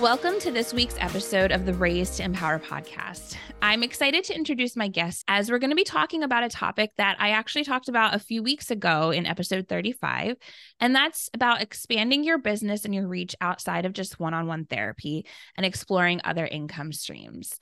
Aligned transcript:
Welcome 0.00 0.38
to 0.40 0.50
this 0.50 0.74
week's 0.74 0.96
episode 0.98 1.52
of 1.52 1.64
the 1.64 1.72
Raise 1.72 2.10
to 2.16 2.22
Empower 2.22 2.58
podcast. 2.58 3.34
I'm 3.62 3.82
excited 3.82 4.24
to 4.24 4.34
introduce 4.34 4.76
my 4.76 4.88
guest 4.88 5.24
as 5.26 5.50
we're 5.50 5.58
going 5.58 5.70
to 5.70 5.76
be 5.76 5.84
talking 5.84 6.22
about 6.22 6.44
a 6.44 6.50
topic 6.50 6.90
that 6.98 7.16
I 7.18 7.30
actually 7.30 7.64
talked 7.64 7.88
about 7.88 8.14
a 8.14 8.18
few 8.18 8.42
weeks 8.42 8.70
ago 8.70 9.10
in 9.10 9.24
episode 9.24 9.68
35. 9.68 10.36
And 10.80 10.94
that's 10.94 11.30
about 11.32 11.62
expanding 11.62 12.24
your 12.24 12.36
business 12.36 12.84
and 12.84 12.94
your 12.94 13.08
reach 13.08 13.34
outside 13.40 13.86
of 13.86 13.94
just 13.94 14.20
one 14.20 14.34
on 14.34 14.46
one 14.46 14.66
therapy 14.66 15.24
and 15.56 15.64
exploring 15.64 16.20
other 16.24 16.46
income 16.46 16.92
streams. 16.92 17.58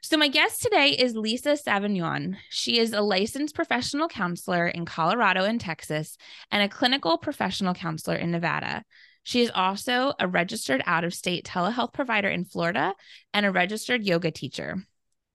So, 0.00 0.16
my 0.16 0.28
guest 0.28 0.62
today 0.62 0.88
is 0.88 1.14
Lisa 1.14 1.50
Savinon. 1.50 2.36
She 2.48 2.78
is 2.78 2.94
a 2.94 3.02
licensed 3.02 3.54
professional 3.54 4.08
counselor 4.08 4.68
in 4.68 4.86
Colorado 4.86 5.44
and 5.44 5.60
Texas 5.60 6.16
and 6.50 6.62
a 6.62 6.68
clinical 6.68 7.18
professional 7.18 7.74
counselor 7.74 8.16
in 8.16 8.30
Nevada. 8.30 8.84
She 9.24 9.42
is 9.42 9.50
also 9.54 10.12
a 10.20 10.28
registered 10.28 10.82
out 10.86 11.02
of 11.02 11.14
state 11.14 11.44
telehealth 11.44 11.92
provider 11.92 12.28
in 12.28 12.44
Florida 12.44 12.94
and 13.32 13.44
a 13.44 13.50
registered 13.50 14.04
yoga 14.04 14.30
teacher. 14.30 14.84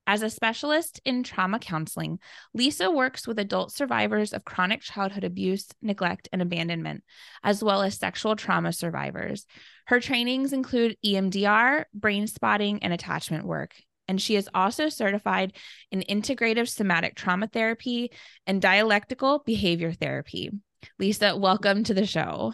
As 0.05 0.23
a 0.23 0.29
specialist 0.29 0.99
in 1.05 1.21
trauma 1.21 1.59
counseling, 1.59 2.19
Lisa 2.53 2.89
works 2.89 3.27
with 3.27 3.37
adult 3.37 3.71
survivors 3.71 4.33
of 4.33 4.43
chronic 4.43 4.81
childhood 4.81 5.23
abuse, 5.23 5.67
neglect, 5.83 6.29
and 6.31 6.41
abandonment, 6.41 7.03
as 7.43 7.63
well 7.63 7.83
as 7.83 7.97
sexual 7.97 8.35
trauma 8.35 8.73
survivors. 8.73 9.45
Her 9.85 9.99
trainings 9.99 10.53
include 10.53 10.97
EMDR, 11.05 11.85
Brainspotting, 11.95 12.79
and 12.81 12.91
attachment 12.93 13.45
work. 13.45 13.75
And 14.07 14.19
she 14.19 14.35
is 14.35 14.49
also 14.55 14.89
certified 14.89 15.53
in 15.91 16.03
integrative 16.09 16.67
somatic 16.67 17.13
trauma 17.15 17.47
therapy 17.47 18.11
and 18.47 18.59
dialectical 18.59 19.43
behavior 19.45 19.93
therapy. 19.93 20.49
Lisa, 20.97 21.37
welcome 21.37 21.83
to 21.83 21.93
the 21.93 22.07
show. 22.07 22.53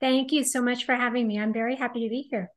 Thank 0.00 0.32
you 0.32 0.42
so 0.42 0.62
much 0.62 0.86
for 0.86 0.94
having 0.94 1.28
me. 1.28 1.38
I'm 1.38 1.52
very 1.52 1.76
happy 1.76 2.02
to 2.04 2.08
be 2.08 2.22
here. 2.30 2.50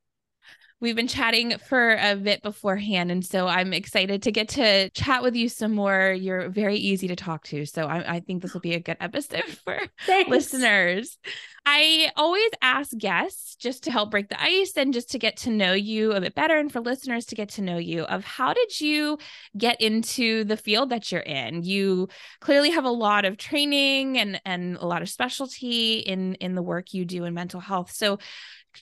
We've 0.82 0.96
been 0.96 1.08
chatting 1.08 1.58
for 1.58 1.94
a 2.00 2.16
bit 2.16 2.42
beforehand, 2.42 3.10
and 3.10 3.22
so 3.22 3.46
I'm 3.46 3.74
excited 3.74 4.22
to 4.22 4.32
get 4.32 4.48
to 4.50 4.88
chat 4.90 5.22
with 5.22 5.36
you 5.36 5.50
some 5.50 5.74
more. 5.74 6.10
You're 6.12 6.48
very 6.48 6.76
easy 6.76 7.06
to 7.08 7.16
talk 7.16 7.44
to, 7.48 7.66
so 7.66 7.84
I, 7.84 8.16
I 8.16 8.20
think 8.20 8.40
this 8.40 8.54
will 8.54 8.62
be 8.62 8.72
a 8.72 8.80
good 8.80 8.96
episode 8.98 9.44
for 9.64 9.78
Thanks. 10.06 10.30
listeners. 10.30 11.18
I 11.66 12.10
always 12.16 12.50
ask 12.62 12.96
guests 12.96 13.56
just 13.56 13.84
to 13.84 13.90
help 13.90 14.10
break 14.10 14.30
the 14.30 14.42
ice 14.42 14.72
and 14.74 14.94
just 14.94 15.10
to 15.10 15.18
get 15.18 15.36
to 15.38 15.50
know 15.50 15.74
you 15.74 16.12
a 16.12 16.20
bit 16.22 16.34
better, 16.34 16.56
and 16.56 16.72
for 16.72 16.80
listeners 16.80 17.26
to 17.26 17.34
get 17.34 17.50
to 17.50 17.62
know 17.62 17.76
you 17.76 18.04
of 18.04 18.24
how 18.24 18.54
did 18.54 18.80
you 18.80 19.18
get 19.58 19.82
into 19.82 20.44
the 20.44 20.56
field 20.56 20.88
that 20.90 21.12
you're 21.12 21.20
in? 21.20 21.62
You 21.62 22.08
clearly 22.40 22.70
have 22.70 22.86
a 22.86 22.90
lot 22.90 23.26
of 23.26 23.36
training 23.36 24.16
and 24.16 24.40
and 24.46 24.78
a 24.78 24.86
lot 24.86 25.02
of 25.02 25.10
specialty 25.10 25.98
in 25.98 26.36
in 26.36 26.54
the 26.54 26.62
work 26.62 26.94
you 26.94 27.04
do 27.04 27.26
in 27.26 27.34
mental 27.34 27.60
health. 27.60 27.90
So 27.90 28.18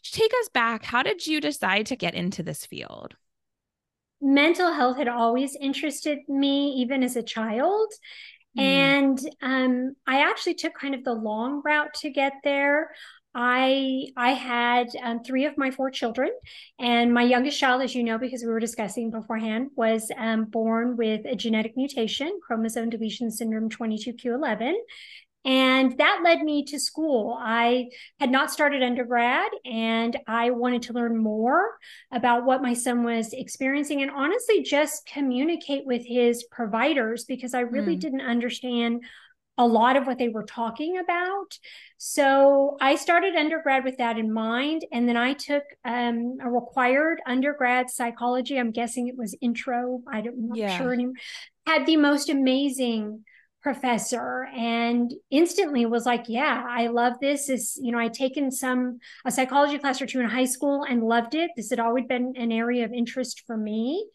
take 0.03 0.33
us 0.43 0.49
back. 0.49 0.85
How 0.85 1.03
did 1.03 1.27
you 1.27 1.41
decide 1.41 1.87
to 1.87 1.97
get 1.97 2.15
into 2.15 2.43
this 2.43 2.67
field? 2.67 3.17
Mental 4.21 4.73
health 4.73 4.97
had 4.97 5.09
always 5.09 5.57
interested 5.61 6.19
me, 6.29 6.71
even 6.79 7.03
as 7.03 7.17
a 7.17 7.23
child. 7.23 7.93
Mm. 8.59 8.63
And 8.63 9.19
um, 9.43 9.97
I 10.07 10.29
actually 10.29 10.55
took 10.55 10.75
kind 10.75 10.95
of 10.95 11.05
the 11.05 11.13
long 11.13 11.63
route 11.65 11.95
to 12.01 12.11
get 12.11 12.33
there. 12.43 12.91
I 13.35 14.07
I 14.17 14.31
had 14.31 14.89
um, 15.03 15.23
three 15.23 15.45
of 15.45 15.57
my 15.59 15.71
four 15.71 15.91
children, 15.91 16.31
and 16.79 17.13
my 17.13 17.23
youngest 17.23 17.59
child, 17.61 17.83
as 17.83 17.95
you 17.95 18.03
know, 18.03 18.19
because 18.19 18.43
we 18.43 18.49
were 18.49 18.59
discussing 18.59 19.11
beforehand, 19.11 19.71
was 19.77 20.11
um, 20.17 20.47
born 20.47 20.97
with 20.97 21.25
a 21.27 21.37
genetic 21.37 21.77
mutation, 21.77 22.41
chromosome 22.45 22.91
deletion 22.91 23.31
syndrome 23.31 23.69
22q11, 23.69 24.75
and 25.45 25.97
that 25.99 26.21
led 26.25 26.43
me 26.43 26.65
to 26.65 26.81
school. 26.81 27.37
I 27.41 27.89
had 28.19 28.31
not 28.31 28.51
started 28.51 28.83
undergrad 28.83 29.51
and 29.65 30.19
I 30.27 30.51
wanted 30.51 30.83
to 30.83 30.93
learn 30.93 31.17
more 31.17 31.79
about 32.13 32.45
what 32.45 32.63
my 32.63 32.75
son 32.75 33.05
was 33.05 33.33
experiencing 33.33 34.03
and 34.03 34.11
honestly 34.11 34.63
just 34.63 35.07
communicate 35.07 35.87
with 35.87 36.05
his 36.05 36.45
providers 36.51 37.25
because 37.25 37.55
I 37.55 37.61
really 37.61 37.97
mm. 37.97 38.01
didn't 38.01 38.21
understand 38.21 39.05
a 39.57 39.67
lot 39.67 39.97
of 39.97 40.07
what 40.07 40.19
they 40.19 40.29
were 40.29 40.45
talking 40.45 40.99
about. 40.99 41.59
So 41.99 42.77
I 42.81 42.95
started 42.95 43.35
undergrad 43.35 43.85
with 43.85 43.99
that 43.99 44.17
in 44.17 44.33
mind. 44.33 44.85
And 44.93 45.09
then 45.09 45.17
I 45.17 45.33
took 45.33 45.65
um, 45.85 46.39
a 46.41 46.49
required 46.49 47.21
undergrad 47.27 47.91
psychology. 47.91 48.59
I'm 48.59 48.71
guessing 48.71 49.09
it 49.09 49.17
was 49.17 49.37
intro. 49.41 50.01
I 50.11 50.21
don't, 50.21 50.35
I'm 50.35 50.49
not 50.49 50.59
yeah. 50.59 50.79
sure 50.79 50.93
anymore. 50.93 51.15
Had 51.67 51.87
the 51.87 51.97
most 51.97 52.29
amazing 52.31 53.25
professor 53.69 54.49
and 54.57 55.13
instantly 55.31 55.85
was 55.85 56.07
like 56.07 56.25
yeah 56.27 56.65
i 56.71 56.87
love 56.87 57.13
this. 57.21 57.51
Is 57.51 57.79
you 57.83 57.93
know 57.93 57.99
i'd 57.99 58.15
taken 58.15 58.51
some 58.51 58.99
a 59.27 59.31
psychology 59.31 59.77
class 59.77 60.01
or 60.01 60.07
two 60.07 60.21
in 60.21 60.27
high 60.27 60.47
school 60.47 60.87
and 60.89 61.03
loved 61.03 61.35
it. 61.35 61.51
This 61.55 61.69
had 61.69 61.79
always 61.79 62.07
been 62.07 62.33
an 62.37 62.51
area 62.51 62.87
of 62.87 62.95
interest 62.95 63.43
for 63.47 63.59
me. 63.59 64.09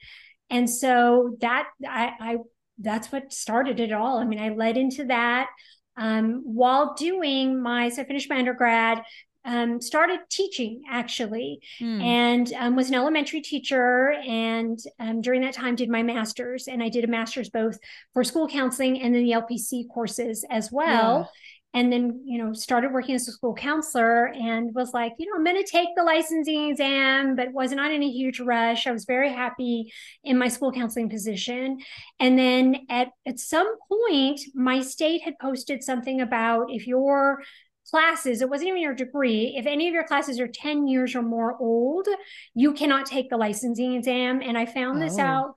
And 0.50 0.68
so 0.68 1.38
that 1.42 1.68
i, 1.88 2.14
I 2.20 2.38
that's 2.80 3.12
what 3.12 3.32
started 3.32 3.80
it 3.80 3.92
all. 3.92 4.18
I 4.18 4.26
mean 4.26 4.40
i 4.40 4.50
led 4.50 4.76
into 4.76 5.06
that 5.06 5.50
um, 5.98 6.42
while 6.46 6.96
doing 6.96 7.62
my 7.62 7.90
so 7.90 8.02
i 8.02 8.06
finished 8.06 8.32
my 8.32 8.40
undergrad 8.40 9.04
um, 9.46 9.82
started 9.82 10.20
teaching 10.30 10.84
actually 10.90 11.60
mm. 11.80 12.02
and 12.02 12.54
um, 12.54 12.76
was 12.76 12.90
an 12.90 12.96
elementary 12.96 13.42
teacher 13.42 14.12
and 14.26 14.80
um, 15.00 15.22
during 15.22 15.42
that 15.42 15.54
time 15.54 15.76
did 15.76 15.90
my 15.90 16.04
master's 16.04 16.68
and 16.68 16.82
i 16.82 16.90
did 16.90 17.04
a 17.04 17.08
master's 17.08 17.50
both 17.50 17.78
for 18.14 18.24
school 18.24 18.48
counseling 18.48 19.02
and 19.02 19.14
then 19.14 19.24
the 19.24 19.32
lpc 19.32 19.88
courses 19.94 20.46
as 20.50 20.72
well 20.72 21.30
yeah. 21.74 21.80
and 21.80 21.92
then 21.92 22.22
you 22.26 22.42
know 22.42 22.54
started 22.54 22.94
working 22.94 23.16
as 23.16 23.28
a 23.28 23.32
school 23.32 23.54
counselor 23.54 24.28
and 24.28 24.74
was 24.74 24.94
like 24.94 25.12
you 25.18 25.26
know 25.26 25.34
i'm 25.36 25.44
going 25.44 25.62
to 25.62 25.70
take 25.70 25.90
the 25.98 26.04
licensing 26.04 26.70
exam 26.70 27.36
but 27.36 27.52
was 27.52 27.74
not 27.74 27.92
in 27.92 28.02
a 28.02 28.10
huge 28.10 28.40
rush 28.40 28.88
i 28.88 28.92
was 28.92 29.04
very 29.06 29.32
happy 29.32 29.92
in 30.24 30.38
my 30.38 30.48
school 30.48 30.72
counseling 30.72 31.10
position 31.10 31.78
and 32.20 32.40
then 32.40 32.78
at 32.90 33.10
at 33.26 33.40
some 33.40 33.76
point 33.90 34.40
my 34.56 34.82
state 34.82 35.22
had 35.22 35.38
posted 35.40 35.84
something 35.84 36.22
about 36.22 36.68
if 36.70 36.88
you're 36.88 37.42
classes, 37.90 38.42
it 38.42 38.50
wasn't 38.50 38.70
even 38.70 38.82
your 38.82 38.94
degree. 38.94 39.56
If 39.58 39.66
any 39.66 39.88
of 39.88 39.94
your 39.94 40.06
classes 40.06 40.40
are 40.40 40.48
10 40.48 40.88
years 40.88 41.16
or 41.16 41.22
more 41.22 41.58
old, 41.60 42.08
you 42.54 42.74
cannot 42.74 43.06
take 43.06 43.30
the 43.30 43.38
licensing 43.38 43.94
exam. 43.94 44.42
And 44.42 44.58
I 44.58 44.66
found 44.66 45.02
this 45.02 45.18
oh. 45.18 45.22
out, 45.22 45.56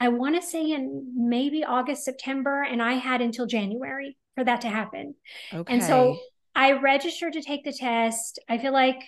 I 0.00 0.08
want 0.08 0.36
to 0.36 0.46
say 0.46 0.72
in 0.72 1.12
maybe 1.16 1.64
August, 1.64 2.04
September, 2.04 2.62
and 2.62 2.82
I 2.82 2.94
had 2.94 3.20
until 3.20 3.46
January 3.46 4.16
for 4.34 4.44
that 4.44 4.60
to 4.62 4.68
happen. 4.68 5.14
Okay. 5.52 5.72
And 5.72 5.82
so 5.82 6.18
I 6.54 6.72
registered 6.72 7.34
to 7.34 7.42
take 7.42 7.64
the 7.64 7.72
test. 7.72 8.38
I 8.48 8.58
feel 8.58 8.72
like 8.72 9.02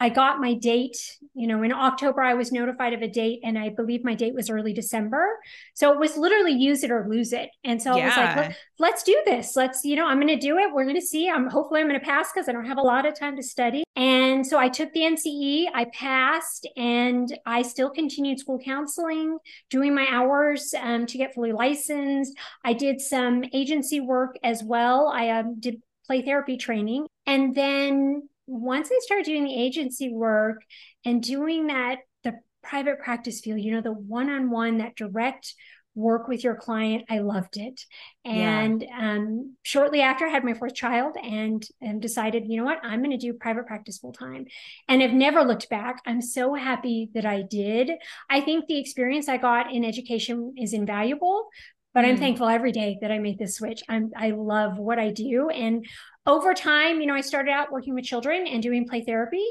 I 0.00 0.10
got 0.10 0.40
my 0.40 0.54
date, 0.54 0.96
you 1.34 1.48
know, 1.48 1.62
in 1.62 1.72
October, 1.72 2.22
I 2.22 2.34
was 2.34 2.52
notified 2.52 2.92
of 2.92 3.02
a 3.02 3.08
date, 3.08 3.40
and 3.42 3.58
I 3.58 3.70
believe 3.70 4.04
my 4.04 4.14
date 4.14 4.32
was 4.32 4.48
early 4.48 4.72
December. 4.72 5.26
So 5.74 5.92
it 5.92 5.98
was 5.98 6.16
literally 6.16 6.52
use 6.52 6.84
it 6.84 6.90
or 6.92 7.06
lose 7.08 7.32
it. 7.32 7.50
And 7.64 7.82
so 7.82 7.96
yeah. 7.96 8.04
I 8.04 8.06
was 8.06 8.16
like, 8.36 8.56
Let, 8.78 8.94
us 8.94 9.02
do 9.02 9.20
this. 9.26 9.56
Let's, 9.56 9.84
you 9.84 9.96
know, 9.96 10.06
I'm 10.06 10.18
going 10.20 10.28
to 10.28 10.36
do 10.36 10.56
it. 10.58 10.72
We're 10.72 10.84
going 10.84 10.94
to 10.94 11.04
see. 11.04 11.28
I'm 11.28 11.48
hopefully 11.48 11.80
I'm 11.80 11.88
going 11.88 11.98
to 11.98 12.06
pass 12.06 12.30
because 12.32 12.48
I 12.48 12.52
don't 12.52 12.66
have 12.66 12.78
a 12.78 12.82
lot 12.82 13.06
of 13.06 13.18
time 13.18 13.34
to 13.36 13.42
study. 13.42 13.82
And 13.96 14.46
so 14.46 14.58
I 14.58 14.68
took 14.68 14.92
the 14.92 15.00
NCE, 15.00 15.66
I 15.74 15.86
passed, 15.86 16.68
and 16.76 17.36
I 17.44 17.62
still 17.62 17.90
continued 17.90 18.38
school 18.38 18.60
counseling, 18.64 19.38
doing 19.68 19.94
my 19.94 20.06
hours 20.10 20.72
um, 20.80 21.06
to 21.06 21.18
get 21.18 21.34
fully 21.34 21.52
licensed. 21.52 22.36
I 22.64 22.72
did 22.72 23.00
some 23.00 23.42
agency 23.52 23.98
work 23.98 24.36
as 24.44 24.62
well. 24.62 25.08
I 25.08 25.30
um, 25.30 25.58
did 25.58 25.82
play 26.06 26.22
therapy 26.22 26.56
training. 26.56 27.06
And 27.26 27.54
then 27.54 28.28
once 28.48 28.88
I 28.90 28.98
started 29.02 29.26
doing 29.26 29.44
the 29.44 29.54
agency 29.54 30.10
work 30.12 30.62
and 31.04 31.22
doing 31.22 31.68
that, 31.68 31.98
the 32.24 32.34
private 32.62 32.98
practice 32.98 33.40
field, 33.40 33.60
you 33.60 33.72
know, 33.72 33.82
the 33.82 33.92
one 33.92 34.30
on 34.30 34.50
one, 34.50 34.78
that 34.78 34.96
direct 34.96 35.54
work 35.94 36.28
with 36.28 36.44
your 36.44 36.54
client. 36.54 37.04
I 37.10 37.18
loved 37.18 37.56
it. 37.56 37.84
And 38.24 38.82
yeah. 38.82 39.10
um, 39.16 39.56
shortly 39.64 40.00
after, 40.00 40.26
I 40.26 40.30
had 40.30 40.44
my 40.44 40.54
fourth 40.54 40.74
child 40.74 41.16
and, 41.22 41.62
and 41.82 42.00
decided, 42.00 42.44
you 42.46 42.56
know 42.56 42.64
what, 42.64 42.78
I'm 42.82 43.00
going 43.00 43.10
to 43.10 43.16
do 43.18 43.34
private 43.34 43.66
practice 43.66 43.98
full 43.98 44.12
time 44.12 44.46
and 44.88 45.02
I've 45.02 45.12
never 45.12 45.42
looked 45.42 45.68
back. 45.68 46.00
I'm 46.06 46.22
so 46.22 46.54
happy 46.54 47.10
that 47.14 47.26
I 47.26 47.42
did. 47.42 47.90
I 48.30 48.40
think 48.40 48.66
the 48.66 48.78
experience 48.78 49.28
I 49.28 49.38
got 49.38 49.72
in 49.74 49.84
education 49.84 50.54
is 50.56 50.72
invaluable, 50.72 51.48
but 51.94 52.04
I'm 52.04 52.16
mm. 52.16 52.20
thankful 52.20 52.48
every 52.48 52.70
day 52.70 52.98
that 53.00 53.10
I 53.10 53.18
made 53.18 53.38
this 53.38 53.56
switch. 53.56 53.82
I'm 53.88 54.12
I 54.16 54.30
love 54.30 54.78
what 54.78 55.00
I 55.00 55.10
do 55.10 55.48
and 55.48 55.84
over 56.28 56.52
time, 56.52 57.00
you 57.00 57.06
know, 57.06 57.14
I 57.14 57.22
started 57.22 57.50
out 57.50 57.72
working 57.72 57.94
with 57.94 58.04
children 58.04 58.46
and 58.46 58.62
doing 58.62 58.86
play 58.86 59.02
therapy, 59.02 59.44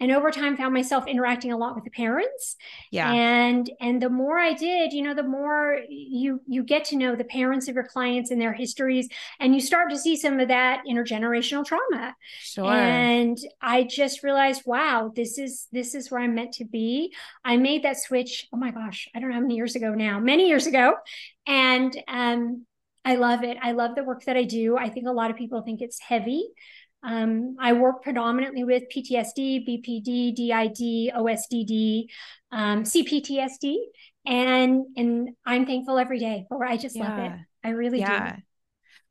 and 0.00 0.10
over 0.10 0.30
time 0.30 0.56
found 0.56 0.72
myself 0.72 1.06
interacting 1.06 1.52
a 1.52 1.58
lot 1.58 1.74
with 1.74 1.84
the 1.84 1.90
parents. 1.90 2.56
Yeah. 2.90 3.12
And 3.12 3.70
and 3.80 4.00
the 4.00 4.08
more 4.08 4.38
I 4.38 4.54
did, 4.54 4.94
you 4.94 5.02
know, 5.02 5.14
the 5.14 5.22
more 5.22 5.78
you 5.88 6.40
you 6.48 6.64
get 6.64 6.86
to 6.86 6.96
know 6.96 7.14
the 7.14 7.24
parents 7.24 7.68
of 7.68 7.74
your 7.74 7.84
clients 7.84 8.30
and 8.30 8.40
their 8.40 8.54
histories, 8.54 9.08
and 9.40 9.54
you 9.54 9.60
start 9.60 9.90
to 9.90 9.98
see 9.98 10.16
some 10.16 10.40
of 10.40 10.48
that 10.48 10.82
intergenerational 10.90 11.66
trauma. 11.66 12.16
Sure. 12.40 12.72
And 12.72 13.36
I 13.60 13.84
just 13.84 14.22
realized, 14.22 14.62
wow, 14.64 15.12
this 15.14 15.36
is 15.36 15.68
this 15.70 15.94
is 15.94 16.10
where 16.10 16.22
I'm 16.22 16.34
meant 16.34 16.54
to 16.54 16.64
be. 16.64 17.14
I 17.44 17.58
made 17.58 17.84
that 17.84 18.00
switch. 18.00 18.48
Oh 18.54 18.56
my 18.56 18.70
gosh, 18.70 19.06
I 19.14 19.20
don't 19.20 19.28
know 19.28 19.34
how 19.34 19.42
many 19.42 19.56
years 19.56 19.76
ago 19.76 19.94
now, 19.94 20.18
many 20.18 20.48
years 20.48 20.66
ago, 20.66 20.94
and 21.46 21.94
um 22.08 22.64
I 23.04 23.16
love 23.16 23.42
it. 23.42 23.56
I 23.60 23.72
love 23.72 23.94
the 23.94 24.04
work 24.04 24.24
that 24.24 24.36
I 24.36 24.44
do. 24.44 24.76
I 24.76 24.88
think 24.88 25.06
a 25.08 25.12
lot 25.12 25.30
of 25.30 25.36
people 25.36 25.62
think 25.62 25.80
it's 25.80 25.98
heavy. 26.00 26.48
Um, 27.02 27.56
I 27.58 27.72
work 27.72 28.02
predominantly 28.02 28.64
with 28.64 28.84
PTSD, 28.94 29.66
BPD, 29.66 30.34
DID, 30.36 31.12
OSDD, 31.14 32.04
um, 32.52 32.84
CPTSD, 32.84 33.76
and 34.24 34.84
and 34.96 35.30
I'm 35.44 35.66
thankful 35.66 35.98
every 35.98 36.20
day 36.20 36.46
for. 36.48 36.64
I 36.64 36.76
just 36.76 36.96
yeah. 36.96 37.08
love 37.08 37.18
it. 37.18 37.38
I 37.64 37.70
really 37.70 38.00
yeah. 38.00 38.36
do. 38.36 38.42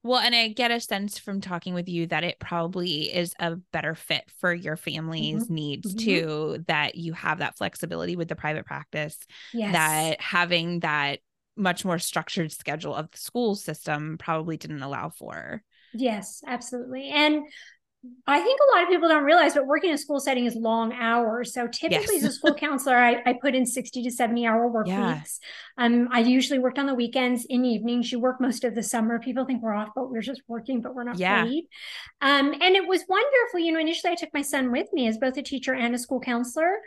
Well, 0.03 0.19
and 0.19 0.33
I 0.33 0.47
get 0.47 0.71
a 0.71 0.79
sense 0.79 1.19
from 1.19 1.41
talking 1.41 1.75
with 1.75 1.87
you 1.87 2.07
that 2.07 2.23
it 2.23 2.39
probably 2.39 3.13
is 3.13 3.35
a 3.39 3.57
better 3.71 3.93
fit 3.93 4.23
for 4.39 4.51
your 4.51 4.75
family's 4.75 5.43
mm-hmm. 5.43 5.53
needs 5.53 5.93
mm-hmm. 5.93 6.05
too. 6.05 6.63
That 6.67 6.95
you 6.95 7.13
have 7.13 7.39
that 7.39 7.57
flexibility 7.57 8.15
with 8.15 8.29
the 8.29 8.35
private 8.35 8.65
practice. 8.65 9.17
Yes. 9.53 9.73
That 9.73 10.21
having 10.21 10.79
that 10.79 11.19
much 11.55 11.85
more 11.85 11.99
structured 11.99 12.51
schedule 12.51 12.95
of 12.95 13.11
the 13.11 13.17
school 13.17 13.55
system 13.55 14.17
probably 14.17 14.57
didn't 14.57 14.81
allow 14.81 15.09
for. 15.09 15.63
Yes, 15.93 16.43
absolutely. 16.47 17.09
And 17.09 17.43
I 18.25 18.39
think 18.39 18.59
a 18.59 18.75
lot 18.75 18.83
of 18.83 18.89
people 18.89 19.09
don't 19.09 19.23
realize, 19.23 19.53
but 19.53 19.67
working 19.67 19.91
in 19.91 19.93
a 19.93 19.97
school 19.97 20.19
setting 20.19 20.45
is 20.45 20.55
long 20.55 20.91
hours. 20.93 21.53
So 21.53 21.67
typically, 21.67 22.15
yes. 22.15 22.23
as 22.23 22.31
a 22.31 22.33
school 22.33 22.55
counselor, 22.55 22.95
I, 22.95 23.21
I, 23.27 23.33
put 23.39 23.53
in 23.53 23.63
60 23.63 24.01
to 24.01 24.09
70 24.09 24.47
hour 24.47 24.67
work 24.67 24.87
yeah. 24.87 25.13
weeks. 25.13 25.39
Um, 25.77 26.09
I 26.11 26.21
usually 26.21 26.57
worked 26.57 26.79
on 26.79 26.87
the 26.87 26.95
weekends, 26.95 27.45
in 27.47 27.63
evenings. 27.63 28.11
You 28.11 28.19
work 28.19 28.41
most 28.41 28.63
of 28.63 28.73
the 28.73 28.81
summer. 28.81 29.19
People 29.19 29.45
think 29.45 29.61
we're 29.61 29.75
off, 29.75 29.89
but 29.95 30.09
we're 30.09 30.21
just 30.21 30.41
working, 30.47 30.81
but 30.81 30.95
we're 30.95 31.03
not 31.03 31.19
yeah. 31.19 31.43
paid. 31.43 31.65
Um, 32.21 32.53
and 32.53 32.75
it 32.75 32.87
was 32.87 33.03
wonderful. 33.07 33.59
You 33.59 33.71
know, 33.71 33.79
initially 33.79 34.13
I 34.13 34.15
took 34.15 34.33
my 34.33 34.41
son 34.41 34.71
with 34.71 34.91
me 34.93 35.07
as 35.07 35.19
both 35.19 35.37
a 35.37 35.43
teacher 35.43 35.75
and 35.75 35.93
a 35.93 35.99
school 35.99 36.19
counselor. 36.19 36.79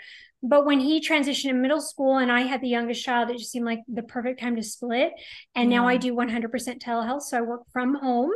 But 0.43 0.67
when 0.67 0.81
he 0.81 1.01
transitioned 1.01 1.51
in 1.51 1.63
middle 1.63 1.81
school 1.81 2.19
and 2.19 2.31
I 2.31 2.41
had 2.41 2.61
the 2.61 2.69
youngest 2.69 3.05
child, 3.05 3.31
it 3.31 3.39
just 3.39 3.53
seemed 3.53 3.67
like 3.67 3.81
the 3.87 4.03
perfect 4.03 4.41
time 4.41 4.57
to 4.57 4.65
split. 4.65 5.13
And 5.55 5.71
yeah. 5.71 5.79
now 5.79 5.89
I 5.89 5.97
do 5.97 6.13
100% 6.13 6.51
telehealth. 6.83 7.23
So 7.23 7.39
I 7.39 7.41
work 7.43 7.63
from 7.73 7.95
home. 7.95 8.31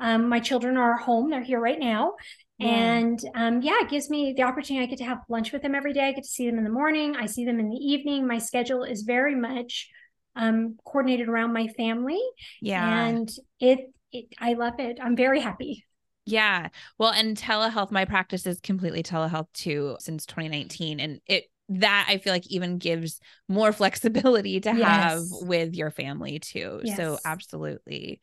Um, 0.00 0.28
my 0.28 0.40
children 0.40 0.76
are 0.76 0.96
home, 0.96 1.30
they're 1.30 1.42
here 1.42 1.60
right 1.60 1.78
now. 1.78 2.14
Yeah. 2.58 2.68
And 2.68 3.20
um, 3.34 3.62
yeah, 3.62 3.80
it 3.80 3.90
gives 3.90 4.10
me 4.10 4.32
the 4.36 4.44
opportunity. 4.44 4.84
I 4.84 4.88
get 4.88 4.98
to 4.98 5.04
have 5.04 5.18
lunch 5.28 5.52
with 5.52 5.62
them 5.62 5.74
every 5.74 5.92
day. 5.92 6.08
I 6.08 6.12
get 6.12 6.24
to 6.24 6.30
see 6.30 6.48
them 6.48 6.58
in 6.58 6.64
the 6.64 6.70
morning. 6.70 7.16
I 7.16 7.26
see 7.26 7.44
them 7.44 7.58
in 7.58 7.68
the 7.68 7.76
evening. 7.76 8.26
My 8.26 8.38
schedule 8.38 8.84
is 8.84 9.02
very 9.02 9.34
much 9.34 9.88
um, 10.36 10.76
coordinated 10.84 11.28
around 11.28 11.52
my 11.52 11.68
family. 11.68 12.20
Yeah. 12.60 13.06
And 13.06 13.28
it, 13.60 13.92
it, 14.12 14.26
I 14.38 14.54
love 14.54 14.74
it. 14.78 14.98
I'm 15.02 15.16
very 15.16 15.40
happy. 15.40 15.84
Yeah. 16.26 16.68
Well, 16.96 17.12
and 17.12 17.36
telehealth, 17.36 17.90
my 17.90 18.04
practice 18.04 18.46
is 18.46 18.60
completely 18.60 19.02
telehealth 19.02 19.52
too 19.52 19.96
since 20.00 20.24
2019. 20.24 21.00
And 21.00 21.20
it, 21.26 21.44
that 21.70 22.06
I 22.08 22.18
feel 22.18 22.32
like 22.32 22.46
even 22.48 22.78
gives 22.78 23.20
more 23.48 23.72
flexibility 23.72 24.60
to 24.60 24.74
yes. 24.76 24.86
have 24.86 25.22
with 25.48 25.74
your 25.74 25.90
family 25.90 26.38
too. 26.38 26.80
Yes. 26.84 26.96
So, 26.96 27.18
absolutely. 27.24 28.20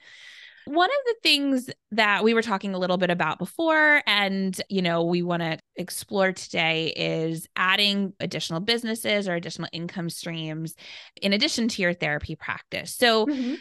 One 0.65 0.89
of 0.89 1.05
the 1.05 1.15
things 1.23 1.69
that 1.91 2.23
we 2.23 2.33
were 2.33 2.41
talking 2.41 2.73
a 2.73 2.77
little 2.77 2.97
bit 2.97 3.09
about 3.09 3.39
before, 3.39 4.01
and 4.05 4.59
you 4.69 4.81
know, 4.81 5.03
we 5.03 5.21
want 5.21 5.41
to 5.41 5.57
explore 5.75 6.31
today 6.31 6.93
is 6.95 7.47
adding 7.55 8.13
additional 8.19 8.59
businesses 8.59 9.27
or 9.27 9.35
additional 9.35 9.69
income 9.71 10.09
streams 10.09 10.75
in 11.21 11.33
addition 11.33 11.67
to 11.69 11.81
your 11.81 11.93
therapy 11.93 12.35
practice. 12.35 12.95
So, 12.95 13.25
mm-hmm. 13.25 13.55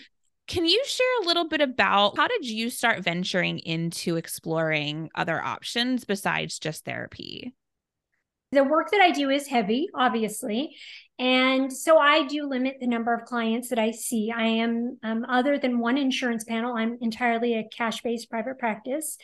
Can 0.48 0.66
you 0.66 0.82
share 0.84 1.22
a 1.22 1.26
little 1.26 1.46
bit 1.46 1.60
about 1.60 2.16
how 2.16 2.26
did 2.26 2.44
you 2.44 2.70
start 2.70 3.04
venturing 3.04 3.60
into 3.60 4.16
exploring 4.16 5.08
other 5.14 5.40
options 5.40 6.04
besides 6.04 6.58
just 6.58 6.84
therapy? 6.84 7.54
The 8.52 8.64
work 8.64 8.90
that 8.90 9.00
I 9.00 9.12
do 9.12 9.30
is 9.30 9.46
heavy, 9.46 9.88
obviously. 9.94 10.76
And 11.18 11.72
so 11.72 11.98
I 11.98 12.26
do 12.26 12.48
limit 12.48 12.78
the 12.80 12.86
number 12.86 13.14
of 13.14 13.24
clients 13.24 13.68
that 13.68 13.78
I 13.78 13.90
see. 13.92 14.32
I 14.34 14.44
am, 14.44 14.98
um, 15.02 15.24
other 15.28 15.58
than 15.58 15.78
one 15.78 15.98
insurance 15.98 16.44
panel, 16.44 16.74
I'm 16.74 16.98
entirely 17.00 17.54
a 17.54 17.68
cash 17.68 18.02
based 18.02 18.30
private 18.30 18.58
practice 18.58 19.18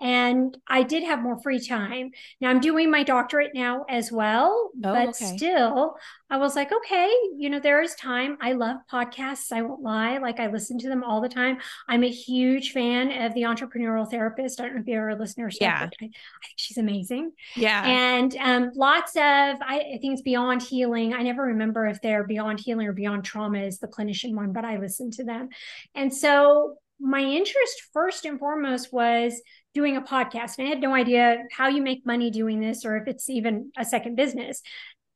and 0.00 0.56
I 0.66 0.82
did 0.82 1.02
have 1.02 1.22
more 1.22 1.40
free 1.42 1.64
time. 1.64 2.12
Now 2.40 2.50
I'm 2.50 2.60
doing 2.60 2.90
my 2.90 3.02
doctorate 3.02 3.52
now 3.54 3.84
as 3.88 4.12
well, 4.12 4.50
oh, 4.52 4.72
but 4.74 5.08
okay. 5.08 5.36
still, 5.36 5.96
I 6.30 6.36
was 6.36 6.54
like, 6.54 6.70
okay, 6.72 7.10
you 7.36 7.50
know, 7.50 7.58
there 7.58 7.82
is 7.82 7.94
time. 7.94 8.36
I 8.40 8.52
love 8.52 8.76
podcasts. 8.92 9.50
I 9.50 9.62
won't 9.62 9.82
lie. 9.82 10.18
Like 10.18 10.40
I 10.40 10.46
listen 10.48 10.78
to 10.78 10.88
them 10.88 11.02
all 11.02 11.20
the 11.20 11.28
time. 11.28 11.58
I'm 11.88 12.04
a 12.04 12.10
huge 12.10 12.72
fan 12.72 13.22
of 13.22 13.34
the 13.34 13.42
entrepreneurial 13.42 14.08
therapist. 14.08 14.60
I 14.60 14.64
don't 14.64 14.74
know 14.74 14.80
if 14.82 14.86
you're 14.86 15.08
a 15.08 15.16
listener. 15.16 15.50
Yeah. 15.60 15.80
I, 15.80 15.84
I, 15.84 15.88
think 15.98 16.14
she's 16.56 16.78
amazing. 16.78 17.32
Yeah. 17.56 17.84
And 17.86 18.36
um, 18.36 18.70
lots 18.74 19.16
of, 19.16 19.22
I, 19.22 19.94
I 19.94 19.98
think 20.00 20.12
it's 20.12 20.22
Beyond 20.22 20.62
Healing. 20.62 21.14
I 21.14 21.22
never 21.22 21.42
remember 21.42 21.86
if 21.86 22.00
they're 22.02 22.24
Beyond 22.24 22.60
Healing 22.60 22.86
or 22.86 22.92
Beyond 22.92 23.24
Trauma 23.24 23.60
is 23.60 23.78
the 23.78 23.88
clinician 23.88 24.34
one, 24.34 24.52
but 24.52 24.64
I 24.64 24.76
listen 24.76 25.10
to 25.12 25.24
them. 25.24 25.48
And 25.94 26.14
so 26.14 26.76
my 27.00 27.20
interest 27.20 27.82
first 27.92 28.24
and 28.24 28.38
foremost 28.38 28.92
was 28.92 29.40
doing 29.74 29.96
a 29.96 30.02
podcast. 30.02 30.58
And 30.58 30.66
I 30.66 30.70
had 30.70 30.80
no 30.80 30.94
idea 30.94 31.44
how 31.52 31.68
you 31.68 31.82
make 31.82 32.06
money 32.06 32.30
doing 32.30 32.60
this 32.60 32.84
or 32.84 32.96
if 32.96 33.06
it's 33.06 33.28
even 33.28 33.70
a 33.78 33.84
second 33.84 34.16
business. 34.16 34.62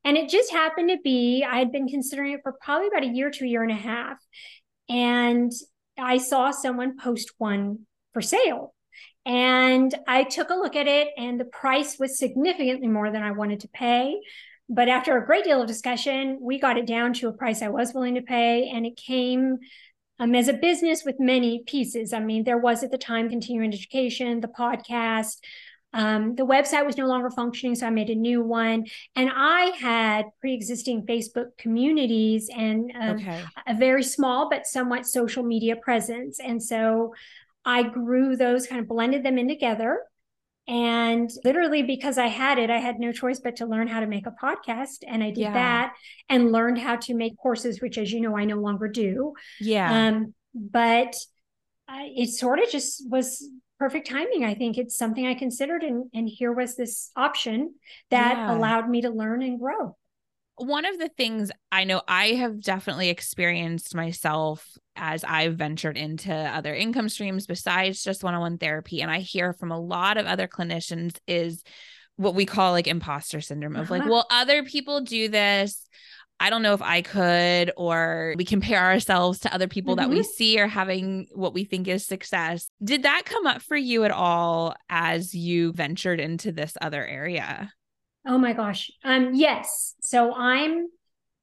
And 0.04 0.16
it 0.16 0.28
just 0.28 0.50
happened 0.50 0.90
to 0.90 0.98
be, 1.02 1.44
I 1.48 1.58
had 1.58 1.72
been 1.72 1.88
considering 1.88 2.32
it 2.32 2.40
for 2.42 2.56
probably 2.60 2.88
about 2.88 3.04
a 3.04 3.14
year 3.14 3.30
to 3.30 3.44
a 3.44 3.48
year 3.48 3.62
and 3.62 3.72
a 3.72 3.76
half. 3.76 4.18
And 4.88 5.52
I 5.98 6.18
saw 6.18 6.50
someone 6.50 6.98
post 6.98 7.32
one 7.38 7.86
for 8.12 8.20
sale. 8.20 8.74
And 9.24 9.94
I 10.08 10.24
took 10.24 10.50
a 10.50 10.54
look 10.54 10.74
at 10.74 10.88
it, 10.88 11.08
and 11.16 11.38
the 11.38 11.44
price 11.44 11.96
was 11.96 12.18
significantly 12.18 12.88
more 12.88 13.12
than 13.12 13.22
I 13.22 13.30
wanted 13.30 13.60
to 13.60 13.68
pay. 13.68 14.16
But 14.68 14.88
after 14.88 15.16
a 15.16 15.24
great 15.24 15.44
deal 15.44 15.60
of 15.60 15.68
discussion, 15.68 16.38
we 16.40 16.58
got 16.58 16.76
it 16.76 16.86
down 16.86 17.12
to 17.14 17.28
a 17.28 17.32
price 17.32 17.62
I 17.62 17.68
was 17.68 17.94
willing 17.94 18.16
to 18.16 18.22
pay. 18.22 18.68
And 18.70 18.84
it 18.84 18.96
came 18.96 19.58
um, 20.22 20.36
as 20.36 20.46
a 20.46 20.52
business 20.52 21.04
with 21.04 21.18
many 21.18 21.64
pieces. 21.66 22.12
I 22.12 22.20
mean, 22.20 22.44
there 22.44 22.58
was 22.58 22.84
at 22.84 22.92
the 22.92 22.98
time 22.98 23.28
continuing 23.28 23.72
education, 23.72 24.40
the 24.40 24.46
podcast. 24.46 25.38
Um, 25.92 26.36
the 26.36 26.46
website 26.46 26.86
was 26.86 26.96
no 26.96 27.06
longer 27.06 27.28
functioning, 27.28 27.74
so 27.74 27.88
I 27.88 27.90
made 27.90 28.08
a 28.08 28.14
new 28.14 28.40
one. 28.40 28.86
And 29.16 29.30
I 29.34 29.72
had 29.80 30.26
pre 30.40 30.54
existing 30.54 31.06
Facebook 31.06 31.58
communities 31.58 32.48
and 32.56 32.92
um, 32.98 33.16
okay. 33.16 33.42
a 33.66 33.74
very 33.74 34.04
small 34.04 34.48
but 34.48 34.64
somewhat 34.64 35.06
social 35.06 35.42
media 35.42 35.74
presence. 35.74 36.38
And 36.38 36.62
so 36.62 37.14
I 37.64 37.82
grew 37.82 38.36
those, 38.36 38.68
kind 38.68 38.80
of 38.80 38.86
blended 38.86 39.24
them 39.24 39.38
in 39.38 39.48
together. 39.48 40.02
And 40.68 41.28
literally, 41.44 41.82
because 41.82 42.18
I 42.18 42.28
had 42.28 42.58
it, 42.58 42.70
I 42.70 42.78
had 42.78 43.00
no 43.00 43.10
choice 43.10 43.40
but 43.40 43.56
to 43.56 43.66
learn 43.66 43.88
how 43.88 44.00
to 44.00 44.06
make 44.06 44.26
a 44.26 44.34
podcast. 44.42 44.98
And 45.06 45.22
I 45.22 45.30
did 45.30 45.38
yeah. 45.38 45.52
that 45.52 45.94
and 46.28 46.52
learned 46.52 46.78
how 46.78 46.96
to 46.96 47.14
make 47.14 47.36
courses, 47.36 47.80
which, 47.80 47.98
as 47.98 48.12
you 48.12 48.20
know, 48.20 48.36
I 48.36 48.44
no 48.44 48.56
longer 48.56 48.88
do. 48.88 49.34
Yeah. 49.60 50.08
Um, 50.08 50.34
but 50.54 51.16
I, 51.88 52.12
it 52.14 52.28
sort 52.30 52.60
of 52.60 52.70
just 52.70 53.02
was 53.10 53.48
perfect 53.78 54.08
timing. 54.08 54.44
I 54.44 54.54
think 54.54 54.78
it's 54.78 54.96
something 54.96 55.26
I 55.26 55.34
considered, 55.34 55.82
and, 55.82 56.08
and 56.14 56.28
here 56.28 56.52
was 56.52 56.76
this 56.76 57.10
option 57.16 57.74
that 58.10 58.36
yeah. 58.36 58.56
allowed 58.56 58.88
me 58.88 59.00
to 59.02 59.10
learn 59.10 59.42
and 59.42 59.58
grow 59.58 59.96
one 60.56 60.84
of 60.84 60.98
the 60.98 61.08
things 61.08 61.50
I 61.70 61.84
know 61.84 62.02
I 62.06 62.28
have 62.28 62.60
definitely 62.60 63.08
experienced 63.08 63.94
myself 63.94 64.66
as 64.96 65.24
I've 65.24 65.56
ventured 65.56 65.96
into 65.96 66.32
other 66.32 66.74
income 66.74 67.08
streams 67.08 67.46
besides 67.46 68.02
just 68.02 68.22
one 68.22 68.34
on 68.34 68.40
one 68.40 68.58
therapy, 68.58 69.00
and 69.00 69.10
I 69.10 69.20
hear 69.20 69.52
from 69.52 69.72
a 69.72 69.80
lot 69.80 70.18
of 70.18 70.26
other 70.26 70.46
clinicians 70.46 71.16
is 71.26 71.62
what 72.16 72.34
we 72.34 72.44
call 72.44 72.72
like 72.72 72.86
imposter 72.86 73.40
syndrome 73.40 73.76
of 73.76 73.90
like, 73.90 74.02
uh-huh. 74.02 74.10
well, 74.10 74.26
other 74.30 74.62
people 74.62 75.00
do 75.00 75.28
this. 75.28 75.86
I 76.38 76.50
don't 76.50 76.62
know 76.62 76.74
if 76.74 76.82
I 76.82 77.02
could, 77.02 77.70
or 77.76 78.34
we 78.36 78.44
compare 78.44 78.80
ourselves 78.80 79.38
to 79.40 79.54
other 79.54 79.68
people 79.68 79.94
mm-hmm. 79.94 80.02
that 80.02 80.10
we 80.10 80.22
mm-hmm. 80.22 80.32
see 80.32 80.58
are 80.58 80.66
having 80.66 81.28
what 81.32 81.54
we 81.54 81.64
think 81.64 81.86
is 81.86 82.04
success. 82.04 82.68
Did 82.82 83.04
that 83.04 83.22
come 83.24 83.46
up 83.46 83.62
for 83.62 83.76
you 83.76 84.02
at 84.04 84.10
all 84.10 84.74
as 84.90 85.34
you 85.34 85.72
ventured 85.72 86.18
into 86.18 86.50
this 86.50 86.76
other 86.80 87.06
area? 87.06 87.72
Oh 88.26 88.38
my 88.38 88.52
gosh. 88.52 88.90
Um 89.04 89.34
yes. 89.34 89.94
So 90.00 90.34
I'm 90.34 90.88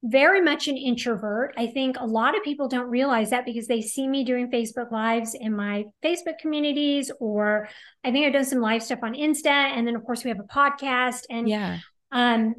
very 0.02 0.40
much 0.40 0.66
an 0.66 0.78
introvert. 0.78 1.52
I 1.58 1.66
think 1.66 1.98
a 1.98 2.06
lot 2.06 2.34
of 2.34 2.42
people 2.42 2.68
don't 2.68 2.88
realize 2.88 3.30
that 3.30 3.44
because 3.44 3.66
they 3.66 3.82
see 3.82 4.08
me 4.08 4.24
doing 4.24 4.50
Facebook 4.50 4.90
Lives 4.90 5.34
in 5.38 5.54
my 5.54 5.84
Facebook 6.02 6.38
communities, 6.38 7.10
or 7.20 7.68
I 8.02 8.10
think 8.10 8.26
I've 8.26 8.32
done 8.32 8.46
some 8.46 8.60
live 8.60 8.82
stuff 8.82 9.00
on 9.02 9.12
Insta. 9.12 9.48
And 9.48 9.86
then, 9.86 9.96
of 9.96 10.04
course, 10.04 10.24
we 10.24 10.30
have 10.30 10.40
a 10.40 10.44
podcast. 10.44 11.24
And 11.28 11.46
yeah. 11.46 11.80
um, 12.10 12.54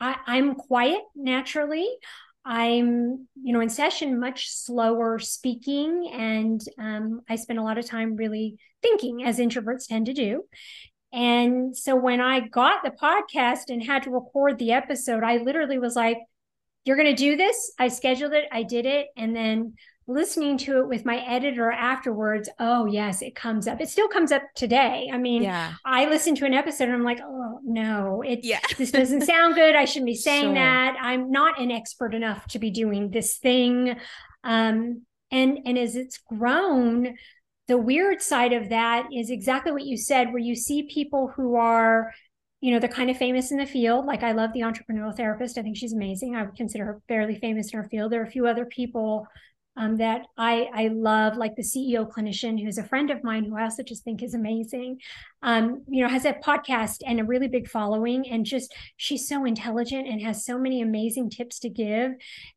I, 0.00 0.16
I'm 0.26 0.56
quiet 0.56 1.02
naturally. 1.14 1.88
I'm, 2.44 3.28
you 3.40 3.52
know, 3.52 3.60
in 3.60 3.68
session 3.68 4.18
much 4.18 4.48
slower 4.48 5.20
speaking, 5.20 6.10
and 6.12 6.60
um, 6.76 7.20
I 7.28 7.36
spend 7.36 7.60
a 7.60 7.62
lot 7.62 7.78
of 7.78 7.86
time 7.86 8.16
really 8.16 8.56
thinking, 8.82 9.22
as 9.22 9.38
introverts 9.38 9.86
tend 9.86 10.06
to 10.06 10.12
do. 10.12 10.42
And 11.12 11.76
so 11.76 11.94
when 11.94 12.20
I 12.20 12.40
got 12.40 12.82
the 12.82 12.90
podcast 12.90 13.68
and 13.68 13.82
had 13.82 14.04
to 14.04 14.10
record 14.10 14.58
the 14.58 14.72
episode, 14.72 15.22
I 15.22 15.38
literally 15.38 15.78
was 15.78 15.94
like, 15.94 16.18
You're 16.84 16.96
going 16.96 17.14
to 17.14 17.14
do 17.14 17.36
this? 17.36 17.72
I 17.78 17.88
scheduled 17.88 18.32
it, 18.32 18.44
I 18.50 18.62
did 18.62 18.86
it. 18.86 19.08
And 19.16 19.36
then 19.36 19.74
listening 20.06 20.58
to 20.58 20.80
it 20.80 20.88
with 20.88 21.04
my 21.04 21.18
editor 21.18 21.70
afterwards, 21.70 22.48
oh, 22.58 22.86
yes, 22.86 23.22
it 23.22 23.34
comes 23.34 23.68
up. 23.68 23.80
It 23.80 23.88
still 23.88 24.08
comes 24.08 24.32
up 24.32 24.42
today. 24.56 25.08
I 25.12 25.18
mean, 25.18 25.44
yeah. 25.44 25.74
I 25.84 26.06
listen 26.06 26.34
to 26.36 26.44
an 26.44 26.54
episode 26.54 26.84
and 26.84 26.94
I'm 26.94 27.04
like, 27.04 27.20
Oh, 27.22 27.60
no, 27.62 28.22
it, 28.22 28.40
yeah. 28.42 28.60
this 28.78 28.90
doesn't 28.90 29.22
sound 29.22 29.54
good. 29.54 29.76
I 29.76 29.84
shouldn't 29.84 30.06
be 30.06 30.14
saying 30.16 30.44
sure. 30.44 30.54
that. 30.54 30.96
I'm 31.00 31.30
not 31.30 31.60
an 31.60 31.70
expert 31.70 32.14
enough 32.14 32.46
to 32.48 32.58
be 32.58 32.70
doing 32.70 33.10
this 33.10 33.36
thing. 33.38 33.96
Um, 34.44 35.02
and, 35.30 35.60
and 35.64 35.78
as 35.78 35.96
it's 35.96 36.18
grown, 36.18 37.14
the 37.68 37.78
weird 37.78 38.20
side 38.20 38.52
of 38.52 38.68
that 38.70 39.06
is 39.12 39.30
exactly 39.30 39.72
what 39.72 39.84
you 39.84 39.96
said, 39.96 40.28
where 40.28 40.38
you 40.38 40.54
see 40.56 40.82
people 40.82 41.32
who 41.34 41.56
are, 41.56 42.12
you 42.60 42.72
know, 42.72 42.78
they're 42.78 42.88
kind 42.88 43.10
of 43.10 43.16
famous 43.16 43.50
in 43.50 43.58
the 43.58 43.66
field. 43.66 44.06
Like 44.06 44.22
I 44.22 44.32
love 44.32 44.52
the 44.52 44.60
entrepreneurial 44.60 45.16
therapist. 45.16 45.58
I 45.58 45.62
think 45.62 45.76
she's 45.76 45.92
amazing. 45.92 46.34
I 46.34 46.42
would 46.42 46.56
consider 46.56 46.84
her 46.84 47.00
fairly 47.08 47.36
famous 47.38 47.72
in 47.72 47.78
her 47.80 47.88
field. 47.88 48.12
There 48.12 48.20
are 48.20 48.26
a 48.26 48.30
few 48.30 48.46
other 48.46 48.66
people 48.66 49.26
um, 49.76 49.96
that 49.96 50.26
I 50.36 50.68
I 50.74 50.88
love, 50.88 51.36
like 51.36 51.56
the 51.56 51.62
CEO 51.62 52.08
clinician, 52.10 52.62
who's 52.62 52.78
a 52.78 52.84
friend 52.84 53.10
of 53.10 53.24
mine, 53.24 53.44
who 53.44 53.56
I 53.56 53.62
also 53.62 53.82
just 53.82 54.04
think 54.04 54.22
is 54.22 54.34
amazing. 54.34 54.98
Um, 55.42 55.82
you 55.88 56.02
know, 56.02 56.10
has 56.10 56.26
a 56.26 56.34
podcast 56.34 56.98
and 57.06 57.20
a 57.20 57.24
really 57.24 57.48
big 57.48 57.68
following, 57.68 58.28
and 58.28 58.44
just 58.44 58.74
she's 58.96 59.26
so 59.26 59.44
intelligent 59.44 60.08
and 60.08 60.20
has 60.20 60.44
so 60.44 60.58
many 60.58 60.82
amazing 60.82 61.30
tips 61.30 61.58
to 61.60 61.70
give. 61.70 62.12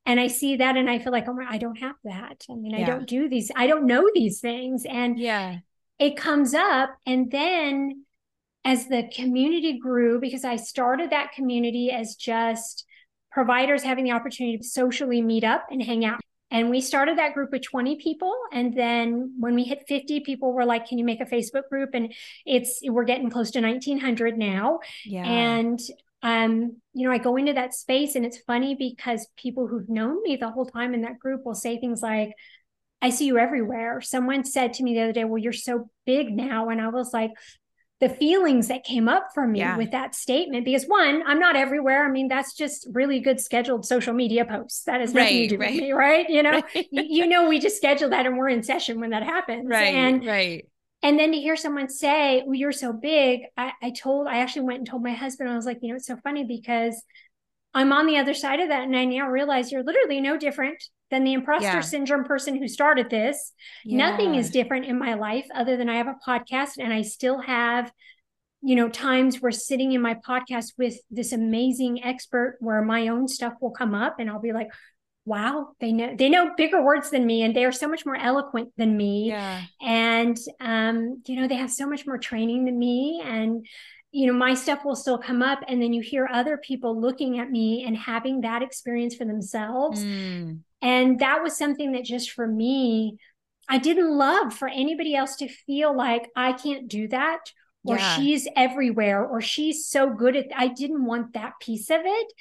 And 0.06 0.20
I 0.20 0.28
see 0.28 0.58
that, 0.58 0.76
and 0.76 0.90
I 0.90 1.00
feel 1.00 1.14
like, 1.14 1.28
oh 1.28 1.34
my, 1.34 1.46
I 1.50 1.58
don't 1.58 1.78
have 1.78 1.96
that. 2.04 2.44
I 2.50 2.56
mean, 2.56 2.72
yeah. 2.72 2.82
I 2.82 2.84
don't 2.84 3.08
do 3.08 3.30
these. 3.30 3.50
I 3.56 3.68
don't 3.68 3.88
know 3.88 4.10
these 4.14 4.42
things, 4.42 4.86
and 4.86 5.18
yeah, 5.18 5.60
it 6.00 6.18
comes 6.18 6.54
up, 6.54 6.96
and 7.06 7.32
then 7.32 8.04
as 8.66 8.88
the 8.88 9.08
community 9.14 9.80
grew, 9.80 10.20
because 10.20 10.44
I 10.44 10.58
started 10.58 11.12
that 11.12 11.32
community 11.32 11.92
as 11.92 12.16
just 12.16 12.86
providers 13.32 13.84
having 13.84 14.06
the 14.06 14.12
opportunity 14.12 14.58
to 14.58 14.64
socially 14.64 15.22
meet 15.22 15.44
up 15.44 15.68
and 15.70 15.82
hang 15.82 16.04
out 16.04 16.20
and 16.56 16.70
we 16.70 16.80
started 16.80 17.18
that 17.18 17.34
group 17.34 17.52
with 17.52 17.64
20 17.64 17.98
people. 17.98 18.34
And 18.54 18.74
then 18.74 19.36
when 19.38 19.56
we 19.56 19.66
hit 19.66 19.84
50, 19.90 20.22
people 20.22 20.54
were 20.54 20.64
like, 20.64 20.88
Can 20.88 20.98
you 20.98 21.04
make 21.04 21.20
a 21.20 21.26
Facebook 21.26 21.68
group? 21.70 21.90
And 21.94 22.14
it's, 22.46 22.80
we're 22.82 23.04
getting 23.04 23.30
close 23.30 23.52
to 23.52 23.62
1900 23.62 24.38
now. 24.38 24.80
Yeah. 25.04 25.26
And, 25.26 25.78
um, 26.24 26.78
you 26.94 27.06
know, 27.06 27.14
I 27.14 27.18
go 27.18 27.36
into 27.36 27.52
that 27.52 27.74
space 27.74 28.16
and 28.16 28.26
it's 28.26 28.38
funny 28.38 28.74
because 28.74 29.28
people 29.36 29.68
who've 29.68 29.90
known 29.90 30.24
me 30.24 30.38
the 30.38 30.50
whole 30.50 30.66
time 30.66 30.94
in 30.94 31.02
that 31.02 31.20
group 31.20 31.46
will 31.46 31.56
say 31.56 31.78
things 31.78 32.02
like, 32.02 32.32
I 33.02 33.10
see 33.10 33.26
you 33.26 33.38
everywhere. 33.38 34.00
Someone 34.00 34.46
said 34.46 34.76
to 34.76 34.84
me 34.84 34.94
the 34.94 35.02
other 35.02 35.12
day, 35.12 35.26
Well, 35.26 35.38
you're 35.38 35.52
so 35.52 35.90
big 36.06 36.32
now. 36.32 36.70
And 36.70 36.80
I 36.80 36.88
was 36.88 37.12
like, 37.12 37.32
the 38.02 38.10
feelings 38.10 38.68
that 38.68 38.84
came 38.84 39.08
up 39.08 39.30
for 39.34 39.48
me 39.48 39.60
yeah. 39.60 39.78
with 39.78 39.92
that 39.92 40.14
statement 40.14 40.66
because 40.66 40.84
one 40.86 41.24
i'm 41.26 41.40
not 41.40 41.56
everywhere 41.56 42.06
i 42.06 42.12
mean 42.12 42.28
that's 42.28 42.54
just 42.54 42.88
really 42.92 43.20
good 43.20 43.40
scheduled 43.40 43.86
social 43.86 44.14
media 44.14 44.46
posts 44.46 44.84
that 44.84 45.00
has 45.00 45.14
nothing 45.14 45.40
right, 45.40 45.50
to 45.50 45.56
do 45.56 45.62
right. 45.62 45.72
with 45.72 45.82
me 45.82 45.92
right 45.92 46.30
you 46.30 46.44
know 46.44 46.52
right. 46.76 46.88
you, 46.92 47.04
you, 47.04 47.28
know 47.28 47.48
we 47.48 47.60
just 47.60 47.78
schedule 47.78 48.10
that 48.10 48.26
and 48.26 48.38
we're 48.38 48.50
in 48.50 48.64
session 48.64 49.00
when 49.00 49.12
that 49.12 49.24
happens 49.24 49.68
right 49.68 49.96
and 49.96 50.26
right 50.26 50.68
and 51.04 51.20
then 51.20 51.32
to 51.32 51.38
hear 51.38 51.56
someone 51.56 51.90
say 51.90 52.44
well 52.46 52.56
you're 52.56 52.72
so 52.72 52.92
big 52.92 53.42
I, 53.58 53.72
I 53.82 53.92
told 53.92 54.28
i 54.28 54.40
actually 54.40 54.66
went 54.66 54.80
and 54.80 54.88
told 54.88 55.04
my 55.04 55.14
husband 55.14 55.50
i 55.50 55.56
was 55.56 55.66
like 55.66 55.80
you 55.82 55.90
know 55.90 55.96
it's 55.96 56.08
so 56.08 56.18
funny 56.18 56.44
because 56.44 57.02
i'm 57.74 57.94
on 57.94 58.08
the 58.08 58.18
other 58.18 58.34
side 58.34 58.60
of 58.60 58.70
that 58.70 58.84
and 58.84 58.96
i 58.96 59.06
now 59.06 59.28
realize 59.28 59.72
you're 59.72 59.84
literally 59.84 60.20
no 60.20 60.38
different 60.38 60.84
than 61.12 61.24
the 61.24 61.34
imposter 61.34 61.68
yeah. 61.68 61.82
syndrome 61.82 62.24
person 62.24 62.56
who 62.56 62.68
started 62.68 63.10
this. 63.10 63.54
Yeah. 63.84 64.10
Nothing 64.10 64.36
is 64.36 64.50
different 64.50 64.86
in 64.86 64.98
my 64.98 65.14
life 65.14 65.46
other 65.54 65.78
than 65.78 65.90
I 65.90 65.98
have 65.98 66.08
a 66.08 66.18
podcast 66.28 66.74
and 66.80 66.92
I 66.92 67.04
still 67.04 67.40
have 67.42 67.92
you 68.62 68.76
know 68.76 68.90
times 68.90 69.42
where 69.42 69.52
sitting 69.52 69.92
in 69.92 70.02
my 70.02 70.16
podcast 70.16 70.74
with 70.78 70.96
this 71.12 71.32
amazing 71.32 72.04
expert 72.04 72.58
where 72.60 72.82
my 72.82 73.10
own 73.10 73.28
stuff 73.28 73.54
will 73.62 73.70
come 73.70 73.94
up 73.94 74.16
and 74.20 74.28
I'll 74.28 74.42
be 74.42 74.54
like 74.54 74.70
wow 75.26 75.70
they 75.80 75.92
know 75.92 76.16
they 76.16 76.30
know 76.30 76.52
bigger 76.58 76.84
words 76.84 77.12
than 77.12 77.26
me 77.26 77.44
and 77.44 77.56
they 77.56 77.66
are 77.66 77.72
so 77.72 77.88
much 77.88 78.06
more 78.06 78.16
eloquent 78.16 78.72
than 78.78 78.98
me 78.98 79.30
yeah. 79.30 79.62
and 79.82 80.38
um 80.60 81.22
you 81.28 81.36
know 81.36 81.48
they 81.48 81.56
have 81.56 81.72
so 81.72 81.88
much 81.88 82.08
more 82.08 82.18
training 82.18 82.66
than 82.66 82.78
me 82.78 83.22
and 83.24 83.66
you 84.12 84.28
know 84.28 84.34
my 84.34 84.54
stuff 84.54 84.86
will 84.86 84.96
still 84.96 85.18
come 85.18 85.42
up 85.42 85.60
and 85.68 85.82
then 85.82 85.94
you 85.94 86.02
hear 86.02 86.28
other 86.32 86.58
people 86.58 87.00
looking 87.00 87.40
at 87.40 87.52
me 87.52 87.84
and 87.86 87.98
having 87.98 88.42
that 88.42 88.64
experience 88.64 89.16
for 89.16 89.26
themselves 89.26 90.04
mm. 90.04 90.60
And 90.86 91.18
that 91.18 91.42
was 91.42 91.58
something 91.58 91.94
that 91.94 92.06
just 92.06 92.30
for 92.30 92.46
me, 92.46 93.18
I 93.68 93.80
didn't 93.80 94.16
love 94.16 94.54
for 94.54 94.68
anybody 94.68 95.16
else 95.16 95.36
to 95.38 95.48
feel 95.48 95.98
like 95.98 96.30
I 96.36 96.54
can't 96.54 96.88
do 96.88 97.08
that 97.08 97.40
or 97.84 97.98
yeah. 97.98 98.16
she's 98.18 98.48
everywhere 98.56 99.26
or 99.26 99.42
she's 99.42 99.88
so 99.88 100.14
good 100.14 100.36
at 100.36 100.46
I 100.56 100.68
didn't 100.68 101.04
want 101.04 101.34
that 101.34 101.54
piece 101.60 101.90
of 101.90 102.02
it. 102.04 102.34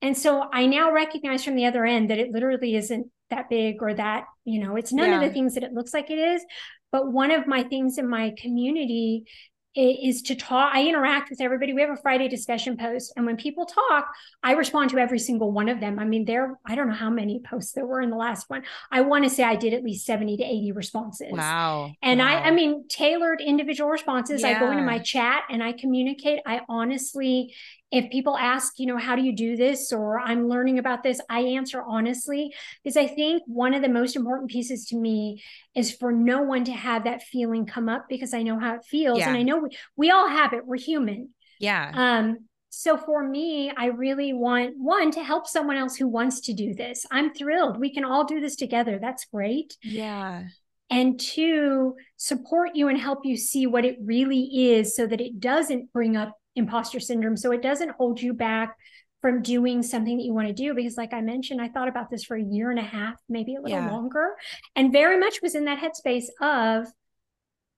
And 0.00 0.18
so 0.18 0.48
I 0.52 0.66
now 0.66 0.90
recognize 0.90 1.44
from 1.44 1.54
the 1.54 1.66
other 1.66 1.84
end 1.84 2.10
that 2.10 2.18
it 2.18 2.32
literally 2.32 2.74
isn't 2.74 3.06
that 3.30 3.48
big 3.48 3.80
or 3.80 3.94
that, 3.94 4.24
you 4.44 4.58
know, 4.58 4.74
it's 4.74 4.92
none 4.92 5.10
yeah. 5.10 5.20
of 5.20 5.22
the 5.22 5.32
things 5.32 5.54
that 5.54 5.62
it 5.62 5.72
looks 5.72 5.94
like 5.94 6.10
it 6.10 6.18
is. 6.18 6.44
But 6.90 7.12
one 7.12 7.30
of 7.30 7.46
my 7.46 7.62
things 7.62 7.98
in 7.98 8.08
my 8.08 8.34
community 8.36 9.26
is 9.74 10.22
to 10.22 10.34
talk. 10.34 10.74
I 10.74 10.86
interact 10.86 11.30
with 11.30 11.40
everybody. 11.40 11.72
We 11.72 11.80
have 11.80 11.90
a 11.90 11.96
Friday 11.96 12.28
discussion 12.28 12.76
post. 12.76 13.12
And 13.16 13.24
when 13.24 13.36
people 13.36 13.64
talk, 13.64 14.06
I 14.42 14.52
respond 14.52 14.90
to 14.90 14.98
every 14.98 15.18
single 15.18 15.50
one 15.50 15.68
of 15.68 15.80
them. 15.80 15.98
I 15.98 16.04
mean, 16.04 16.24
there, 16.24 16.58
I 16.66 16.74
don't 16.74 16.88
know 16.88 16.94
how 16.94 17.10
many 17.10 17.40
posts 17.40 17.72
there 17.72 17.86
were 17.86 18.00
in 18.00 18.10
the 18.10 18.16
last 18.16 18.50
one. 18.50 18.64
I 18.90 19.00
want 19.00 19.24
to 19.24 19.30
say 19.30 19.42
I 19.42 19.56
did 19.56 19.72
at 19.72 19.82
least 19.82 20.04
70 20.04 20.36
to 20.38 20.44
80 20.44 20.72
responses. 20.72 21.32
Wow. 21.32 21.92
And 22.02 22.20
wow. 22.20 22.26
I, 22.26 22.48
I 22.48 22.50
mean, 22.50 22.86
tailored 22.88 23.40
individual 23.40 23.88
responses. 23.88 24.42
Yeah. 24.42 24.48
I 24.48 24.60
go 24.60 24.70
into 24.70 24.84
my 24.84 24.98
chat 24.98 25.44
and 25.50 25.62
I 25.62 25.72
communicate. 25.72 26.40
I 26.46 26.60
honestly 26.68 27.54
if 27.92 28.10
people 28.10 28.36
ask, 28.36 28.78
you 28.78 28.86
know, 28.86 28.96
how 28.96 29.14
do 29.14 29.22
you 29.22 29.36
do 29.36 29.54
this 29.54 29.92
or 29.92 30.18
I'm 30.18 30.48
learning 30.48 30.78
about 30.78 31.02
this, 31.02 31.20
I 31.28 31.40
answer 31.40 31.82
honestly 31.86 32.54
because 32.82 32.96
I 32.96 33.06
think 33.06 33.42
one 33.46 33.74
of 33.74 33.82
the 33.82 33.88
most 33.88 34.16
important 34.16 34.50
pieces 34.50 34.86
to 34.86 34.96
me 34.96 35.42
is 35.74 35.94
for 35.94 36.10
no 36.10 36.42
one 36.42 36.64
to 36.64 36.72
have 36.72 37.04
that 37.04 37.22
feeling 37.22 37.66
come 37.66 37.90
up 37.90 38.06
because 38.08 38.32
I 38.32 38.42
know 38.42 38.58
how 38.58 38.74
it 38.76 38.84
feels 38.84 39.18
yeah. 39.18 39.28
and 39.28 39.36
I 39.36 39.42
know 39.42 39.58
we, 39.58 39.68
we 39.94 40.10
all 40.10 40.28
have 40.28 40.54
it. 40.54 40.66
We're 40.66 40.78
human. 40.78 41.28
Yeah. 41.60 41.92
Um 41.94 42.38
so 42.74 42.96
for 42.96 43.22
me, 43.22 43.70
I 43.76 43.86
really 43.88 44.32
want 44.32 44.76
one 44.78 45.10
to 45.10 45.22
help 45.22 45.46
someone 45.46 45.76
else 45.76 45.94
who 45.94 46.08
wants 46.08 46.40
to 46.40 46.54
do 46.54 46.72
this. 46.72 47.04
I'm 47.10 47.34
thrilled. 47.34 47.78
We 47.78 47.92
can 47.92 48.02
all 48.02 48.24
do 48.24 48.40
this 48.40 48.56
together. 48.56 48.98
That's 48.98 49.26
great. 49.26 49.76
Yeah 49.82 50.44
and 50.92 51.18
two, 51.18 51.96
support 52.18 52.72
you 52.74 52.88
and 52.88 52.98
help 52.98 53.20
you 53.24 53.34
see 53.34 53.66
what 53.66 53.82
it 53.82 53.96
really 54.04 54.74
is 54.74 54.94
so 54.94 55.06
that 55.06 55.22
it 55.22 55.40
doesn't 55.40 55.90
bring 55.90 56.18
up 56.18 56.36
imposter 56.56 57.00
syndrome. 57.00 57.36
So 57.36 57.52
it 57.52 57.62
doesn't 57.62 57.92
hold 57.92 58.20
you 58.20 58.34
back 58.34 58.76
from 59.20 59.40
doing 59.40 59.82
something 59.82 60.16
that 60.16 60.24
you 60.24 60.34
want 60.34 60.48
to 60.48 60.54
do. 60.54 60.74
Because, 60.74 60.96
like 60.96 61.14
I 61.14 61.20
mentioned, 61.20 61.60
I 61.60 61.68
thought 61.68 61.88
about 61.88 62.10
this 62.10 62.24
for 62.24 62.36
a 62.36 62.42
year 62.42 62.70
and 62.70 62.78
a 62.78 62.82
half, 62.82 63.14
maybe 63.28 63.54
a 63.54 63.60
little 63.60 63.78
yeah. 63.78 63.90
longer, 63.90 64.34
and 64.76 64.92
very 64.92 65.18
much 65.18 65.40
was 65.42 65.54
in 65.54 65.64
that 65.66 65.78
headspace 65.78 66.26
of, 66.40 66.86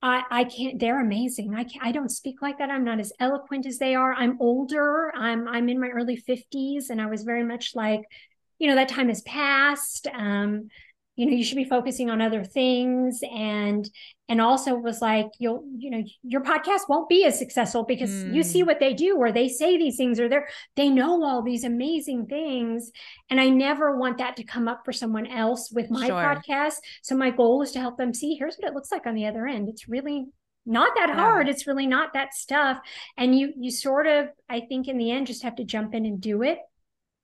I, 0.03 0.23
I 0.31 0.45
can't, 0.45 0.79
they're 0.79 1.01
amazing. 1.01 1.55
I 1.55 1.65
can't, 1.65 1.85
I 1.85 1.93
don't 1.93 2.11
speak 2.11 2.43
like 2.43 2.59
that. 2.59 2.71
I'm 2.71 2.85
not 2.85 3.01
as 3.01 3.13
eloquent 3.21 3.67
as 3.67 3.79
they 3.79 3.95
are. 3.95 4.13
I'm 4.13 4.37
older. 4.41 5.13
I'm, 5.15 5.49
I'm 5.49 5.69
in 5.69 5.81
my 5.81 5.89
early 5.89 6.23
50s. 6.29 6.91
And 6.91 7.01
I 7.01 7.07
was 7.07 7.23
very 7.23 7.43
much 7.43 7.75
like, 7.75 8.03
you 8.59 8.69
know, 8.69 8.75
that 8.75 8.89
time 8.89 9.09
has 9.09 9.23
passed. 9.23 10.07
Um, 10.09 10.69
you 11.17 11.27
know 11.27 11.33
you 11.33 11.45
should 11.45 11.57
be 11.57 11.65
focusing 11.65 12.11
on 12.11 12.21
other 12.21 12.45
things 12.45 13.21
and 13.23 13.89
and 14.29 14.41
also 14.41 14.75
was 14.75 15.03
like 15.03 15.27
you'll 15.39 15.65
you 15.77 15.91
know 15.91 16.03
your 16.23 16.43
podcast 16.43 16.89
won't 16.89 17.09
be 17.09 17.25
as 17.25 17.39
successful 17.39 17.85
because 17.85 18.11
mm. 18.11 18.35
you 18.35 18.43
see 18.43 18.63
mm. 18.63 18.67
what 18.67 18.81
they 18.81 18.95
do 18.95 19.17
or 19.17 19.31
they 19.31 19.49
say 19.49 19.77
these 19.77 19.97
things 19.97 20.19
or 20.19 20.29
they're 20.29 20.49
they 20.77 20.89
know 20.89 21.23
all 21.23 21.43
these 21.43 21.65
amazing 21.65 22.27
things 22.27 22.91
and 23.31 23.41
i 23.41 23.49
never 23.49 23.97
want 23.97 24.19
that 24.19 24.37
to 24.37 24.45
come 24.45 24.69
up 24.69 24.83
for 24.85 24.93
someone 24.93 25.27
else 25.27 25.71
with 25.71 25.91
my 25.91 26.07
sure. 26.07 26.23
podcast 26.23 26.77
so 27.03 27.15
my 27.15 27.31
goal 27.31 27.63
is 27.63 27.73
to 27.73 27.81
help 27.81 27.97
them 27.99 28.15
see 28.15 28.35
here's 28.35 28.57
what 28.57 28.69
it 28.69 28.75
looks 28.75 28.91
like 28.91 29.07
on 29.07 29.15
the 29.15 29.27
other 29.27 29.47
end 29.47 29.69
it's 29.69 29.89
really 29.89 30.27
not 30.67 30.95
that 30.97 31.11
hard 31.11 31.47
it's 31.47 31.67
really 31.67 31.87
not 31.87 32.15
that 32.15 32.33
stuff 32.33 32.79
and 33.19 33.39
you 33.39 33.53
you 33.59 33.71
sort 33.71 34.07
of 34.07 34.29
i 34.49 34.61
think 34.61 34.89
in 34.89 34.97
the 34.97 35.11
end 35.11 35.27
just 35.27 35.43
have 35.43 35.57
to 35.57 35.65
jump 35.65 35.95
in 35.95 36.07
and 36.07 36.23
do 36.23 36.43
it 36.43 36.59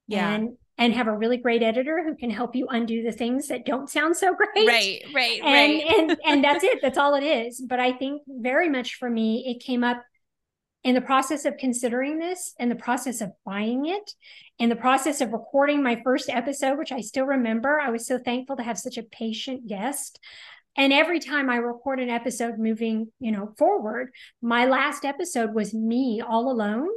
yeah. 0.07 0.30
and 0.30 0.57
and 0.80 0.94
have 0.94 1.06
a 1.06 1.16
really 1.16 1.37
great 1.37 1.62
editor 1.62 2.02
who 2.02 2.16
can 2.16 2.30
help 2.30 2.56
you 2.56 2.66
undo 2.68 3.02
the 3.02 3.12
things 3.12 3.49
that 3.49 3.66
don't 3.66 3.90
sound 3.90 4.16
so 4.16 4.34
great. 4.54 4.66
Right, 4.66 5.04
right, 5.14 5.40
and, 5.44 5.44
right. 5.44 5.99
and 5.99 6.20
and 6.25 6.44
that's 6.44 6.64
it. 6.64 6.80
That's 6.82 6.99
all 6.99 7.14
it 7.14 7.22
is. 7.22 7.60
But 7.60 7.78
I 7.78 7.92
think 7.92 8.22
very 8.26 8.68
much 8.68 8.94
for 8.94 9.08
me, 9.08 9.44
it 9.46 9.62
came 9.62 9.84
up 9.84 10.02
in 10.82 10.94
the 10.94 11.02
process 11.02 11.44
of 11.44 11.58
considering 11.58 12.18
this, 12.18 12.54
in 12.58 12.70
the 12.70 12.75
process 12.75 13.20
of 13.20 13.32
buying 13.44 13.84
it, 13.84 14.14
in 14.58 14.70
the 14.70 14.76
process 14.76 15.20
of 15.20 15.34
recording 15.34 15.82
my 15.82 16.00
first 16.02 16.30
episode, 16.30 16.78
which 16.78 16.92
I 16.92 17.02
still 17.02 17.26
remember, 17.26 17.78
I 17.78 17.90
was 17.90 18.06
so 18.06 18.18
thankful 18.18 18.56
to 18.56 18.62
have 18.62 18.78
such 18.78 18.96
a 18.96 19.02
patient 19.02 19.66
guest. 19.66 20.18
And 20.78 20.94
every 20.94 21.20
time 21.20 21.50
I 21.50 21.56
record 21.56 22.00
an 22.00 22.08
episode 22.08 22.58
moving, 22.58 23.12
you 23.18 23.32
know, 23.32 23.52
forward, 23.58 24.12
my 24.40 24.64
last 24.64 25.04
episode 25.04 25.52
was 25.52 25.75
me 25.75 26.22
all 26.26 26.50
alone 26.50 26.88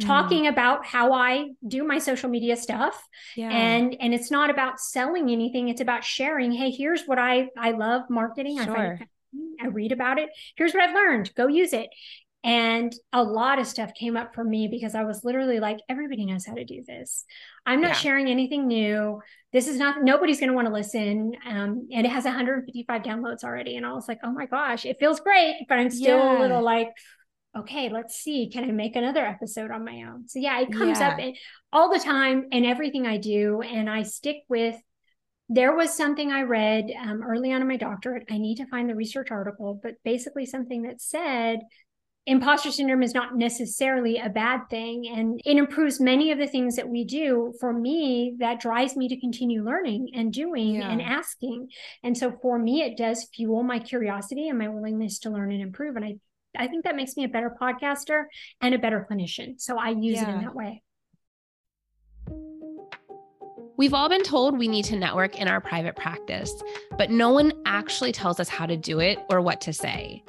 mm. 0.00 0.06
talking 0.06 0.46
about 0.46 0.84
how 0.86 1.12
I 1.12 1.50
do 1.66 1.84
my 1.84 1.98
social 1.98 2.28
media 2.28 2.56
stuff. 2.56 3.02
Yeah. 3.36 3.50
And 3.50 3.96
and 4.00 4.14
it's 4.14 4.30
not 4.30 4.50
about 4.50 4.80
selling 4.80 5.30
anything, 5.30 5.68
it's 5.68 5.80
about 5.80 6.04
sharing, 6.04 6.52
hey, 6.52 6.70
here's 6.70 7.04
what 7.04 7.18
I 7.18 7.48
I 7.56 7.72
love 7.72 8.02
marketing. 8.10 8.62
Sure. 8.62 8.98
I 9.00 9.06
I 9.62 9.68
read 9.68 9.92
about 9.92 10.18
it. 10.18 10.30
Here's 10.56 10.72
what 10.74 10.82
I've 10.82 10.94
learned. 10.94 11.34
Go 11.34 11.46
use 11.46 11.72
it. 11.72 11.88
And 12.44 12.92
a 13.12 13.22
lot 13.22 13.60
of 13.60 13.68
stuff 13.68 13.94
came 13.94 14.16
up 14.16 14.34
for 14.34 14.42
me 14.42 14.66
because 14.66 14.96
I 14.96 15.04
was 15.04 15.24
literally 15.24 15.60
like, 15.60 15.78
everybody 15.88 16.26
knows 16.26 16.44
how 16.44 16.54
to 16.54 16.64
do 16.64 16.82
this. 16.84 17.24
I'm 17.64 17.80
not 17.80 17.90
yeah. 17.90 17.94
sharing 17.94 18.26
anything 18.28 18.66
new. 18.66 19.20
This 19.52 19.68
is 19.68 19.78
not, 19.78 20.02
nobody's 20.02 20.40
going 20.40 20.48
to 20.48 20.54
want 20.54 20.66
to 20.66 20.72
listen. 20.74 21.34
Um, 21.46 21.88
and 21.92 22.04
it 22.04 22.10
has 22.10 22.24
155 22.24 23.02
downloads 23.02 23.44
already. 23.44 23.76
And 23.76 23.86
I 23.86 23.92
was 23.92 24.08
like, 24.08 24.18
oh 24.24 24.32
my 24.32 24.46
gosh, 24.46 24.84
it 24.84 24.98
feels 24.98 25.20
great, 25.20 25.66
but 25.68 25.78
I'm 25.78 25.90
still 25.90 26.18
yeah. 26.18 26.38
a 26.38 26.40
little 26.40 26.62
like, 26.62 26.88
okay, 27.56 27.88
let's 27.90 28.16
see. 28.16 28.48
Can 28.48 28.64
I 28.64 28.72
make 28.72 28.96
another 28.96 29.24
episode 29.24 29.70
on 29.70 29.84
my 29.84 30.04
own? 30.08 30.28
So 30.28 30.38
yeah, 30.38 30.60
it 30.60 30.72
comes 30.72 31.00
yeah. 31.00 31.08
up 31.08 31.18
in, 31.18 31.34
all 31.72 31.92
the 31.92 32.00
time 32.00 32.46
in 32.50 32.64
everything 32.64 33.06
I 33.06 33.18
do. 33.18 33.60
And 33.62 33.90
I 33.90 34.02
stick 34.02 34.38
with 34.48 34.76
there 35.48 35.74
was 35.74 35.94
something 35.94 36.32
I 36.32 36.42
read 36.42 36.90
um, 36.98 37.22
early 37.22 37.52
on 37.52 37.60
in 37.60 37.68
my 37.68 37.76
doctorate. 37.76 38.26
I 38.30 38.38
need 38.38 38.56
to 38.56 38.66
find 38.66 38.88
the 38.88 38.94
research 38.94 39.30
article, 39.30 39.78
but 39.82 39.94
basically 40.02 40.46
something 40.46 40.82
that 40.82 41.02
said 41.02 41.60
imposter 42.24 42.70
syndrome 42.70 43.02
is 43.02 43.14
not 43.14 43.36
necessarily 43.36 44.18
a 44.18 44.28
bad 44.28 44.60
thing 44.70 45.08
and 45.08 45.40
it 45.44 45.56
improves 45.56 45.98
many 45.98 46.30
of 46.30 46.38
the 46.38 46.46
things 46.46 46.76
that 46.76 46.88
we 46.88 47.04
do 47.04 47.52
for 47.58 47.72
me 47.72 48.36
that 48.38 48.60
drives 48.60 48.96
me 48.96 49.08
to 49.08 49.18
continue 49.18 49.64
learning 49.64 50.08
and 50.14 50.32
doing 50.32 50.76
yeah. 50.76 50.88
and 50.88 51.02
asking 51.02 51.66
and 52.04 52.16
so 52.16 52.30
for 52.40 52.60
me 52.60 52.82
it 52.82 52.96
does 52.96 53.26
fuel 53.34 53.64
my 53.64 53.80
curiosity 53.80 54.48
and 54.48 54.56
my 54.56 54.68
willingness 54.68 55.18
to 55.18 55.30
learn 55.30 55.50
and 55.50 55.60
improve 55.60 55.96
and 55.96 56.04
i 56.04 56.14
i 56.56 56.66
think 56.66 56.84
that 56.84 56.96
makes 56.96 57.16
me 57.16 57.24
a 57.24 57.28
better 57.28 57.54
podcaster 57.60 58.24
and 58.60 58.74
a 58.74 58.78
better 58.78 59.06
clinician 59.10 59.60
so 59.60 59.78
i 59.78 59.90
use 59.90 60.16
yeah. 60.16 60.30
it 60.30 60.34
in 60.34 60.40
that 60.42 60.54
way 60.54 60.82
We've 63.78 63.94
all 63.94 64.08
been 64.08 64.22
told 64.22 64.58
we 64.58 64.68
need 64.68 64.84
to 64.86 64.96
network 64.96 65.40
in 65.40 65.48
our 65.48 65.60
private 65.60 65.96
practice, 65.96 66.62
but 66.98 67.10
no 67.10 67.30
one 67.30 67.52
actually 67.66 68.12
tells 68.12 68.38
us 68.38 68.48
how 68.48 68.66
to 68.66 68.76
do 68.76 69.00
it 69.00 69.18
or 69.28 69.40
what 69.40 69.60
to 69.62 69.72
say. 69.72 70.22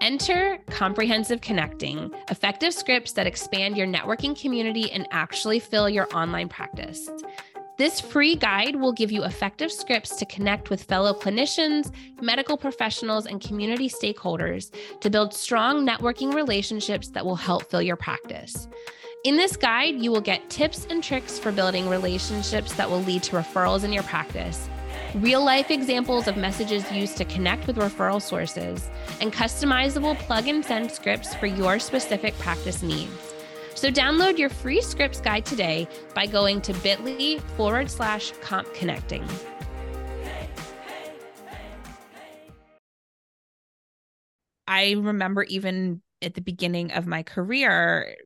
Enter 0.00 0.58
Comprehensive 0.68 1.40
Connecting, 1.40 2.14
effective 2.30 2.72
scripts 2.72 3.12
that 3.12 3.26
expand 3.26 3.76
your 3.76 3.86
networking 3.86 4.40
community 4.40 4.90
and 4.92 5.06
actually 5.10 5.58
fill 5.58 5.88
your 5.88 6.06
online 6.14 6.48
practice. 6.48 7.10
This 7.78 8.00
free 8.00 8.36
guide 8.36 8.76
will 8.76 8.92
give 8.92 9.12
you 9.12 9.24
effective 9.24 9.70
scripts 9.70 10.16
to 10.16 10.24
connect 10.26 10.70
with 10.70 10.84
fellow 10.84 11.12
clinicians, 11.12 11.92
medical 12.22 12.56
professionals, 12.56 13.26
and 13.26 13.40
community 13.40 13.88
stakeholders 13.88 14.72
to 15.00 15.10
build 15.10 15.34
strong 15.34 15.86
networking 15.86 16.32
relationships 16.32 17.08
that 17.08 17.24
will 17.24 17.36
help 17.36 17.70
fill 17.70 17.82
your 17.82 17.96
practice. 17.96 18.66
In 19.24 19.36
this 19.36 19.56
guide, 19.56 19.96
you 19.96 20.10
will 20.10 20.20
get 20.20 20.48
tips 20.48 20.86
and 20.88 21.04
tricks 21.04 21.38
for 21.38 21.52
building 21.52 21.88
relationships 21.88 22.72
that 22.74 22.88
will 22.88 23.02
lead 23.02 23.22
to 23.24 23.36
referrals 23.36 23.84
in 23.84 23.92
your 23.92 24.04
practice 24.04 24.68
real 25.16 25.42
life 25.42 25.70
examples 25.70 26.28
of 26.28 26.36
messages 26.36 26.90
used 26.92 27.16
to 27.16 27.24
connect 27.24 27.66
with 27.66 27.76
referral 27.76 28.20
sources, 28.20 28.90
and 29.20 29.32
customizable 29.32 30.18
plug 30.18 30.46
and 30.48 30.64
send 30.64 30.90
scripts 30.90 31.34
for 31.34 31.46
your 31.46 31.78
specific 31.78 32.36
practice 32.38 32.82
needs. 32.82 33.35
So 33.76 33.90
download 33.90 34.38
your 34.38 34.48
free 34.48 34.80
scripts 34.80 35.20
guide 35.20 35.44
today 35.44 35.86
by 36.14 36.26
going 36.26 36.62
to 36.62 36.72
bit.ly 36.72 37.38
forward 37.56 37.90
slash 37.90 38.32
comp 38.40 38.72
connecting. 38.72 39.22
I 44.66 44.92
remember 44.92 45.42
even 45.44 46.00
at 46.22 46.34
the 46.34 46.40
beginning 46.40 46.90
of 46.92 47.06
my 47.06 47.22
career 47.22 48.16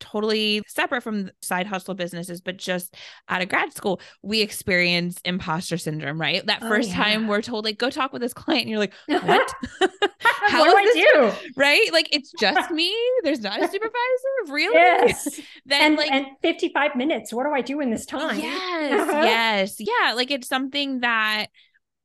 totally 0.00 0.62
separate 0.66 1.02
from 1.02 1.30
side 1.42 1.66
hustle 1.66 1.94
businesses, 1.94 2.40
but 2.40 2.56
just 2.56 2.96
out 3.28 3.42
of 3.42 3.48
grad 3.48 3.72
school, 3.72 4.00
we 4.22 4.40
experience 4.40 5.20
imposter 5.24 5.78
syndrome, 5.78 6.20
right? 6.20 6.44
That 6.46 6.62
oh, 6.62 6.68
first 6.68 6.88
oh, 6.88 6.92
yeah. 6.92 7.04
time 7.04 7.28
we're 7.28 7.42
told, 7.42 7.64
like, 7.64 7.78
go 7.78 7.90
talk 7.90 8.12
with 8.12 8.22
this 8.22 8.34
client, 8.34 8.62
and 8.62 8.70
you're 8.70 8.78
like, 8.78 8.94
what? 9.06 9.54
How 10.20 10.60
what 10.60 10.70
do 10.70 10.76
I 10.76 11.12
do? 11.14 11.50
Right? 11.56 11.92
Like, 11.92 12.08
it's 12.12 12.32
just 12.40 12.70
me. 12.72 12.94
There's 13.22 13.40
not 13.40 13.62
a 13.62 13.68
supervisor. 13.68 14.52
Really? 14.52 14.74
Yes. 14.74 15.40
then, 15.66 15.82
and, 15.82 15.96
like, 15.96 16.10
and 16.10 16.26
55 16.42 16.96
minutes. 16.96 17.32
What 17.32 17.44
do 17.44 17.52
I 17.52 17.60
do 17.60 17.80
in 17.80 17.90
this 17.90 18.06
time? 18.06 18.38
Yes. 18.38 19.00
Uh-huh. 19.00 19.22
Yes. 19.22 19.76
Yeah. 19.78 20.14
Like, 20.14 20.30
it's 20.30 20.48
something 20.48 21.00
that 21.00 21.46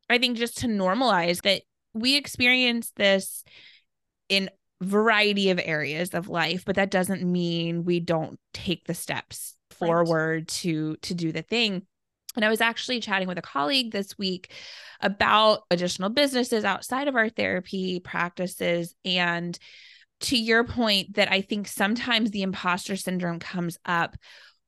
I 0.10 0.18
think 0.18 0.38
just 0.38 0.60
to 0.60 0.68
normalize 0.68 1.42
that 1.42 1.64
we 1.94 2.16
experience 2.16 2.92
this 2.96 3.44
in 4.30 4.50
variety 4.82 5.50
of 5.50 5.60
areas 5.64 6.14
of 6.14 6.28
life 6.28 6.64
but 6.66 6.76
that 6.76 6.92
doesn't 6.92 7.24
mean 7.24 7.86
we 7.86 8.00
don't 8.00 8.40
take 8.54 8.86
the 8.86 8.94
steps 8.94 9.56
forward 9.72 10.42
right. 10.42 10.48
to 10.48 10.96
to 10.98 11.14
do 11.14 11.32
the 11.32 11.42
thing 11.42 11.82
and 12.36 12.44
I 12.44 12.50
was 12.50 12.62
actually 12.62 13.00
chatting 13.00 13.28
with 13.28 13.38
a 13.38 13.44
colleague 13.44 13.92
this 13.92 14.18
week 14.18 14.52
about 15.02 15.64
additional 15.72 16.10
businesses 16.10 16.64
outside 16.66 17.08
of 17.08 17.16
our 17.16 17.30
therapy 17.30 18.00
practices. 18.00 18.96
And 19.04 19.58
to 20.22 20.38
your 20.38 20.64
point, 20.64 21.16
that 21.16 21.32
I 21.32 21.42
think 21.42 21.68
sometimes 21.68 22.32
the 22.32 22.42
imposter 22.42 22.96
syndrome 22.96 23.40
comes 23.40 23.78
up 23.86 24.16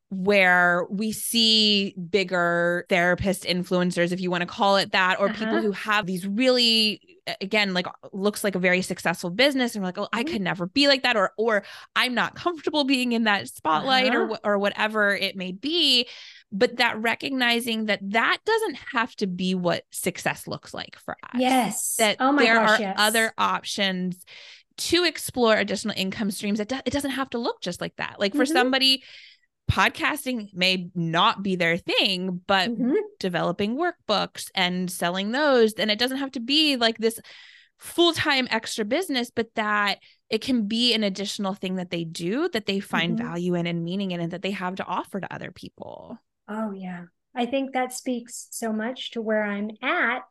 where 0.10 0.86
we 0.90 1.12
see 1.12 1.94
bigger 2.10 2.86
therapist 2.90 3.44
influencers, 3.44 4.12
if 4.12 4.22
you 4.22 4.32
want 4.32 4.42
to 4.42 4.48
call 4.48 4.78
it 4.78 4.94
that, 4.94 5.20
or 5.20 5.30
uh-huh. 5.30 5.38
people 5.38 5.62
who 5.62 5.72
have 5.72 6.06
these 6.06 6.26
really 6.26 7.18
again 7.42 7.74
like 7.74 7.88
looks 8.14 8.44
like 8.44 8.56
a 8.56 8.60
very 8.60 8.82
successful 8.82 9.30
business 9.30 9.76
and 9.76 9.84
we're 9.84 9.88
like 9.88 9.98
oh 9.98 10.08
i 10.14 10.24
mm-hmm. 10.24 10.34
could 10.34 10.42
never 10.42 10.66
be 10.66 10.88
like 10.88 11.04
that 11.04 11.18
or 11.18 11.32
or 11.38 11.64
i'm 11.96 12.14
not 12.14 12.36
comfortable 12.36 12.84
being 12.84 13.12
in 13.12 13.26
that 13.26 13.48
spotlight 13.48 14.16
uh-huh. 14.16 14.38
or 14.44 14.54
or 14.54 14.60
whatever 14.60 15.16
it 15.16 15.36
may 15.36 15.52
be 15.52 16.08
but 16.52 16.78
that 16.78 16.98
recognizing 17.02 17.86
that 17.86 18.00
that 18.02 18.38
doesn't 18.46 18.78
have 18.94 19.16
to 19.16 19.28
be 19.28 19.56
what 19.56 19.84
success 19.92 20.48
looks 20.48 20.74
like 20.74 20.98
for 21.04 21.18
us 21.24 21.40
yes 21.40 21.96
that 21.98 22.18
oh 22.20 22.36
there 22.38 22.56
gosh, 22.56 22.80
are 22.80 22.82
yes. 22.82 22.96
other 22.98 23.34
options 23.38 24.24
to 24.78 25.04
explore 25.04 25.56
additional 25.56 25.96
income 25.98 26.32
streams 26.32 26.60
it, 26.60 26.70
do- 26.70 26.80
it 26.86 26.94
doesn't 26.94 27.12
have 27.12 27.30
to 27.30 27.40
look 27.40 27.62
just 27.62 27.82
like 27.82 27.96
that 27.98 28.20
like 28.20 28.34
for 28.34 28.44
mm-hmm. 28.44 28.54
somebody 28.54 29.04
podcasting 29.70 30.54
may 30.54 30.90
not 30.96 31.44
be 31.44 31.56
their 31.56 31.78
thing, 31.78 32.42
but 32.48 32.70
mm-hmm. 32.70 32.94
developing 33.20 33.78
workbooks 33.78 34.50
and 34.56 34.90
selling 34.90 35.32
those, 35.32 35.74
and 35.74 35.92
it 35.92 36.00
doesn't 36.00 36.18
have 36.18 36.32
to 36.32 36.40
be 36.40 36.78
like 36.78 36.98
this 36.98 37.20
full 37.78 38.14
time 38.14 38.48
extra 38.50 38.86
business, 38.86 39.30
but 39.30 39.54
that 39.56 40.00
it 40.30 40.42
can 40.42 40.68
be 40.68 40.94
an 40.94 41.04
additional 41.04 41.54
thing 41.54 41.76
that 41.76 41.92
they 41.92 42.04
do 42.04 42.50
that 42.50 42.66
they 42.66 42.80
find 42.80 43.18
mm-hmm. 43.18 43.28
value 43.28 43.56
in 43.56 43.68
and 43.68 43.84
meaning 43.84 44.12
in 44.12 44.20
and 44.20 44.32
that 44.32 44.42
they 44.42 44.52
have 44.52 44.76
to 44.76 44.86
offer 44.86 45.20
to 45.20 45.34
other 45.34 45.52
people. 45.52 46.18
Oh, 46.48 46.72
yeah. 46.72 47.04
I 47.36 47.46
think 47.46 47.74
that 47.74 47.94
speaks 47.94 48.48
so 48.52 48.74
much 48.74 49.12
to 49.12 49.22
where 49.22 49.44
I'm 49.44 49.70
at. 49.82 50.24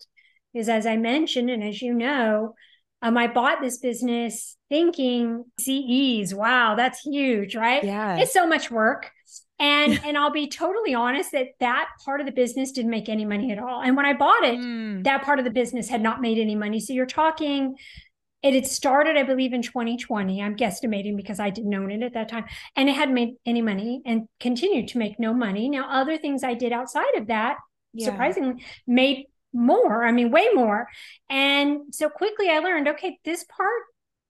Is 0.54 0.68
as 0.68 0.86
I 0.86 0.96
mentioned, 0.96 1.50
and 1.50 1.62
as 1.62 1.82
you 1.82 1.92
know, 1.92 2.54
um, 3.02 3.18
I 3.18 3.26
bought 3.26 3.60
this 3.60 3.78
business 3.78 4.56
thinking 4.70 5.44
CEs, 5.60 6.34
wow, 6.34 6.74
that's 6.74 7.00
huge, 7.00 7.54
right? 7.54 7.84
Yeah. 7.84 8.16
It's 8.16 8.32
so 8.32 8.46
much 8.46 8.70
work. 8.70 9.10
And 9.58 10.00
and 10.04 10.16
I'll 10.16 10.30
be 10.30 10.48
totally 10.48 10.94
honest 10.94 11.32
that 11.32 11.48
that 11.60 11.88
part 12.04 12.20
of 12.20 12.26
the 12.26 12.32
business 12.32 12.72
didn't 12.72 12.90
make 12.90 13.08
any 13.08 13.24
money 13.24 13.52
at 13.52 13.58
all. 13.58 13.82
And 13.82 13.96
when 13.96 14.06
I 14.06 14.12
bought 14.12 14.44
it, 14.44 14.58
mm. 14.58 15.04
that 15.04 15.22
part 15.22 15.38
of 15.38 15.44
the 15.44 15.50
business 15.50 15.88
had 15.88 16.02
not 16.02 16.20
made 16.20 16.38
any 16.38 16.54
money. 16.54 16.80
So 16.80 16.92
you're 16.92 17.06
talking 17.06 17.76
it 18.42 18.54
had 18.54 18.66
started, 18.66 19.16
I 19.16 19.24
believe, 19.24 19.52
in 19.52 19.62
2020. 19.62 20.40
I'm 20.40 20.56
guesstimating 20.56 21.16
because 21.16 21.40
I 21.40 21.50
didn't 21.50 21.74
own 21.74 21.90
it 21.90 22.02
at 22.02 22.14
that 22.14 22.28
time. 22.28 22.44
And 22.76 22.88
it 22.88 22.94
hadn't 22.94 23.14
made 23.14 23.34
any 23.44 23.60
money 23.60 24.02
and 24.06 24.28
continued 24.38 24.88
to 24.88 24.98
make 24.98 25.18
no 25.18 25.34
money. 25.34 25.68
Now, 25.68 25.88
other 25.90 26.16
things 26.16 26.44
I 26.44 26.54
did 26.54 26.72
outside 26.72 27.14
of 27.16 27.26
that, 27.26 27.56
yeah. 27.92 28.06
surprisingly, 28.06 28.62
made 28.86 29.24
more. 29.52 30.04
I 30.04 30.12
mean, 30.12 30.30
way 30.30 30.48
more. 30.54 30.86
And 31.28 31.92
so 31.92 32.08
quickly 32.08 32.48
I 32.50 32.58
learned 32.58 32.88
okay, 32.88 33.18
this 33.24 33.44
part 33.44 33.82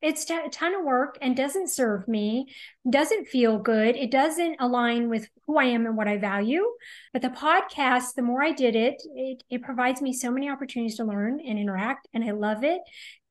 it's 0.06 0.30
a 0.30 0.48
ton 0.50 0.72
of 0.72 0.84
work 0.84 1.18
and 1.20 1.36
doesn't 1.36 1.68
serve 1.68 2.06
me, 2.06 2.46
doesn't 2.88 3.26
feel 3.26 3.58
good. 3.58 3.96
It 3.96 4.12
doesn't 4.12 4.56
align 4.60 5.08
with 5.08 5.28
who 5.46 5.58
I 5.58 5.64
am 5.64 5.84
and 5.84 5.96
what 5.96 6.06
I 6.06 6.16
value. 6.16 6.64
But 7.12 7.22
the 7.22 7.30
podcast, 7.30 8.14
the 8.14 8.22
more 8.22 8.40
I 8.40 8.52
did 8.52 8.76
it, 8.76 9.02
it, 9.16 9.42
it 9.50 9.62
provides 9.62 10.00
me 10.00 10.12
so 10.12 10.30
many 10.30 10.48
opportunities 10.48 10.96
to 10.98 11.04
learn 11.04 11.40
and 11.40 11.58
interact, 11.58 12.06
and 12.14 12.22
I 12.22 12.30
love 12.30 12.62
it. 12.62 12.80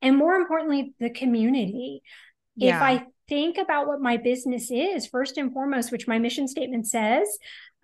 And 0.01 0.17
more 0.17 0.35
importantly, 0.35 0.93
the 0.99 1.09
community. 1.09 2.01
Yeah. 2.57 2.75
If 2.75 2.81
I 2.81 3.05
think 3.29 3.57
about 3.57 3.88
what 3.88 4.01
my 4.01 4.17
business 4.17 4.69
is, 4.69 5.07
first 5.07 5.38
and 5.38 5.53
foremost, 5.53 5.93
which 5.93 6.09
my 6.09 6.19
mission 6.19 6.45
statement 6.45 6.88
says, 6.88 7.25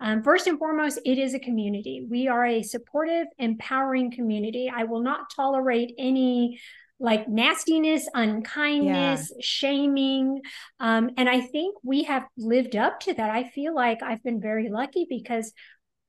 um, 0.00 0.22
first 0.22 0.46
and 0.46 0.58
foremost, 0.58 1.00
it 1.06 1.18
is 1.18 1.32
a 1.32 1.38
community. 1.38 2.06
We 2.10 2.28
are 2.28 2.44
a 2.44 2.62
supportive, 2.62 3.26
empowering 3.38 4.10
community. 4.10 4.70
I 4.74 4.84
will 4.84 5.02
not 5.02 5.30
tolerate 5.34 5.94
any 5.96 6.60
like 7.02 7.28
nastiness, 7.28 8.08
unkindness, 8.14 9.32
yeah. 9.34 9.40
shaming. 9.40 10.40
Um, 10.78 11.10
and 11.16 11.28
I 11.28 11.40
think 11.40 11.76
we 11.82 12.04
have 12.04 12.24
lived 12.38 12.76
up 12.76 13.00
to 13.00 13.14
that. 13.14 13.30
I 13.30 13.44
feel 13.50 13.74
like 13.74 14.02
I've 14.02 14.22
been 14.22 14.40
very 14.40 14.70
lucky 14.70 15.06
because 15.08 15.52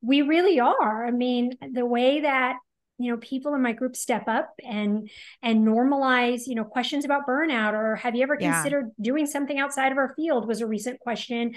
we 0.02 0.22
really 0.22 0.60
are. 0.60 1.06
I 1.06 1.12
mean, 1.12 1.58
the 1.72 1.86
way 1.86 2.22
that 2.22 2.58
you 3.00 3.12
know 3.12 3.18
people 3.18 3.56
in 3.56 3.62
my 3.62 3.74
group 3.74 3.96
step 3.96 4.28
up 4.28 4.54
and 4.64 5.10
and 5.42 5.68
normalize 5.68 6.44
you 6.46 6.54
know 6.54 6.64
questions 6.64 7.06
about 7.06 7.28
burnout 7.28 7.74
or 7.74 7.96
have 7.96 8.16
you 8.16 8.22
ever 8.22 8.38
yeah. 8.40 8.54
considered 8.54 8.92
doing 9.02 9.26
something 9.26 9.60
outside 9.60 9.92
of 9.92 9.98
our 9.98 10.14
field 10.16 10.48
was 10.48 10.62
a 10.62 10.68
recent 10.68 11.00
question 11.00 11.56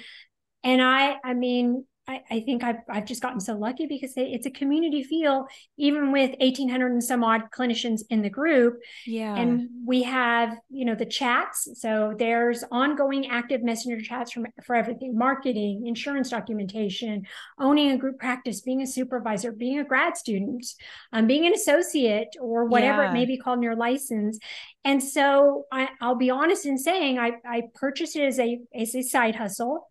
and 0.65 0.81
i 0.81 1.17
i 1.23 1.35
mean 1.35 1.85
I, 2.09 2.23
I 2.31 2.41
think 2.41 2.63
I've, 2.63 2.77
I've 2.89 3.05
just 3.05 3.21
gotten 3.21 3.41
so 3.41 3.55
lucky 3.55 3.87
because 3.87 4.13
it's 4.17 4.47
a 4.47 4.51
community 4.51 5.03
feel, 5.03 5.47
even 5.77 6.13
with 6.13 6.31
1800 6.41 6.93
and 6.93 7.03
some 7.03 7.25
odd 7.25 7.51
clinicians 7.51 8.03
in 8.11 8.23
the 8.23 8.31
group. 8.31 8.79
Yeah. 9.07 9.35
And 9.35 9.69
we 9.85 10.05
have, 10.05 10.57
you 10.71 10.85
know, 10.85 10.95
the 10.95 11.07
chats. 11.07 11.69
So 11.75 12.15
there's 12.17 12.63
ongoing 12.71 13.27
active 13.29 13.63
messenger 13.65 14.01
chats 14.01 14.31
from, 14.31 14.47
for 14.65 14.77
everything 14.77 15.19
marketing, 15.19 15.87
insurance 15.87 16.31
documentation, 16.31 17.27
owning 17.59 17.91
a 17.91 17.99
group 17.99 18.19
practice, 18.19 18.61
being 18.61 18.83
a 18.83 18.87
supervisor, 18.87 19.51
being 19.51 19.81
a 19.81 19.85
grad 19.85 20.17
student, 20.17 20.65
um, 21.13 21.27
being 21.27 21.45
an 21.45 21.55
associate, 21.55 22.37
or 22.41 22.67
whatever 22.67 23.03
yeah. 23.03 23.11
it 23.11 23.15
may 23.15 23.25
be 23.25 23.37
called 23.37 23.59
in 23.59 23.63
your 23.63 23.77
license. 23.77 24.39
And 24.85 25.03
so 25.03 25.65
I, 25.73 25.89
will 26.01 26.15
be 26.15 26.31
honest 26.31 26.67
in 26.67 26.79
saying 26.79 27.19
I, 27.19 27.33
I 27.45 27.63
purchased 27.75 28.15
it 28.15 28.25
as 28.25 28.39
a, 28.39 28.61
as 28.73 28.95
a 28.95 29.03
side 29.03 29.35
hustle 29.35 29.89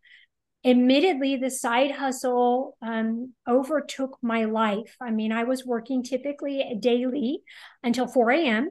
admittedly 0.65 1.35
the 1.35 1.51
side 1.51 1.91
hustle 1.91 2.75
um, 2.81 3.33
overtook 3.47 4.17
my 4.21 4.45
life 4.45 4.95
i 4.99 5.11
mean 5.11 5.31
i 5.31 5.43
was 5.43 5.65
working 5.65 6.01
typically 6.01 6.75
daily 6.79 7.41
until 7.83 8.07
4 8.07 8.31
a.m 8.31 8.69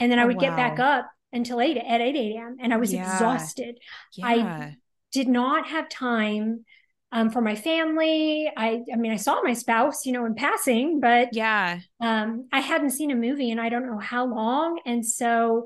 and 0.00 0.10
then 0.10 0.18
oh, 0.18 0.22
i 0.22 0.24
would 0.24 0.36
wow. 0.36 0.40
get 0.40 0.56
back 0.56 0.78
up 0.80 1.08
until 1.32 1.60
8 1.60 1.76
at 1.76 2.00
8 2.00 2.16
a.m 2.16 2.56
and 2.60 2.74
i 2.74 2.76
was 2.76 2.92
yeah. 2.92 3.12
exhausted 3.12 3.78
yeah. 4.16 4.26
i 4.26 4.76
did 5.12 5.28
not 5.28 5.68
have 5.68 5.88
time 5.88 6.64
um, 7.12 7.30
for 7.30 7.40
my 7.40 7.54
family 7.54 8.50
i 8.56 8.80
i 8.92 8.96
mean 8.96 9.12
i 9.12 9.16
saw 9.16 9.40
my 9.42 9.52
spouse 9.52 10.04
you 10.04 10.12
know 10.12 10.26
in 10.26 10.34
passing 10.34 11.00
but 11.00 11.28
yeah 11.32 11.78
um, 12.00 12.48
i 12.52 12.60
hadn't 12.60 12.90
seen 12.90 13.10
a 13.10 13.16
movie 13.16 13.50
and 13.50 13.60
i 13.60 13.68
don't 13.68 13.86
know 13.86 13.98
how 13.98 14.26
long 14.26 14.80
and 14.84 15.06
so 15.06 15.64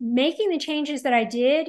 making 0.00 0.50
the 0.50 0.58
changes 0.58 1.02
that 1.02 1.12
I 1.12 1.24
did 1.24 1.68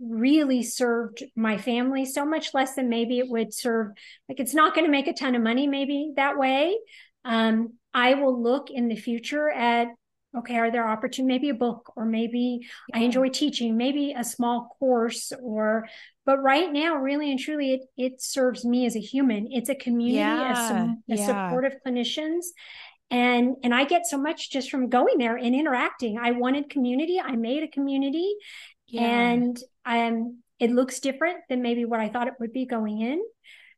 really 0.00 0.62
served 0.62 1.22
my 1.36 1.56
family 1.56 2.04
so 2.04 2.24
much 2.24 2.54
less 2.54 2.74
than 2.74 2.88
maybe 2.88 3.18
it 3.18 3.28
would 3.28 3.54
serve 3.54 3.88
like 4.28 4.40
it's 4.40 4.54
not 4.54 4.74
going 4.74 4.84
to 4.84 4.90
make 4.90 5.06
a 5.06 5.12
ton 5.12 5.34
of 5.34 5.42
money 5.42 5.66
maybe 5.66 6.12
that 6.16 6.36
way 6.36 6.76
um, 7.24 7.74
i 7.92 8.14
will 8.14 8.42
look 8.42 8.70
in 8.70 8.88
the 8.88 8.96
future 8.96 9.48
at 9.50 9.88
okay 10.36 10.56
are 10.56 10.72
there 10.72 10.88
opportunities 10.88 11.28
maybe 11.28 11.48
a 11.50 11.54
book 11.54 11.92
or 11.94 12.04
maybe 12.04 12.66
yeah. 12.88 12.98
i 12.98 13.02
enjoy 13.02 13.28
teaching 13.28 13.76
maybe 13.76 14.12
a 14.12 14.24
small 14.24 14.76
course 14.80 15.32
or 15.40 15.86
but 16.26 16.42
right 16.42 16.72
now 16.72 16.96
really 16.96 17.30
and 17.30 17.38
truly 17.38 17.74
it, 17.74 17.82
it 17.96 18.20
serves 18.20 18.64
me 18.64 18.86
as 18.86 18.96
a 18.96 19.00
human 19.00 19.46
it's 19.52 19.68
a 19.68 19.74
community 19.76 20.16
yeah. 20.16 20.82
a, 20.82 21.12
a 21.12 21.16
yeah. 21.16 21.26
supportive 21.26 21.78
clinicians 21.86 22.46
and 23.10 23.56
and 23.62 23.74
i 23.74 23.84
get 23.84 24.06
so 24.06 24.18
much 24.18 24.50
just 24.50 24.70
from 24.70 24.88
going 24.88 25.18
there 25.18 25.36
and 25.36 25.54
interacting. 25.54 26.18
I 26.18 26.32
wanted 26.32 26.70
community. 26.70 27.20
I 27.20 27.36
made 27.36 27.62
a 27.62 27.68
community. 27.68 28.34
Yeah. 28.86 29.02
and 29.02 29.58
um 29.86 30.42
it 30.60 30.70
looks 30.70 31.00
different 31.00 31.38
than 31.48 31.62
maybe 31.62 31.84
what 31.84 32.00
i 32.00 32.08
thought 32.08 32.28
it 32.28 32.34
would 32.40 32.52
be 32.52 32.66
going 32.66 33.00
in. 33.00 33.22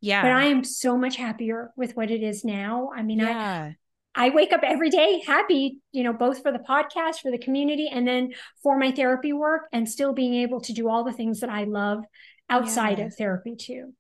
Yeah. 0.00 0.22
But 0.22 0.32
i 0.32 0.44
am 0.46 0.64
so 0.64 0.96
much 0.96 1.16
happier 1.16 1.70
with 1.76 1.96
what 1.96 2.10
it 2.10 2.22
is 2.22 2.44
now. 2.44 2.90
I 2.94 3.02
mean 3.02 3.20
yeah. 3.20 3.72
i 4.16 4.26
i 4.26 4.30
wake 4.30 4.52
up 4.52 4.62
every 4.62 4.90
day 4.90 5.22
happy 5.26 5.78
you 5.92 6.02
know 6.02 6.12
both 6.12 6.42
for 6.42 6.50
the 6.50 6.58
podcast 6.58 7.20
for 7.20 7.30
the 7.30 7.38
community 7.38 7.88
and 7.88 8.08
then 8.08 8.32
for 8.62 8.78
my 8.78 8.90
therapy 8.90 9.32
work 9.32 9.68
and 9.72 9.88
still 9.88 10.12
being 10.14 10.34
able 10.34 10.60
to 10.60 10.72
do 10.72 10.88
all 10.88 11.04
the 11.04 11.12
things 11.12 11.40
that 11.40 11.50
i 11.50 11.64
love 11.64 12.02
outside 12.48 12.98
yeah. 12.98 13.04
of 13.04 13.14
therapy 13.14 13.54
too 13.56 13.92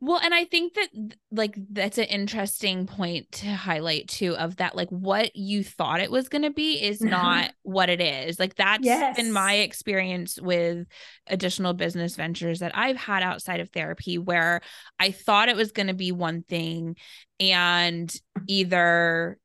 well, 0.00 0.20
and 0.22 0.34
I 0.34 0.44
think 0.44 0.74
that 0.74 0.88
like 1.30 1.56
that's 1.70 1.98
an 1.98 2.04
interesting 2.04 2.86
point 2.86 3.30
to 3.32 3.48
highlight 3.48 4.08
too 4.08 4.36
of 4.36 4.56
that 4.56 4.76
like 4.76 4.88
what 4.90 5.34
you 5.34 5.64
thought 5.64 6.00
it 6.00 6.10
was 6.10 6.28
going 6.28 6.42
to 6.42 6.50
be 6.50 6.82
is 6.82 7.00
not 7.00 7.52
what 7.62 7.88
it 7.88 8.00
is. 8.00 8.38
Like 8.38 8.54
that's 8.56 8.84
yes. 8.84 9.16
been 9.16 9.32
my 9.32 9.54
experience 9.54 10.40
with 10.40 10.86
additional 11.26 11.74
business 11.74 12.16
ventures 12.16 12.60
that 12.60 12.76
I've 12.76 12.96
had 12.96 13.22
outside 13.22 13.60
of 13.60 13.70
therapy 13.70 14.18
where 14.18 14.60
I 14.98 15.10
thought 15.10 15.48
it 15.48 15.56
was 15.56 15.72
going 15.72 15.88
to 15.88 15.94
be 15.94 16.12
one 16.12 16.42
thing 16.42 16.96
and 17.40 18.14
either 18.46 19.38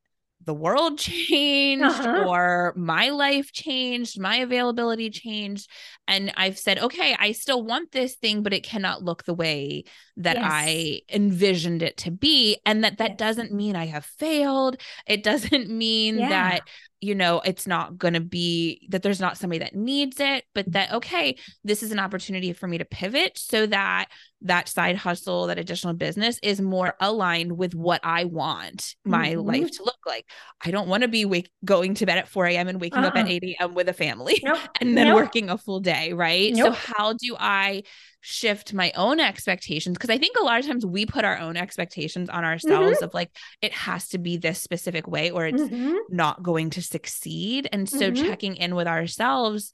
the 0.44 0.54
world 0.54 0.98
changed 0.98 1.84
uh-huh. 1.84 2.24
or 2.26 2.72
my 2.76 3.10
life 3.10 3.52
changed, 3.52 4.20
my 4.20 4.36
availability 4.36 5.10
changed. 5.10 5.68
And 6.08 6.32
I've 6.36 6.58
said, 6.58 6.78
okay, 6.78 7.16
I 7.18 7.32
still 7.32 7.64
want 7.64 7.92
this 7.92 8.16
thing, 8.16 8.42
but 8.42 8.52
it 8.52 8.64
cannot 8.64 9.02
look 9.02 9.24
the 9.24 9.34
way 9.34 9.84
that 10.16 10.36
yes. 10.36 10.46
I 10.46 11.00
envisioned 11.12 11.82
it 11.82 11.96
to 11.98 12.10
be. 12.10 12.58
And 12.66 12.84
that 12.84 12.98
that 12.98 13.10
yes. 13.10 13.18
doesn't 13.18 13.52
mean 13.52 13.76
I 13.76 13.86
have 13.86 14.04
failed. 14.04 14.80
It 15.06 15.22
doesn't 15.22 15.70
mean 15.70 16.18
yeah. 16.18 16.28
that 16.28 16.60
you 17.02 17.16
know, 17.16 17.40
it's 17.44 17.66
not 17.66 17.98
going 17.98 18.14
to 18.14 18.20
be 18.20 18.86
that 18.90 19.02
there's 19.02 19.20
not 19.20 19.36
somebody 19.36 19.58
that 19.58 19.74
needs 19.74 20.20
it, 20.20 20.44
but 20.54 20.70
that, 20.70 20.92
okay, 20.92 21.36
this 21.64 21.82
is 21.82 21.90
an 21.90 21.98
opportunity 21.98 22.52
for 22.52 22.68
me 22.68 22.78
to 22.78 22.84
pivot 22.84 23.36
so 23.36 23.66
that 23.66 24.06
that 24.42 24.68
side 24.68 24.96
hustle, 24.96 25.48
that 25.48 25.58
additional 25.58 25.94
business 25.94 26.38
is 26.44 26.60
more 26.60 26.94
aligned 27.00 27.58
with 27.58 27.74
what 27.74 28.00
I 28.04 28.24
want 28.24 28.94
my 29.04 29.30
mm-hmm. 29.30 29.40
life 29.40 29.70
to 29.72 29.84
look 29.84 29.98
like. 30.06 30.30
I 30.64 30.70
don't 30.70 30.86
want 30.86 31.02
to 31.02 31.08
be 31.08 31.24
wake- 31.24 31.50
going 31.64 31.94
to 31.94 32.06
bed 32.06 32.18
at 32.18 32.28
4 32.28 32.46
a.m. 32.46 32.68
and 32.68 32.80
waking 32.80 33.00
uh-uh. 33.00 33.08
up 33.08 33.16
at 33.16 33.26
uh-uh. 33.26 33.32
8 33.32 33.44
a.m. 33.44 33.74
with 33.74 33.88
a 33.88 33.92
family 33.92 34.40
nope. 34.44 34.58
and 34.80 34.96
then 34.96 35.08
nope. 35.08 35.16
working 35.16 35.50
a 35.50 35.58
full 35.58 35.80
day, 35.80 36.12
right? 36.12 36.52
Nope. 36.54 36.74
So, 36.74 36.94
how 36.94 37.12
do 37.14 37.36
I 37.38 37.82
shift 38.24 38.72
my 38.72 38.92
own 38.94 39.18
expectations 39.18 39.94
because 39.98 40.08
I 40.08 40.16
think 40.16 40.36
a 40.40 40.44
lot 40.44 40.60
of 40.60 40.66
times 40.66 40.86
we 40.86 41.04
put 41.04 41.24
our 41.24 41.38
own 41.38 41.56
expectations 41.56 42.30
on 42.30 42.44
ourselves 42.44 42.96
mm-hmm. 42.96 43.04
of 43.04 43.14
like 43.14 43.30
it 43.60 43.72
has 43.72 44.08
to 44.10 44.18
be 44.18 44.36
this 44.36 44.60
specific 44.60 45.08
way 45.08 45.30
or 45.30 45.44
it's 45.44 45.62
mm-hmm. 45.62 45.96
not 46.08 46.42
going 46.42 46.70
to 46.70 46.82
succeed. 46.82 47.68
And 47.72 47.88
so 47.88 48.10
mm-hmm. 48.10 48.24
checking 48.24 48.56
in 48.56 48.76
with 48.76 48.86
ourselves 48.86 49.72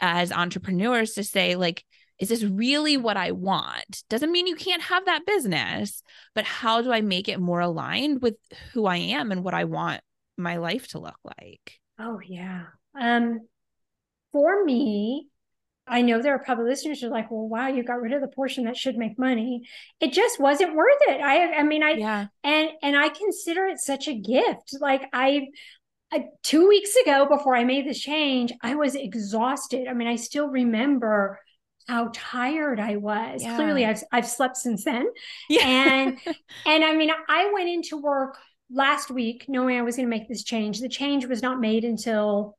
as 0.00 0.30
entrepreneurs 0.30 1.14
to 1.14 1.24
say 1.24 1.56
like 1.56 1.82
is 2.18 2.28
this 2.28 2.42
really 2.42 2.96
what 2.96 3.16
I 3.16 3.30
want? 3.30 4.02
Doesn't 4.10 4.32
mean 4.32 4.48
you 4.48 4.56
can't 4.56 4.82
have 4.82 5.04
that 5.04 5.24
business, 5.24 6.02
but 6.34 6.44
how 6.44 6.82
do 6.82 6.92
I 6.92 7.00
make 7.00 7.28
it 7.28 7.38
more 7.38 7.60
aligned 7.60 8.22
with 8.22 8.34
who 8.72 8.86
I 8.86 8.96
am 8.96 9.30
and 9.30 9.44
what 9.44 9.54
I 9.54 9.64
want 9.64 10.00
my 10.36 10.56
life 10.56 10.88
to 10.88 10.98
look 10.98 11.18
like? 11.24 11.78
Oh 11.98 12.20
yeah. 12.26 12.64
Um 13.00 13.46
for 14.32 14.64
me, 14.64 15.28
I 15.90 16.02
know 16.02 16.20
there 16.20 16.34
are 16.34 16.38
probably 16.38 16.66
listeners 16.66 17.00
who 17.00 17.08
are 17.08 17.10
like, 17.10 17.30
well, 17.30 17.48
wow, 17.48 17.68
you 17.68 17.82
got 17.82 18.00
rid 18.00 18.12
of 18.12 18.20
the 18.20 18.28
portion 18.28 18.64
that 18.64 18.76
should 18.76 18.96
make 18.96 19.18
money. 19.18 19.62
It 20.00 20.12
just 20.12 20.40
wasn't 20.40 20.74
worth 20.74 20.98
it. 21.02 21.20
I 21.20 21.54
I 21.54 21.62
mean, 21.62 21.82
I 21.82 21.90
yeah. 21.92 22.26
and 22.44 22.70
and 22.82 22.96
I 22.96 23.08
consider 23.08 23.66
it 23.66 23.78
such 23.78 24.08
a 24.08 24.14
gift. 24.14 24.76
Like 24.80 25.08
I 25.12 25.48
two 26.42 26.68
weeks 26.68 26.94
ago 26.96 27.26
before 27.28 27.56
I 27.56 27.64
made 27.64 27.86
this 27.86 28.00
change, 28.00 28.52
I 28.62 28.74
was 28.74 28.94
exhausted. 28.94 29.88
I 29.88 29.94
mean, 29.94 30.08
I 30.08 30.16
still 30.16 30.48
remember 30.48 31.38
how 31.88 32.10
tired 32.12 32.78
I 32.80 32.96
was. 32.96 33.42
Yeah. 33.42 33.56
Clearly, 33.56 33.84
I've 33.84 34.02
I've 34.12 34.26
slept 34.26 34.56
since 34.56 34.84
then. 34.84 35.06
Yeah. 35.48 35.66
And 35.66 36.18
and 36.66 36.84
I 36.84 36.94
mean, 36.94 37.10
I 37.28 37.50
went 37.52 37.68
into 37.68 37.96
work 37.96 38.38
last 38.70 39.10
week 39.10 39.46
knowing 39.48 39.78
I 39.78 39.82
was 39.82 39.96
going 39.96 40.06
to 40.06 40.10
make 40.10 40.28
this 40.28 40.44
change. 40.44 40.80
The 40.80 40.88
change 40.88 41.26
was 41.26 41.42
not 41.42 41.60
made 41.60 41.84
until 41.84 42.57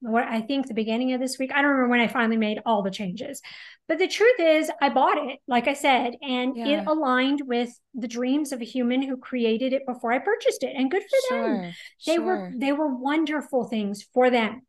what 0.00 0.24
I 0.24 0.40
think 0.40 0.66
the 0.66 0.74
beginning 0.74 1.12
of 1.12 1.20
this 1.20 1.38
week. 1.38 1.50
I 1.52 1.62
don't 1.62 1.70
remember 1.70 1.90
when 1.90 2.00
I 2.00 2.08
finally 2.08 2.36
made 2.36 2.60
all 2.64 2.82
the 2.82 2.90
changes. 2.90 3.40
But 3.88 3.98
the 3.98 4.08
truth 4.08 4.38
is 4.38 4.70
I 4.80 4.90
bought 4.90 5.18
it, 5.18 5.38
like 5.48 5.66
I 5.66 5.72
said, 5.72 6.14
and 6.20 6.56
yeah. 6.56 6.66
it 6.82 6.86
aligned 6.86 7.42
with 7.46 7.70
the 7.94 8.08
dreams 8.08 8.52
of 8.52 8.60
a 8.60 8.64
human 8.64 9.02
who 9.02 9.16
created 9.16 9.72
it 9.72 9.86
before 9.86 10.12
I 10.12 10.18
purchased 10.18 10.62
it. 10.62 10.74
And 10.76 10.90
good 10.90 11.02
for 11.02 11.34
sure, 11.34 11.62
them. 11.62 11.72
They 12.06 12.16
sure. 12.16 12.24
were 12.24 12.52
they 12.54 12.72
were 12.72 12.94
wonderful 12.94 13.64
things 13.64 14.06
for 14.14 14.30
them. 14.30 14.62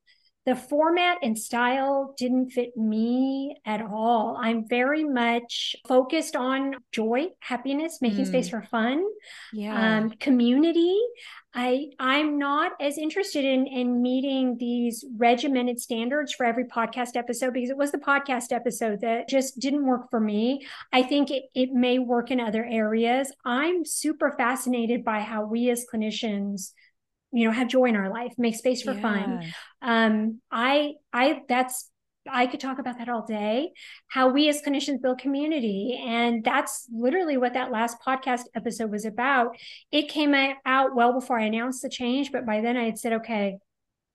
The 0.49 0.55
format 0.55 1.19
and 1.21 1.37
style 1.37 2.15
didn't 2.17 2.49
fit 2.49 2.75
me 2.75 3.57
at 3.67 3.83
all. 3.83 4.35
I'm 4.41 4.67
very 4.67 5.03
much 5.03 5.75
focused 5.87 6.35
on 6.35 6.73
joy, 6.91 7.27
happiness, 7.39 7.99
making 8.01 8.23
mm. 8.23 8.27
space 8.29 8.49
for 8.49 8.63
fun, 8.63 9.05
yeah. 9.53 9.99
um, 9.99 10.09
community. 10.09 10.99
I 11.53 11.91
I'm 11.99 12.39
not 12.39 12.71
as 12.81 12.97
interested 12.97 13.45
in 13.45 13.67
in 13.67 14.01
meeting 14.01 14.57
these 14.57 15.05
regimented 15.17 15.79
standards 15.79 16.33
for 16.33 16.47
every 16.47 16.65
podcast 16.65 17.15
episode 17.15 17.53
because 17.53 17.69
it 17.69 17.77
was 17.77 17.91
the 17.91 17.99
podcast 17.99 18.51
episode 18.51 19.01
that 19.01 19.29
just 19.29 19.59
didn't 19.59 19.85
work 19.85 20.09
for 20.09 20.19
me. 20.19 20.65
I 20.91 21.03
think 21.03 21.29
it 21.29 21.43
it 21.53 21.73
may 21.73 21.99
work 21.99 22.31
in 22.31 22.39
other 22.39 22.65
areas. 22.65 23.31
I'm 23.45 23.85
super 23.85 24.33
fascinated 24.35 25.05
by 25.05 25.19
how 25.19 25.45
we 25.45 25.69
as 25.69 25.85
clinicians 25.93 26.71
you 27.31 27.45
know 27.45 27.51
have 27.51 27.67
joy 27.67 27.85
in 27.85 27.95
our 27.95 28.09
life 28.09 28.33
make 28.37 28.55
space 28.55 28.81
for 28.81 28.93
yeah. 28.93 29.01
fun 29.01 29.53
um 29.81 30.41
i 30.51 30.93
i 31.13 31.41
that's 31.47 31.89
I 32.31 32.45
could 32.45 32.59
talk 32.59 32.77
about 32.77 32.97
that 32.99 33.09
all 33.09 33.25
day. 33.25 33.71
How 34.07 34.27
we 34.29 34.49
as 34.49 34.61
clinicians 34.61 35.01
build 35.01 35.19
community. 35.19 35.99
And 36.05 36.43
that's 36.43 36.87
literally 36.93 37.37
what 37.37 37.53
that 37.53 37.71
last 37.71 37.97
podcast 38.05 38.41
episode 38.55 38.91
was 38.91 39.05
about. 39.05 39.57
It 39.91 40.09
came 40.09 40.35
out 40.65 40.95
well 40.95 41.13
before 41.13 41.39
I 41.39 41.45
announced 41.45 41.81
the 41.81 41.89
change, 41.89 42.31
but 42.31 42.45
by 42.45 42.61
then 42.61 42.77
I 42.77 42.83
had 42.83 42.99
said, 42.99 43.13
okay, 43.13 43.57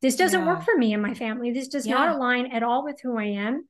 This 0.00 0.16
doesn't 0.16 0.40
yeah. 0.40 0.46
work 0.46 0.64
for 0.64 0.76
me 0.76 0.92
and 0.92 1.02
my 1.02 1.14
family. 1.14 1.50
This 1.50 1.68
does 1.68 1.86
yeah. 1.86 1.94
not 1.94 2.14
align 2.16 2.52
at 2.52 2.62
all 2.62 2.84
with 2.84 3.00
who 3.02 3.18
I 3.18 3.24
am. 3.24 3.66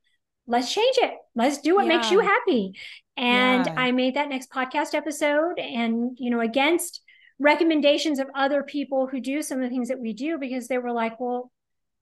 Let's 0.47 0.73
change 0.73 0.97
it. 0.99 1.15
Let's 1.35 1.59
do 1.59 1.77
what 1.77 1.87
yeah. 1.87 1.97
makes 1.97 2.11
you 2.11 2.21
happy. 2.21 2.73
And 3.17 3.69
I 3.69 3.93
made 3.93 4.17
that 4.17 4.29
next 4.29 4.51
podcast 4.51 4.95
episode 4.95 5.59
and, 5.59 6.19
you 6.19 6.31
know, 6.31 6.41
against 6.41 7.01
recommendations 7.39 8.19
of 8.19 8.29
other 8.35 8.63
people 8.63 9.07
who 9.07 9.21
do 9.21 9.43
some 9.43 9.59
of 9.59 9.65
the 9.65 9.71
things 9.71 9.89
that 9.89 10.01
we 10.01 10.13
do 10.13 10.39
because 10.39 10.69
they 10.69 10.79
were 10.79 10.93
like, 10.93 11.19
well, 11.21 11.51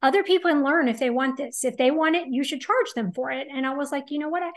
other 0.03 0.23
people 0.23 0.51
can 0.51 0.65
learn 0.65 0.89
if 0.89 0.99
they 0.99 1.11
want 1.11 1.37
this. 1.37 1.65
If 1.65 1.77
they 1.77 1.91
want 1.91 2.17
it, 2.17 2.27
you 2.29 2.43
should 2.43 2.61
charge 2.61 2.93
them 2.95 3.13
for 3.13 3.31
it. 3.31 3.47
And 3.51 3.67
I 3.67 3.75
was 3.75 3.93
like, 3.93 4.11
you 4.11 4.19
know 4.19 4.29
what? 4.29 4.43
I, 4.43 4.51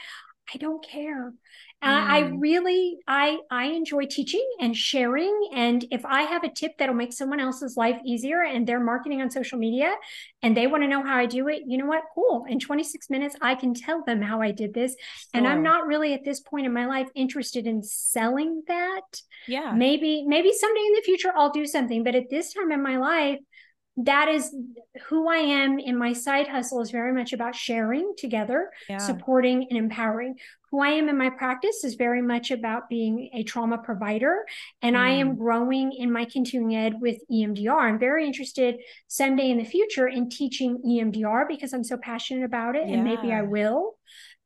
I 0.54 0.58
don't 0.58 0.86
care. 0.86 1.34
Uh, 1.82 2.06
I 2.08 2.22
mm. 2.24 2.38
really, 2.40 2.98
I, 3.08 3.38
I 3.52 3.66
enjoy 3.66 4.06
teaching 4.06 4.48
and 4.60 4.76
sharing. 4.76 5.50
And 5.54 5.86
if 5.92 6.04
I 6.06 6.24
have 6.24 6.44
a 6.44 6.50
tip 6.50 6.78
that'll 6.78 6.96
make 6.96 7.14
someone 7.14 7.40
else's 7.40 7.78
life 7.78 8.00
easier 8.04 8.42
and 8.42 8.66
they're 8.66 8.80
marketing 8.80 9.22
on 9.22 9.30
social 9.30 9.60
media 9.60 9.94
and 10.42 10.58
they 10.58 10.66
want 10.68 10.84
to 10.84 10.88
know 10.88 11.04
how 11.04 11.16
I 11.16 11.26
do 11.26 11.48
it, 11.48 11.64
you 11.68 11.78
know 11.78 11.86
what? 11.86 12.04
Cool. 12.16 12.46
In 12.48 12.60
26 12.60 13.10
minutes, 13.10 13.36
I 13.42 13.56
can 13.56 13.74
tell 13.74 14.04
them 14.04 14.22
how 14.22 14.42
I 14.42 14.52
did 14.52 14.74
this. 14.74 14.92
Sure. 14.92 15.30
And 15.36 15.48
I'm 15.48 15.62
not 15.62 15.86
really 15.86 16.14
at 16.14 16.24
this 16.24 16.40
point 16.40 16.66
in 16.66 16.74
my 16.74 16.86
life 16.86 17.08
interested 17.14 17.68
in 17.68 17.84
selling 17.84 18.64
that. 18.68 19.22
Yeah. 19.48 19.74
Maybe, 19.74 20.24
maybe 20.26 20.54
someday 20.54 20.86
in 20.86 20.94
the 20.94 21.04
future 21.06 21.34
I'll 21.36 21.52
do 21.52 21.68
something. 21.68 22.04
But 22.04 22.16
at 22.16 22.30
this 22.30 22.54
time 22.54 22.72
in 22.72 22.82
my 22.82 22.98
life, 22.98 23.40
that 23.98 24.28
is 24.28 24.54
who 25.08 25.30
I 25.30 25.38
am 25.38 25.80
in 25.80 25.98
my 25.98 26.12
side 26.12 26.48
hustle 26.48 26.82
is 26.82 26.92
very 26.92 27.14
much 27.14 27.32
about 27.32 27.56
sharing 27.56 28.14
together, 28.18 28.72
yeah. 28.90 28.98
supporting 28.98 29.68
and 29.70 29.78
empowering. 29.78 30.36
Who 30.72 30.82
I 30.82 30.90
am 30.90 31.08
in 31.08 31.18
my 31.18 31.30
practice 31.30 31.86
is 31.86 31.96
very 31.96 32.22
much 32.22 32.52
about 32.52 32.90
being 32.90 33.30
a 33.34 33.44
trauma 33.44 33.78
provider. 33.78 34.46
And 34.82 34.98
mm. 34.98 35.00
I 35.00 35.12
am 35.12 35.36
mm. 35.36 35.38
growing 35.38 35.94
in 35.94 36.12
my 36.12 36.26
continuing 36.26 36.76
ed 36.76 37.00
with 37.00 37.20
EMDR. 37.32 37.82
I'm 37.82 38.00
very 38.00 38.26
interested 38.26 38.76
someday 39.08 39.50
in 39.50 39.58
the 39.58 39.64
future 39.64 40.08
in 40.08 40.30
teaching 40.30 40.82
EMDR 40.86 41.48
because 41.48 41.72
I'm 41.72 41.86
so 41.86 41.98
passionate 41.98 42.44
about 42.44 42.76
it 42.76 42.88
yeah. 42.88 42.96
and 42.96 43.04
maybe 43.06 43.32
I 43.32 43.44
will. 43.44 43.94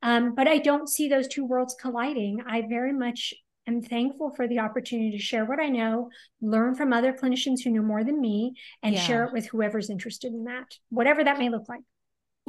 Um, 0.02 0.34
but 0.34 0.46
I 0.46 0.58
don't 0.58 0.88
see 0.88 1.08
those 1.08 1.26
two 1.26 1.44
worlds 1.44 1.76
colliding. 1.78 2.42
I 2.46 2.62
very 2.68 2.92
much 2.92 3.34
I'm 3.70 3.82
thankful 3.82 4.30
for 4.30 4.48
the 4.48 4.58
opportunity 4.58 5.12
to 5.12 5.22
share 5.22 5.44
what 5.44 5.60
I 5.60 5.68
know, 5.68 6.10
learn 6.42 6.74
from 6.74 6.92
other 6.92 7.12
clinicians 7.12 7.62
who 7.62 7.70
know 7.70 7.82
more 7.82 8.02
than 8.02 8.20
me, 8.20 8.54
and 8.82 8.96
yeah. 8.96 9.00
share 9.00 9.24
it 9.24 9.32
with 9.32 9.46
whoever's 9.46 9.90
interested 9.90 10.32
in 10.32 10.44
that, 10.44 10.76
whatever 10.88 11.22
that 11.22 11.38
may 11.38 11.50
look 11.50 11.68
like. 11.68 11.82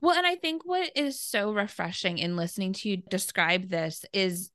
Well, 0.02 0.18
and 0.18 0.26
I 0.26 0.36
think 0.36 0.66
what 0.66 0.90
is 0.96 1.22
so 1.22 1.54
refreshing 1.54 2.18
in 2.18 2.36
listening 2.36 2.74
to 2.74 2.90
you 2.90 2.98
describe 2.98 3.70
this 3.70 4.04
is 4.14 4.50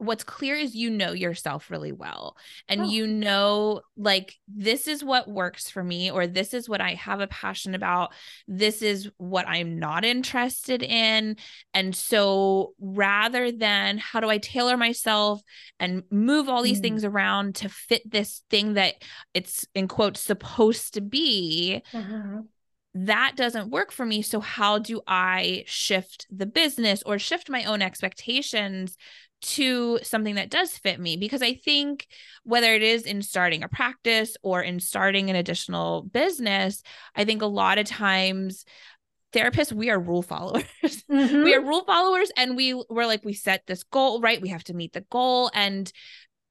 what's 0.00 0.24
clear 0.24 0.56
is 0.56 0.74
you 0.74 0.88
know 0.88 1.12
yourself 1.12 1.70
really 1.70 1.92
well 1.92 2.34
and 2.68 2.80
oh. 2.80 2.84
you 2.88 3.06
know 3.06 3.82
like 3.98 4.34
this 4.48 4.88
is 4.88 5.04
what 5.04 5.28
works 5.28 5.68
for 5.68 5.84
me 5.84 6.10
or 6.10 6.26
this 6.26 6.54
is 6.54 6.70
what 6.70 6.80
I 6.80 6.94
have 6.94 7.20
a 7.20 7.26
passion 7.26 7.74
about 7.74 8.14
this 8.48 8.80
is 8.80 9.10
what 9.18 9.46
I'm 9.46 9.78
not 9.78 10.06
interested 10.06 10.82
in 10.82 11.36
and 11.74 11.94
so 11.94 12.72
rather 12.80 13.52
than 13.52 13.98
how 13.98 14.20
do 14.20 14.30
I 14.30 14.38
tailor 14.38 14.78
myself 14.78 15.42
and 15.78 16.02
move 16.10 16.48
all 16.48 16.62
these 16.62 16.78
mm. 16.78 16.84
things 16.84 17.04
around 17.04 17.56
to 17.56 17.68
fit 17.68 18.10
this 18.10 18.42
thing 18.48 18.74
that 18.74 18.94
it's 19.34 19.66
in 19.74 19.86
quotes 19.86 20.20
supposed 20.20 20.94
to 20.94 21.02
be 21.02 21.82
uh-huh 21.92 22.40
that 22.94 23.34
doesn't 23.36 23.70
work 23.70 23.92
for 23.92 24.04
me. 24.04 24.20
So, 24.20 24.40
how 24.40 24.78
do 24.78 25.00
I 25.06 25.62
shift 25.66 26.26
the 26.28 26.46
business 26.46 27.04
or 27.06 27.20
shift 27.20 27.48
my 27.48 27.62
own 27.62 27.82
expectations 27.82 28.96
to 29.40 29.98
something 30.02 30.34
that 30.34 30.50
does 30.50 30.76
fit 30.76 31.00
me 31.00 31.16
because 31.16 31.42
I 31.42 31.54
think 31.54 32.06
whether 32.44 32.74
it 32.74 32.82
is 32.82 33.04
in 33.04 33.22
starting 33.22 33.62
a 33.62 33.68
practice 33.68 34.36
or 34.42 34.62
in 34.62 34.80
starting 34.80 35.30
an 35.30 35.36
additional 35.36 36.02
business, 36.02 36.82
I 37.14 37.24
think 37.24 37.42
a 37.42 37.46
lot 37.46 37.78
of 37.78 37.86
times 37.86 38.64
therapists 39.32 39.72
we 39.72 39.90
are 39.90 40.00
rule 40.00 40.22
followers 40.22 40.64
mm-hmm. 41.10 41.44
we 41.44 41.54
are 41.54 41.60
rule 41.60 41.84
followers 41.84 42.30
and 42.36 42.56
we 42.56 42.74
we're 42.88 43.06
like 43.06 43.24
we 43.24 43.32
set 43.32 43.62
this 43.66 43.84
goal 43.84 44.20
right 44.20 44.42
we 44.42 44.48
have 44.48 44.64
to 44.64 44.74
meet 44.74 44.92
the 44.92 45.02
goal 45.02 45.50
and 45.54 45.92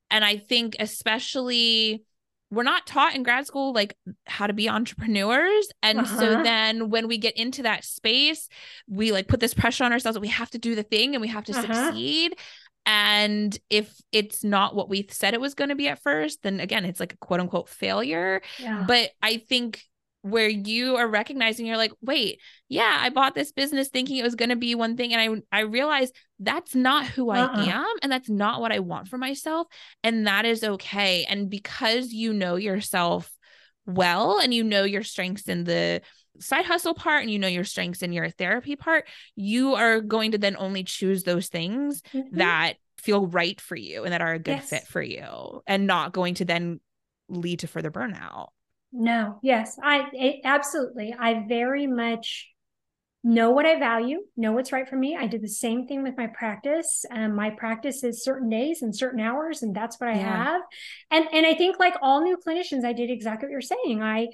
and 0.10 0.24
i 0.24 0.38
think 0.38 0.76
especially 0.80 2.04
we're 2.52 2.64
not 2.64 2.88
taught 2.88 3.16
in 3.16 3.24
grad 3.24 3.46
school 3.46 3.74
like 3.74 3.98
how 4.26 4.48
to 4.48 4.54
be 4.54 4.70
entrepreneurs 4.70 5.68
and 5.84 6.00
uh-huh. 6.00 6.20
so 6.20 6.44
then 6.44 6.90
when 6.90 7.08
we 7.08 7.18
get 7.18 7.36
into 7.36 7.64
that 7.64 7.84
space 7.84 8.48
we 8.88 9.12
like 9.12 9.28
put 9.28 9.42
this 9.42 9.54
pressure 9.54 9.84
on 9.84 9.92
ourselves 9.92 10.16
that 10.16 10.22
we 10.22 10.30
have 10.30 10.50
to 10.50 10.58
do 10.58 10.74
the 10.74 10.84
thing 10.84 11.16
and 11.16 11.22
we 11.22 11.28
have 11.28 11.44
to 11.44 11.52
uh-huh. 11.52 11.62
succeed 11.62 12.34
and 12.90 13.56
if 13.70 14.02
it's 14.12 14.44
not 14.44 14.74
what 14.74 14.90
we 14.90 15.08
said 15.12 15.36
it 15.36 15.42
was 15.42 15.54
going 15.54 15.70
to 15.70 15.76
be 15.76 15.88
at 15.88 16.02
first, 16.02 16.42
then 16.42 16.60
again, 16.60 16.86
it's 16.86 17.00
like 17.00 17.14
a 17.14 17.18
quote 17.18 17.40
unquote 17.40 17.70
failure. 17.70 18.42
Yeah. 18.58 18.84
But 18.88 19.12
I 19.22 19.38
think 19.38 19.84
where 20.24 20.50
you 20.50 20.98
are 20.98 21.08
recognizing 21.08 21.66
you're 21.66 21.78
like 21.78 21.94
wait 22.02 22.42
yeah 22.68 22.98
i 23.00 23.10
bought 23.10 23.36
this 23.36 23.54
business 23.54 23.88
thinking 23.88 24.18
it 24.18 24.24
was 24.24 24.36
going 24.36 24.50
to 24.50 24.58
be 24.58 24.76
one 24.76 24.98
thing 24.98 25.14
and 25.14 25.42
i 25.52 25.60
i 25.60 25.62
realized 25.62 26.14
that's 26.42 26.76
not 26.76 27.06
who 27.06 27.30
uh-uh. 27.30 27.48
i 27.54 27.64
am 27.70 27.96
and 28.04 28.12
that's 28.12 28.30
not 28.30 28.60
what 28.60 28.74
i 28.74 28.80
want 28.80 29.08
for 29.08 29.18
myself 29.18 29.66
and 30.04 30.28
that 30.28 30.44
is 30.44 30.62
okay 30.62 31.26
and 31.30 31.50
because 31.50 32.12
you 32.12 32.34
know 32.34 32.58
yourself 32.58 33.32
well 33.86 34.40
and 34.40 34.54
you 34.54 34.62
know 34.62 34.84
your 34.84 35.04
strengths 35.04 35.48
and 35.48 35.66
the 35.66 36.02
side 36.40 36.66
hustle 36.66 36.94
part 36.94 37.22
and 37.22 37.32
you 37.32 37.40
know 37.40 37.48
your 37.48 37.64
strengths 37.64 38.02
and 38.02 38.14
your 38.14 38.30
therapy 38.30 38.76
part, 38.76 39.08
you 39.36 39.76
are 39.76 40.02
going 40.02 40.32
to 40.32 40.38
then 40.38 40.56
only 40.58 40.84
choose 40.84 41.24
those 41.24 41.48
things 41.48 42.02
mm-hmm. 42.14 42.38
that 42.38 42.74
feel 42.98 43.28
right 43.28 43.60
for 43.60 43.76
you 43.76 44.04
and 44.04 44.14
that 44.14 44.22
are 44.22 44.34
a 44.34 44.40
good 44.40 44.58
yes. 44.58 44.70
fit 44.70 44.88
for 44.88 45.02
you 45.02 45.62
and 45.68 45.88
not 45.88 46.14
going 46.14 46.34
to 46.36 46.46
then 46.46 46.80
lead 47.30 47.60
to 47.60 47.68
further 47.68 47.92
burnout. 47.92 48.48
No, 48.92 49.40
yes, 49.44 49.78
I 49.82 50.10
it, 50.14 50.42
absolutely. 50.44 51.16
I 51.18 51.46
very 51.48 51.86
much 51.86 52.48
know 53.24 53.52
what 53.52 53.66
I 53.66 53.78
value, 53.78 54.20
know 54.38 54.54
what's 54.54 54.72
right 54.72 54.88
for 54.88 54.96
me. 54.96 55.16
I 55.16 55.28
did 55.28 55.42
the 55.42 55.50
same 55.50 55.86
thing 55.88 56.04
with 56.04 56.16
my 56.18 56.28
practice. 56.28 57.06
Um, 57.12 57.36
my 57.36 57.50
practice 57.50 58.04
is 58.04 58.24
certain 58.24 58.50
days 58.50 58.82
and 58.82 58.96
certain 58.96 59.20
hours, 59.20 59.62
and 59.62 59.76
that's 59.76 60.00
what 60.00 60.10
I 60.10 60.16
yeah. 60.16 60.44
have. 60.44 60.62
And 61.12 61.28
and 61.34 61.46
I 61.46 61.54
think 61.54 61.80
like 61.80 61.96
all 62.02 62.22
new 62.22 62.38
clinicians, 62.38 62.84
I 62.84 62.94
did 62.94 63.12
exactly 63.12 63.48
what 63.48 63.52
you're 63.52 63.62
saying. 63.62 64.02
I 64.02 64.28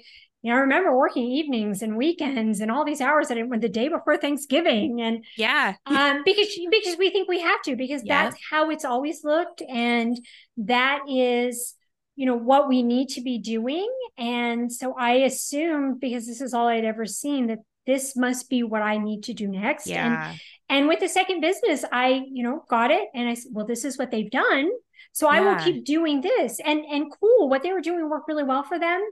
you 0.46 0.52
know, 0.52 0.58
I 0.58 0.60
remember 0.60 0.96
working 0.96 1.24
evenings 1.24 1.82
and 1.82 1.96
weekends 1.96 2.60
and 2.60 2.70
all 2.70 2.84
these 2.84 3.00
hours 3.00 3.26
that 3.26 3.36
I 3.36 3.42
went 3.42 3.62
the 3.62 3.68
day 3.68 3.88
before 3.88 4.16
Thanksgiving. 4.16 5.00
And 5.00 5.24
yeah, 5.36 5.74
um, 5.86 6.22
because 6.24 6.46
because 6.70 6.96
we 6.96 7.10
think 7.10 7.28
we 7.28 7.40
have 7.40 7.60
to, 7.62 7.74
because 7.74 8.04
yeah. 8.04 8.22
that's 8.22 8.36
how 8.48 8.70
it's 8.70 8.84
always 8.84 9.24
looked, 9.24 9.60
and 9.60 10.16
that 10.58 11.00
is, 11.08 11.74
you 12.14 12.26
know, 12.26 12.36
what 12.36 12.68
we 12.68 12.84
need 12.84 13.08
to 13.08 13.22
be 13.22 13.38
doing. 13.38 13.92
And 14.16 14.72
so 14.72 14.94
I 14.96 15.14
assumed 15.14 15.98
because 15.98 16.28
this 16.28 16.40
is 16.40 16.54
all 16.54 16.68
I'd 16.68 16.84
ever 16.84 17.06
seen 17.06 17.48
that 17.48 17.58
this 17.84 18.14
must 18.14 18.48
be 18.48 18.62
what 18.62 18.82
I 18.82 18.98
need 18.98 19.24
to 19.24 19.34
do 19.34 19.48
next. 19.48 19.88
Yeah. 19.88 20.30
And, 20.30 20.40
and 20.68 20.88
with 20.88 21.00
the 21.00 21.08
second 21.08 21.40
business, 21.40 21.84
I, 21.90 22.22
you 22.30 22.44
know, 22.44 22.62
got 22.70 22.92
it. 22.92 23.08
And 23.16 23.28
I 23.28 23.34
said, 23.34 23.50
well, 23.52 23.66
this 23.66 23.84
is 23.84 23.98
what 23.98 24.12
they've 24.12 24.30
done. 24.30 24.70
So 25.10 25.28
yeah. 25.28 25.38
I 25.38 25.40
will 25.40 25.64
keep 25.64 25.84
doing 25.84 26.20
this. 26.20 26.60
And 26.64 26.84
and 26.84 27.12
cool, 27.20 27.48
what 27.48 27.64
they 27.64 27.72
were 27.72 27.80
doing 27.80 28.08
worked 28.08 28.28
really 28.28 28.44
well 28.44 28.62
for 28.62 28.78
them. 28.78 29.04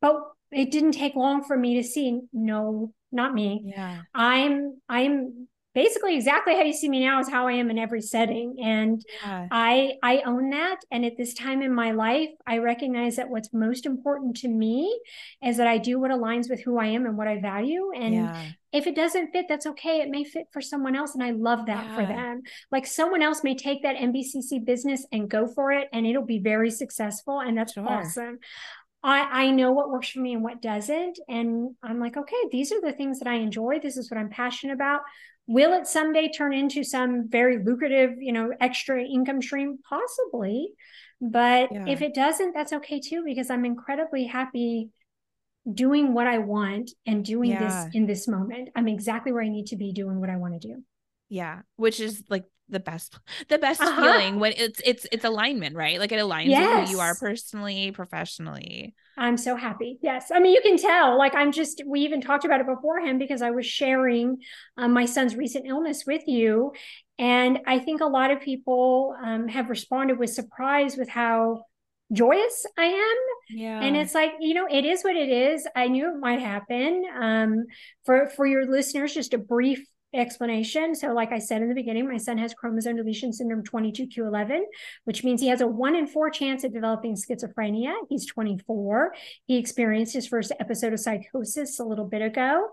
But 0.00 0.16
it 0.52 0.70
didn't 0.70 0.92
take 0.92 1.14
long 1.14 1.42
for 1.44 1.56
me 1.56 1.74
to 1.74 1.82
see 1.82 2.20
no 2.32 2.92
not 3.10 3.34
me 3.34 3.62
yeah 3.64 4.02
i'm 4.14 4.80
i'm 4.88 5.48
basically 5.74 6.14
exactly 6.14 6.54
how 6.54 6.62
you 6.62 6.72
see 6.72 6.88
me 6.88 7.00
now 7.00 7.18
is 7.18 7.28
how 7.28 7.48
i 7.48 7.52
am 7.52 7.70
in 7.70 7.78
every 7.78 8.02
setting 8.02 8.56
and 8.62 9.02
yeah. 9.24 9.46
i 9.50 9.92
i 10.02 10.22
own 10.26 10.50
that 10.50 10.78
and 10.90 11.04
at 11.04 11.16
this 11.16 11.32
time 11.34 11.62
in 11.62 11.74
my 11.74 11.92
life 11.92 12.28
i 12.46 12.58
recognize 12.58 13.16
that 13.16 13.30
what's 13.30 13.52
most 13.52 13.86
important 13.86 14.36
to 14.36 14.48
me 14.48 15.00
is 15.42 15.56
that 15.56 15.66
i 15.66 15.78
do 15.78 15.98
what 15.98 16.10
aligns 16.10 16.50
with 16.50 16.60
who 16.62 16.78
i 16.78 16.86
am 16.86 17.06
and 17.06 17.16
what 17.16 17.26
i 17.28 17.40
value 17.40 17.90
and 17.94 18.14
yeah. 18.14 18.44
if 18.72 18.86
it 18.86 18.94
doesn't 18.94 19.32
fit 19.32 19.46
that's 19.48 19.66
okay 19.66 20.00
it 20.00 20.10
may 20.10 20.24
fit 20.24 20.46
for 20.52 20.60
someone 20.60 20.94
else 20.94 21.14
and 21.14 21.22
i 21.22 21.30
love 21.30 21.64
that 21.66 21.86
yeah. 21.86 21.96
for 21.96 22.06
them 22.06 22.42
like 22.70 22.86
someone 22.86 23.22
else 23.22 23.42
may 23.42 23.54
take 23.54 23.82
that 23.82 23.96
nbcc 23.96 24.64
business 24.66 25.06
and 25.10 25.30
go 25.30 25.46
for 25.46 25.72
it 25.72 25.88
and 25.92 26.06
it'll 26.06 26.24
be 26.24 26.38
very 26.38 26.70
successful 26.70 27.40
and 27.40 27.56
that's 27.56 27.72
sure. 27.72 27.88
awesome 27.88 28.38
I, 29.04 29.46
I 29.46 29.50
know 29.50 29.72
what 29.72 29.90
works 29.90 30.10
for 30.10 30.20
me 30.20 30.32
and 30.32 30.44
what 30.44 30.62
doesn't. 30.62 31.18
And 31.28 31.74
I'm 31.82 31.98
like, 31.98 32.16
okay, 32.16 32.36
these 32.50 32.72
are 32.72 32.80
the 32.80 32.92
things 32.92 33.18
that 33.18 33.28
I 33.28 33.34
enjoy. 33.34 33.80
This 33.80 33.96
is 33.96 34.10
what 34.10 34.18
I'm 34.18 34.30
passionate 34.30 34.74
about. 34.74 35.00
Will 35.48 35.72
it 35.72 35.88
someday 35.88 36.30
turn 36.30 36.52
into 36.52 36.84
some 36.84 37.28
very 37.28 37.62
lucrative, 37.64 38.12
you 38.20 38.32
know, 38.32 38.52
extra 38.60 39.02
income 39.02 39.42
stream? 39.42 39.78
Possibly. 39.88 40.68
But 41.20 41.72
yeah. 41.72 41.84
if 41.88 42.00
it 42.00 42.14
doesn't, 42.14 42.54
that's 42.54 42.72
okay 42.72 43.00
too, 43.00 43.22
because 43.24 43.50
I'm 43.50 43.64
incredibly 43.64 44.24
happy 44.24 44.90
doing 45.72 46.14
what 46.14 46.26
I 46.26 46.38
want 46.38 46.90
and 47.06 47.24
doing 47.24 47.50
yeah. 47.50 47.84
this 47.86 47.94
in 47.94 48.06
this 48.06 48.28
moment. 48.28 48.70
I'm 48.74 48.88
exactly 48.88 49.32
where 49.32 49.42
I 49.42 49.48
need 49.48 49.66
to 49.66 49.76
be 49.76 49.92
doing 49.92 50.20
what 50.20 50.30
I 50.30 50.36
want 50.36 50.60
to 50.60 50.68
do. 50.68 50.82
Yeah. 51.32 51.62
Which 51.76 51.98
is 51.98 52.22
like 52.28 52.44
the 52.68 52.80
best 52.80 53.18
the 53.48 53.58
best 53.58 53.80
uh-huh. 53.80 54.00
feeling 54.02 54.38
when 54.38 54.52
it's 54.56 54.80
it's 54.84 55.06
it's 55.12 55.24
alignment 55.24 55.76
right 55.76 55.98
like 55.98 56.10
it 56.10 56.18
aligns 56.18 56.46
yes. 56.46 56.80
with 56.80 56.88
who 56.88 56.94
you 56.94 57.00
are 57.00 57.14
personally 57.16 57.90
professionally 57.90 58.94
i'm 59.18 59.36
so 59.36 59.56
happy 59.56 59.98
yes 60.00 60.30
i 60.32 60.40
mean 60.40 60.54
you 60.54 60.62
can 60.62 60.78
tell 60.78 61.18
like 61.18 61.34
i'm 61.34 61.52
just 61.52 61.82
we 61.86 62.00
even 62.00 62.20
talked 62.20 62.46
about 62.46 62.60
it 62.60 62.66
beforehand 62.66 63.18
because 63.18 63.42
i 63.42 63.50
was 63.50 63.66
sharing 63.66 64.38
um, 64.78 64.92
my 64.92 65.04
son's 65.04 65.36
recent 65.36 65.66
illness 65.66 66.04
with 66.06 66.22
you 66.26 66.72
and 67.18 67.58
i 67.66 67.78
think 67.78 68.00
a 68.00 68.06
lot 68.06 68.30
of 68.30 68.40
people 68.40 69.14
um, 69.22 69.48
have 69.48 69.68
responded 69.68 70.18
with 70.18 70.30
surprise 70.30 70.96
with 70.96 71.10
how 71.10 71.62
joyous 72.12 72.66
I 72.78 72.84
am. 72.84 73.56
Yeah. 73.56 73.80
And 73.80 73.96
it's 73.96 74.14
like, 74.14 74.32
you 74.40 74.54
know, 74.54 74.66
it 74.70 74.84
is 74.84 75.02
what 75.02 75.16
it 75.16 75.30
is. 75.30 75.66
I 75.74 75.88
knew 75.88 76.10
it 76.10 76.20
might 76.20 76.40
happen. 76.40 77.04
Um, 77.18 77.64
for 78.04 78.28
for 78.28 78.46
your 78.46 78.70
listeners, 78.70 79.14
just 79.14 79.34
a 79.34 79.38
brief 79.38 79.84
explanation. 80.14 80.94
So, 80.94 81.12
like 81.12 81.32
I 81.32 81.38
said 81.38 81.62
in 81.62 81.68
the 81.68 81.74
beginning, 81.74 82.08
my 82.08 82.16
son 82.16 82.38
has 82.38 82.54
chromosome 82.54 82.96
deletion 82.96 83.32
syndrome 83.32 83.62
22q11, 83.62 84.60
which 85.04 85.24
means 85.24 85.40
he 85.40 85.48
has 85.48 85.60
a 85.60 85.66
one 85.66 85.94
in 85.94 86.06
four 86.06 86.30
chance 86.30 86.64
of 86.64 86.72
developing 86.72 87.14
schizophrenia. 87.14 87.94
He's 88.08 88.26
24. 88.26 89.14
He 89.46 89.56
experienced 89.56 90.12
his 90.12 90.26
first 90.26 90.52
episode 90.60 90.92
of 90.92 91.00
psychosis 91.00 91.78
a 91.78 91.84
little 91.84 92.06
bit 92.06 92.22
ago. 92.22 92.68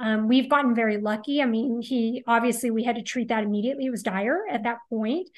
Um, 0.00 0.28
we've 0.28 0.48
gotten 0.48 0.74
very 0.74 0.98
lucky. 0.98 1.40
I 1.40 1.46
mean, 1.46 1.80
he 1.80 2.24
obviously 2.26 2.70
we 2.70 2.84
had 2.84 2.96
to 2.96 3.02
treat 3.02 3.28
that 3.28 3.44
immediately. 3.44 3.86
It 3.86 3.90
was 3.90 4.02
dire 4.02 4.42
at 4.50 4.64
that 4.64 4.78
point. 4.88 5.28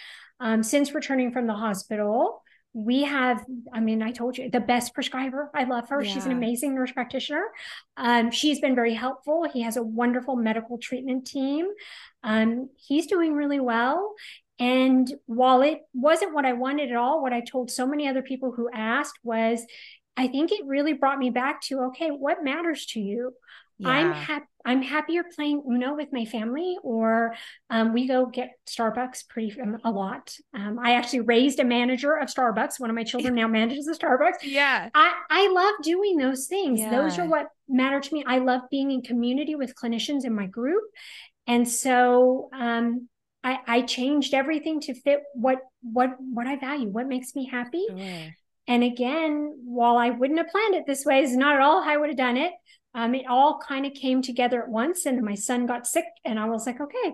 Um, 0.41 0.63
since 0.63 0.95
returning 0.95 1.33
from 1.33 1.47
the 1.47 1.55
hospital, 1.55 2.43
we 2.77 3.05
have 3.05 3.43
i 3.73 3.81
mean 3.81 4.03
i 4.03 4.13
told 4.13 4.37
you 4.37 4.51
the 4.51 4.61
best 4.61 4.93
prescriber. 4.93 5.51
I 5.55 5.65
love 5.65 5.89
her. 5.89 6.03
Yeah. 6.03 6.13
she's 6.13 6.27
an 6.27 6.33
amazing 6.33 6.75
nurse 6.75 6.93
practitioner. 6.93 7.47
Um, 7.97 8.31
she's 8.31 8.61
been 8.61 8.75
very 8.75 8.93
helpful. 8.93 9.49
He 9.51 9.63
has 9.63 9.79
a 9.79 9.83
wonderful 9.83 10.37
medical 10.37 10.77
treatment 10.77 11.27
team. 11.27 11.67
Um, 12.23 12.69
he's 12.77 13.07
doing 13.07 13.33
really 13.33 13.61
well. 13.61 14.15
And 14.59 15.11
while 15.25 15.63
it 15.63 15.81
wasn't 15.95 16.35
what 16.35 16.45
i 16.45 16.53
wanted 16.53 16.91
at 16.91 16.97
all 16.97 17.23
what 17.23 17.33
i 17.33 17.41
told 17.41 17.71
so 17.71 17.87
many 17.87 18.09
other 18.09 18.23
people 18.23 18.53
who 18.53 18.69
asked 18.73 19.19
was 19.23 19.65
i 20.17 20.27
think 20.27 20.53
it 20.53 20.65
really 20.67 20.93
brought 20.93 21.19
me 21.19 21.31
back 21.31 21.61
to 21.63 21.81
okay 21.89 22.09
what 22.09 22.45
matters 22.45 22.87
to 22.87 23.01
you 23.01 23.35
yeah. 23.79 23.89
I'm 23.89 24.13
happy. 24.13 24.47
I'm 24.65 24.83
happier 24.83 25.23
playing 25.35 25.63
Uno 25.65 25.95
with 25.95 26.09
my 26.13 26.25
family, 26.25 26.77
or 26.83 27.37
um, 27.71 27.93
we 27.93 28.09
go 28.09 28.27
get 28.27 28.51
Starbucks 28.69 29.29
pretty 29.29 29.57
um, 29.61 29.79
a 29.85 29.91
lot. 29.91 30.35
Um, 30.55 30.81
I 30.83 30.95
actually 30.95 31.21
raised 31.21 31.61
a 31.61 31.65
manager 31.65 32.17
of 32.17 32.29
Starbucks. 32.29 32.81
One 32.81 32.91
of 32.91 32.97
my 32.97 33.05
children 33.05 33.37
now 33.37 33.47
manages 33.47 33.87
a 33.87 33.95
Starbucks. 33.95 34.43
Yeah, 34.43 34.89
I 34.93 35.15
I 35.31 35.53
love 35.53 35.75
doing 35.83 36.17
those 36.17 36.47
things. 36.47 36.81
Yeah. 36.81 36.91
Those 36.91 37.19
are 37.19 37.27
what 37.27 37.47
matter 37.69 38.01
to 38.01 38.15
me. 38.15 38.25
I 38.27 38.39
love 38.39 38.63
being 38.71 38.91
in 38.91 39.03
community 39.03 39.55
with 39.55 39.75
clinicians 39.77 40.25
in 40.25 40.35
my 40.35 40.47
group, 40.47 40.83
and 41.47 41.69
so 41.69 42.49
um, 42.53 43.09
I 43.45 43.59
I 43.67 43.83
changed 43.83 44.35
everything 44.35 44.81
to 44.81 44.95
fit 44.95 45.21
what 45.35 45.59
what 45.83 46.17
what 46.19 46.49
I 46.49 46.57
value, 46.57 46.89
what 46.89 47.07
makes 47.07 47.37
me 47.37 47.47
happy. 47.47 47.85
Sure. 47.89 48.35
And 48.69 48.83
again, 48.83 49.55
while 49.65 49.97
I 49.97 50.11
wouldn't 50.11 50.41
have 50.41 50.49
planned 50.49 50.75
it 50.75 50.87
this 50.87 51.05
way, 51.05 51.23
is 51.23 51.37
not 51.37 51.55
at 51.55 51.63
all 51.63 51.83
how 51.83 51.91
I 51.91 51.97
would 51.97 52.09
have 52.09 52.19
done 52.19 52.37
it. 52.37 52.53
Um, 52.97 53.15
it 53.15 53.27
all 53.29 53.61
kind 53.61 53.87
of 53.87 53.95
came 53.95 54.23
together 54.23 54.61
at 54.63 54.69
once, 54.69 55.07
and 55.07 55.23
my 55.23 55.37
son 55.37 55.67
got 55.67 55.87
sick, 55.87 56.07
and 56.25 56.41
I 56.41 56.47
was 56.47 56.67
like, 56.67 56.81
okay, 56.81 57.13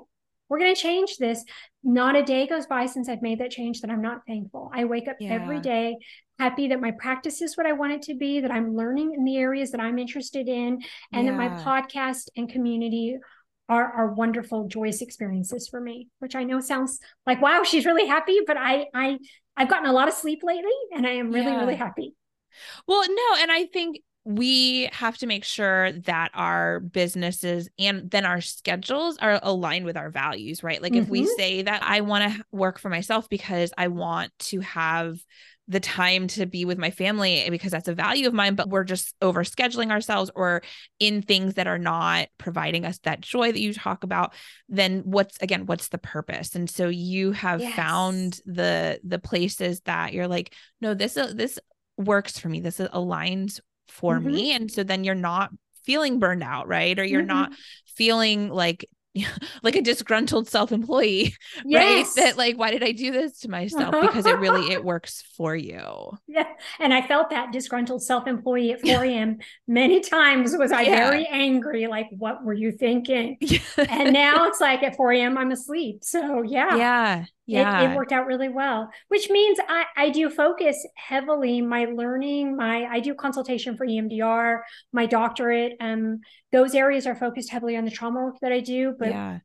we're 0.49 0.59
going 0.59 0.75
to 0.75 0.81
change 0.81 1.17
this. 1.19 1.45
Not 1.83 2.17
a 2.17 2.23
day 2.23 2.47
goes 2.47 2.67
by 2.67 2.87
since 2.87 3.09
I've 3.09 3.23
made 3.23 3.41
that 3.41 3.51
change 3.51 3.81
that 3.81 3.91
I'm 3.91 4.03
not 4.03 4.21
thankful. 4.27 4.71
I 4.73 4.85
wake 4.85 5.09
up 5.09 5.17
yeah. 5.19 5.33
every 5.33 5.61
day 5.61 5.97
happy 6.39 6.69
that 6.69 6.81
my 6.81 6.91
practice 6.93 7.41
is 7.41 7.57
what 7.57 7.67
I 7.67 7.73
want 7.73 7.93
it 7.93 8.03
to 8.03 8.15
be, 8.15 8.41
that 8.41 8.51
I'm 8.51 8.75
learning 8.75 9.15
in 9.17 9.25
the 9.25 9.37
areas 9.37 9.71
that 9.73 9.81
I'm 9.81 9.99
interested 9.99 10.49
in, 10.49 10.81
and 11.13 11.27
yeah. 11.27 11.31
that 11.31 11.37
my 11.37 11.49
podcast 11.63 12.29
and 12.37 12.49
community 12.49 13.19
are, 13.69 13.93
are 13.93 14.13
wonderful, 14.13 14.67
joyous 14.69 15.03
experiences 15.03 15.69
for 15.69 15.81
me, 15.81 16.09
which 16.19 16.35
I 16.35 16.45
know 16.45 16.61
sounds 16.61 16.99
like, 17.27 17.41
wow, 17.41 17.63
she's 17.63 17.87
really 17.87 18.07
happy, 18.07 18.41
but 18.47 18.57
I, 18.57 18.87
I, 18.95 19.19
I've 19.57 19.69
gotten 19.69 19.89
a 19.89 19.93
lot 19.93 20.09
of 20.09 20.15
sleep 20.15 20.41
lately 20.43 20.71
and 20.95 21.07
I 21.07 21.13
am 21.13 21.31
really, 21.31 21.53
yeah. 21.53 21.61
really 21.61 21.77
happy. 21.77 22.15
Well, 22.87 23.03
no, 23.09 23.41
and 23.41 23.51
I 23.51 23.67
think 23.73 23.99
we 24.25 24.89
have 24.93 25.19
to 25.19 25.27
make 25.27 25.45
sure 25.45 25.93
that 25.93 26.31
our 26.35 26.79
businesses 26.79 27.69
and 27.79 28.11
then 28.11 28.25
our 28.25 28.41
schedules 28.41 29.19
are 29.19 29.41
aligned 29.43 29.85
with 29.85 29.97
our 29.97 30.11
values, 30.11 30.63
right? 30.63 30.81
Like 30.81 30.93
mm-hmm. 30.93 31.03
if 31.03 31.09
we 31.09 31.23
mm-hmm. 31.23 31.37
say 31.37 31.63
that 31.63 31.83
I 31.83 32.03
want 32.03 32.33
to 32.33 32.45
work 32.53 32.79
for 32.79 32.89
myself 32.89 33.29
because 33.29 33.73
I 33.77 33.89
want 33.89 34.31
to 34.41 34.61
have 34.61 35.19
the 35.69 35.81
time 35.81 36.27
to 36.27 36.45
be 36.45 36.65
with 36.65 36.79
my 36.79 36.91
family 36.91 37.49
because 37.51 37.73
that's 37.73 37.89
a 37.89 37.95
value 37.95 38.27
of 38.27 38.35
mine, 38.35 38.55
but 38.55 38.69
we're 38.69 38.85
just 38.85 39.15
over 39.23 39.43
scheduling 39.43 39.91
ourselves 39.91 40.31
or 40.35 40.63
in 41.01 41.23
things 41.23 41.55
that 41.55 41.67
are 41.67 41.79
not 41.79 42.29
providing 42.39 42.85
us 42.85 42.99
that 43.01 43.21
joy 43.21 43.51
that 43.51 43.61
you 43.61 43.73
talk 43.73 44.05
about, 44.05 44.35
then 44.69 45.03
what's 45.05 45.37
again, 45.41 45.67
what's 45.67 45.89
the 45.89 45.99
purpose? 45.99 46.55
And 46.55 46.69
so 46.69 46.89
you 46.89 47.33
have 47.33 47.61
yes. 47.61 47.75
found 47.75 48.41
the 48.45 49.01
the 49.05 49.19
places 49.19 49.81
that 49.83 50.13
you're 50.13 50.29
like, 50.29 50.53
no, 50.81 50.95
this 50.95 51.17
uh, 51.17 51.33
this 51.35 51.59
works 51.97 52.39
for 52.39 52.49
me. 52.49 52.61
This 52.61 52.79
aligns 52.79 53.61
for 53.89 54.19
mm-hmm. 54.19 54.27
me. 54.27 54.55
And 54.55 54.71
so 54.71 54.83
then 54.83 55.05
you're 55.05 55.15
not 55.15 55.51
feeling 55.85 56.19
burned 56.19 56.43
out, 56.43 56.69
right? 56.69 56.99
Or 56.99 57.05
you're 57.05 57.21
mm-hmm. 57.21 57.29
not 57.29 57.53
feeling 57.87 58.49
like 58.49 58.87
like 59.63 59.77
a 59.77 59.83
disgruntled 59.83 60.49
self-employee 60.49 61.35
yes. 61.65 62.07
right 62.17 62.25
that 62.25 62.39
like 62.39 62.57
why 62.57 62.71
did 62.71 62.83
i 62.83 62.93
do 62.93 63.11
this 63.11 63.41
to 63.41 63.49
myself 63.49 63.95
because 64.01 64.25
it 64.25 64.39
really 64.39 64.73
it 64.73 64.83
works 64.85 65.23
for 65.37 65.55
you 65.55 66.11
yeah 66.27 66.47
and 66.79 66.95
i 66.95 67.07
felt 67.07 67.29
that 67.31 67.53
disgruntled 67.53 68.03
self-employee 68.03 68.73
at 68.73 68.81
4 68.81 69.05
a.m 69.05 69.39
many 69.69 70.01
times 70.01 70.57
was 70.57 70.73
i 70.73 70.83
yeah. 70.83 71.11
very 71.11 71.27
angry 71.27 71.87
like 71.87 72.07
what 72.17 72.43
were 72.43 72.55
you 72.55 72.73
thinking 72.73 73.37
and 73.77 74.13
now 74.15 74.47
it's 74.47 74.61
like 74.61 74.83
at 74.83 74.97
4 74.97 75.13
a.m 75.13 75.37
i'm 75.37 75.51
asleep 75.51 75.99
so 76.03 76.43
yeah 76.43 76.77
yeah 76.77 77.25
yeah. 77.47 77.83
It, 77.83 77.91
it, 77.91 77.97
worked 77.97 78.13
out 78.13 78.27
really 78.27 78.49
well, 78.49 78.89
which 79.09 79.29
means 79.29 79.59
I, 79.69 79.85
I 79.97 80.11
do 80.11 80.31
focus 80.31 80.87
heavily 80.97 81.61
my 81.61 81.87
learning, 81.87 82.57
my 82.57 82.85
I 82.85 83.01
do 83.01 83.15
consultation 83.15 83.77
for 83.77 83.87
EMDR, 83.87 84.61
my 84.93 85.07
doctorate. 85.07 85.73
Um, 85.81 86.21
those 86.53 86.75
areas 86.75 87.07
are 87.07 87.17
focused 87.17 87.51
heavily 87.51 87.77
on 87.77 87.85
the 87.85 87.91
trauma 87.91 88.23
work 88.23 88.37
that 88.43 88.53
I 88.53 88.61
do. 88.61 88.95
But 88.97 89.09
yeah. 89.09 89.39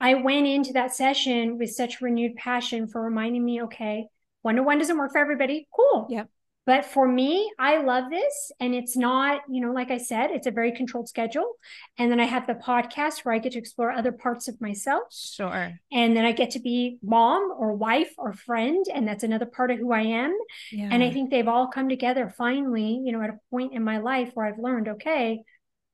I 0.00 0.14
went 0.14 0.46
into 0.46 0.74
that 0.74 0.94
session 0.94 1.56
with 1.58 1.70
such 1.70 2.02
renewed 2.02 2.36
passion 2.36 2.88
for 2.88 3.02
reminding 3.02 3.44
me, 3.44 3.62
okay, 3.62 4.06
one 4.42 4.56
to 4.56 4.62
one 4.62 4.78
doesn't 4.78 4.98
work 4.98 5.12
for 5.12 5.18
everybody. 5.18 5.66
Cool. 5.74 6.06
Yep. 6.10 6.28
But 6.66 6.86
for 6.86 7.06
me, 7.06 7.52
I 7.58 7.82
love 7.82 8.10
this. 8.10 8.52
And 8.58 8.74
it's 8.74 8.96
not, 8.96 9.42
you 9.50 9.60
know, 9.60 9.72
like 9.72 9.90
I 9.90 9.98
said, 9.98 10.30
it's 10.30 10.46
a 10.46 10.50
very 10.50 10.72
controlled 10.72 11.08
schedule. 11.08 11.52
And 11.98 12.10
then 12.10 12.20
I 12.20 12.24
have 12.24 12.46
the 12.46 12.54
podcast 12.54 13.24
where 13.24 13.34
I 13.34 13.38
get 13.38 13.52
to 13.52 13.58
explore 13.58 13.90
other 13.90 14.12
parts 14.12 14.48
of 14.48 14.60
myself. 14.60 15.12
Sure. 15.12 15.78
And 15.92 16.16
then 16.16 16.24
I 16.24 16.32
get 16.32 16.50
to 16.52 16.60
be 16.60 16.98
mom 17.02 17.52
or 17.56 17.74
wife 17.74 18.14
or 18.16 18.32
friend. 18.32 18.84
And 18.92 19.06
that's 19.06 19.24
another 19.24 19.46
part 19.46 19.70
of 19.70 19.78
who 19.78 19.92
I 19.92 20.02
am. 20.02 20.34
Yeah. 20.72 20.88
And 20.90 21.02
I 21.02 21.10
think 21.10 21.30
they've 21.30 21.48
all 21.48 21.68
come 21.68 21.88
together 21.88 22.32
finally, 22.36 23.00
you 23.04 23.12
know, 23.12 23.20
at 23.20 23.30
a 23.30 23.38
point 23.50 23.74
in 23.74 23.84
my 23.84 23.98
life 23.98 24.30
where 24.32 24.46
I've 24.46 24.58
learned, 24.58 24.88
okay, 24.88 25.42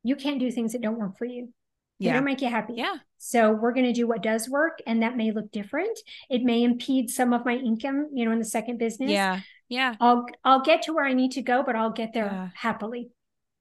you 0.04 0.14
can't 0.14 0.38
do 0.38 0.52
things 0.52 0.72
that 0.72 0.82
don't 0.82 0.98
work 0.98 1.18
for 1.18 1.24
you. 1.24 1.52
They 1.98 2.06
yeah. 2.06 2.14
don't 2.14 2.24
make 2.24 2.42
you 2.42 2.48
happy. 2.48 2.74
Yeah. 2.76 2.94
So 3.18 3.52
we're 3.52 3.74
going 3.74 3.86
to 3.86 3.92
do 3.92 4.06
what 4.06 4.22
does 4.22 4.48
work. 4.48 4.78
And 4.86 5.02
that 5.02 5.16
may 5.16 5.32
look 5.32 5.50
different. 5.50 5.98
It 6.30 6.42
may 6.42 6.62
impede 6.62 7.10
some 7.10 7.34
of 7.34 7.44
my 7.44 7.56
income, 7.56 8.08
you 8.14 8.24
know, 8.24 8.30
in 8.30 8.38
the 8.38 8.44
second 8.44 8.78
business. 8.78 9.10
Yeah 9.10 9.40
yeah. 9.70 9.94
I'll 10.00 10.26
i'll 10.44 10.60
get 10.60 10.82
to 10.82 10.92
where 10.92 11.06
i 11.06 11.14
need 11.14 11.32
to 11.32 11.42
go 11.42 11.62
but 11.62 11.76
i'll 11.76 11.92
get 11.92 12.12
there 12.12 12.26
yeah. 12.26 12.48
happily. 12.54 13.10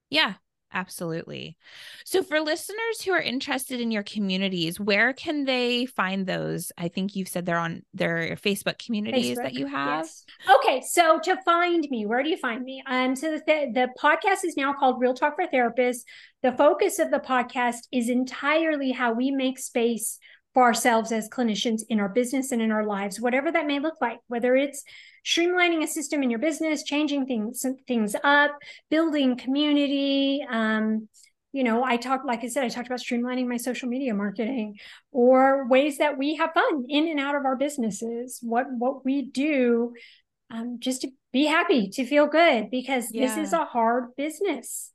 Yeah 0.10 0.34
absolutely. 0.74 1.58
So 2.06 2.24
for 2.24 2.39
listeners 2.39 3.02
who 3.04 3.12
are 3.12 3.22
interested 3.22 3.82
in 3.82 3.91
your 3.91 4.04
communities 4.04 4.80
where 4.80 5.13
can 5.13 5.45
they 5.45 5.86
find 5.86 6.28
those? 6.28 6.72
I 6.78 6.89
think 6.89 7.15
you've 7.15 7.28
said 7.28 7.45
they're 7.45 7.58
on 7.58 7.84
their 7.93 8.36
facebook 8.36 8.84
communities 8.84 9.38
facebook, 9.38 9.43
that 9.43 9.54
you 9.54 9.65
have. 9.67 10.06
yes. 10.06 10.26
okay 10.58 10.82
so 10.82 11.19
to 11.19 11.38
find 11.43 11.88
me 11.89 12.06
where 12.06 12.24
do 12.24 12.30
you 12.30 12.38
find 12.38 12.63
me? 12.63 12.84
Um 12.86 13.15
so 13.15 13.32
the, 13.32 13.72
the 13.74 13.89
podcast 14.00 14.43
is 14.43 14.56
now 14.58 14.74
called 14.74 15.00
real 15.00 15.13
talk 15.13 15.36
for 15.36 15.48
therapists. 15.48 16.04
The 16.43 16.52
focus 16.52 17.00
of 17.00 17.12
the 17.12 17.19
podcast 17.19 17.88
is 17.91 18.10
entirely 18.10 18.91
how 18.91 19.13
we 19.13 19.32
make 19.32 19.60
space 19.60 20.19
for 20.53 20.63
ourselves 20.63 21.12
as 21.12 21.29
clinicians 21.29 21.81
in 21.89 21.99
our 21.99 22.09
business 22.09 22.51
and 22.51 22.62
in 22.62 22.71
our 22.71 22.85
lives 22.85 23.21
whatever 23.21 23.51
that 23.51 23.67
may 23.67 23.79
look 23.79 23.95
like 24.01 24.19
whether 24.27 24.55
it's 24.55 24.83
streamlining 25.25 25.83
a 25.83 25.88
system 25.88 26.23
in 26.23 26.29
your 26.29 26.39
business, 26.39 26.83
changing 26.83 27.25
things 27.25 27.65
things 27.88 28.15
up, 28.23 28.57
building 28.89 29.38
community. 29.38 30.45
Um, 30.49 31.07
you 31.51 31.63
know, 31.63 31.83
I 31.83 31.97
talked, 31.97 32.27
like 32.27 32.43
I 32.43 32.47
said, 32.47 32.63
I 32.63 32.69
talked 32.69 32.88
about 32.88 32.99
streamlining 32.99 33.47
my 33.47 33.57
social 33.57 33.89
media 33.89 34.13
marketing 34.13 34.77
or 35.12 35.67
ways 35.67 35.97
that 35.97 36.17
we 36.17 36.35
have 36.35 36.53
fun 36.53 36.85
in 36.88 37.07
and 37.07 37.19
out 37.19 37.35
of 37.35 37.45
our 37.45 37.55
businesses. 37.55 38.39
What 38.41 38.67
what 38.71 39.03
we 39.03 39.23
do 39.23 39.93
um, 40.51 40.77
just 40.79 41.01
to 41.01 41.09
be 41.31 41.45
happy, 41.45 41.89
to 41.89 42.05
feel 42.05 42.27
good, 42.27 42.69
because 42.71 43.12
yeah. 43.12 43.27
this 43.27 43.47
is 43.47 43.53
a 43.53 43.65
hard 43.65 44.15
business. 44.15 44.91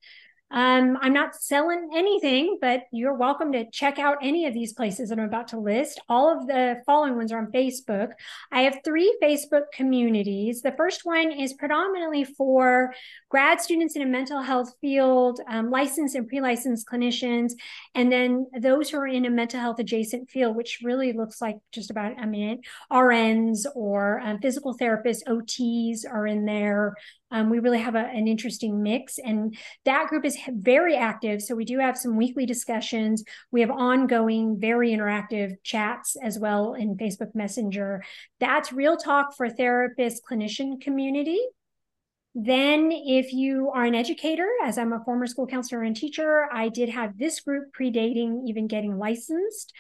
Um, 0.54 0.96
I'm 1.02 1.12
not 1.12 1.34
selling 1.34 1.90
anything, 1.96 2.58
but 2.60 2.84
you're 2.92 3.16
welcome 3.16 3.50
to 3.52 3.68
check 3.72 3.98
out 3.98 4.18
any 4.22 4.46
of 4.46 4.54
these 4.54 4.72
places 4.72 5.08
that 5.08 5.18
I'm 5.18 5.24
about 5.24 5.48
to 5.48 5.58
list. 5.58 6.00
All 6.08 6.30
of 6.32 6.46
the 6.46 6.80
following 6.86 7.16
ones 7.16 7.32
are 7.32 7.38
on 7.38 7.50
Facebook. 7.50 8.12
I 8.52 8.60
have 8.60 8.78
three 8.84 9.18
Facebook 9.20 9.64
communities. 9.72 10.62
The 10.62 10.70
first 10.70 11.00
one 11.02 11.32
is 11.32 11.54
predominantly 11.54 12.22
for 12.22 12.94
grad 13.30 13.60
students 13.60 13.96
in 13.96 14.02
a 14.02 14.06
mental 14.06 14.42
health 14.42 14.72
field, 14.80 15.40
um, 15.48 15.72
licensed 15.72 16.14
and 16.14 16.28
pre 16.28 16.40
licensed 16.40 16.86
clinicians, 16.86 17.54
and 17.96 18.12
then 18.12 18.46
those 18.60 18.90
who 18.90 18.98
are 18.98 19.08
in 19.08 19.24
a 19.24 19.30
mental 19.30 19.58
health 19.58 19.80
adjacent 19.80 20.30
field, 20.30 20.54
which 20.54 20.78
really 20.84 21.12
looks 21.12 21.42
like 21.42 21.56
just 21.72 21.90
about, 21.90 22.16
I 22.16 22.26
mean, 22.26 22.62
RNs 22.92 23.66
or 23.74 24.20
um, 24.20 24.38
physical 24.38 24.78
therapists, 24.78 25.24
OTs 25.26 26.09
are 26.09 26.28
in 26.28 26.44
there. 26.44 26.94
Um, 27.32 27.50
we 27.50 27.59
really 27.59 27.80
have 27.80 27.96
a, 27.96 28.07
an 28.07 28.28
interesting 28.28 28.84
mix, 28.84 29.18
and 29.18 29.57
that 29.84 30.07
group 30.07 30.24
is 30.24 30.36
very 30.49 30.97
active. 30.97 31.42
So 31.42 31.55
we 31.55 31.64
do 31.64 31.78
have 31.78 31.97
some 31.97 32.16
weekly 32.16 32.47
discussions. 32.47 33.24
We 33.51 33.61
have 33.61 33.70
ongoing, 33.70 34.59
very 34.59 34.90
interactive 34.90 35.57
chats 35.62 36.16
as 36.22 36.38
well 36.38 36.74
in 36.74 36.97
Facebook 36.97 37.34
Messenger. 37.34 38.03
That's 38.40 38.72
Real 38.72 38.97
Talk 38.97 39.36
for 39.36 39.49
Therapist 39.49 40.22
Clinician 40.24 40.80
Community. 40.80 41.40
Then, 42.36 42.90
if 42.90 43.32
you 43.32 43.70
are 43.70 43.84
an 43.84 43.95
educator, 43.95 44.49
as 44.64 44.76
I'm 44.76 44.92
a 44.92 45.05
former 45.05 45.28
school 45.28 45.47
counselor 45.47 45.84
and 45.84 45.95
teacher, 45.95 46.49
I 46.53 46.68
did 46.68 46.88
have 46.88 47.16
this 47.16 47.38
group 47.40 47.66
predating 47.78 48.49
even 48.49 48.66
getting 48.66 48.99
licensed. 48.99 49.72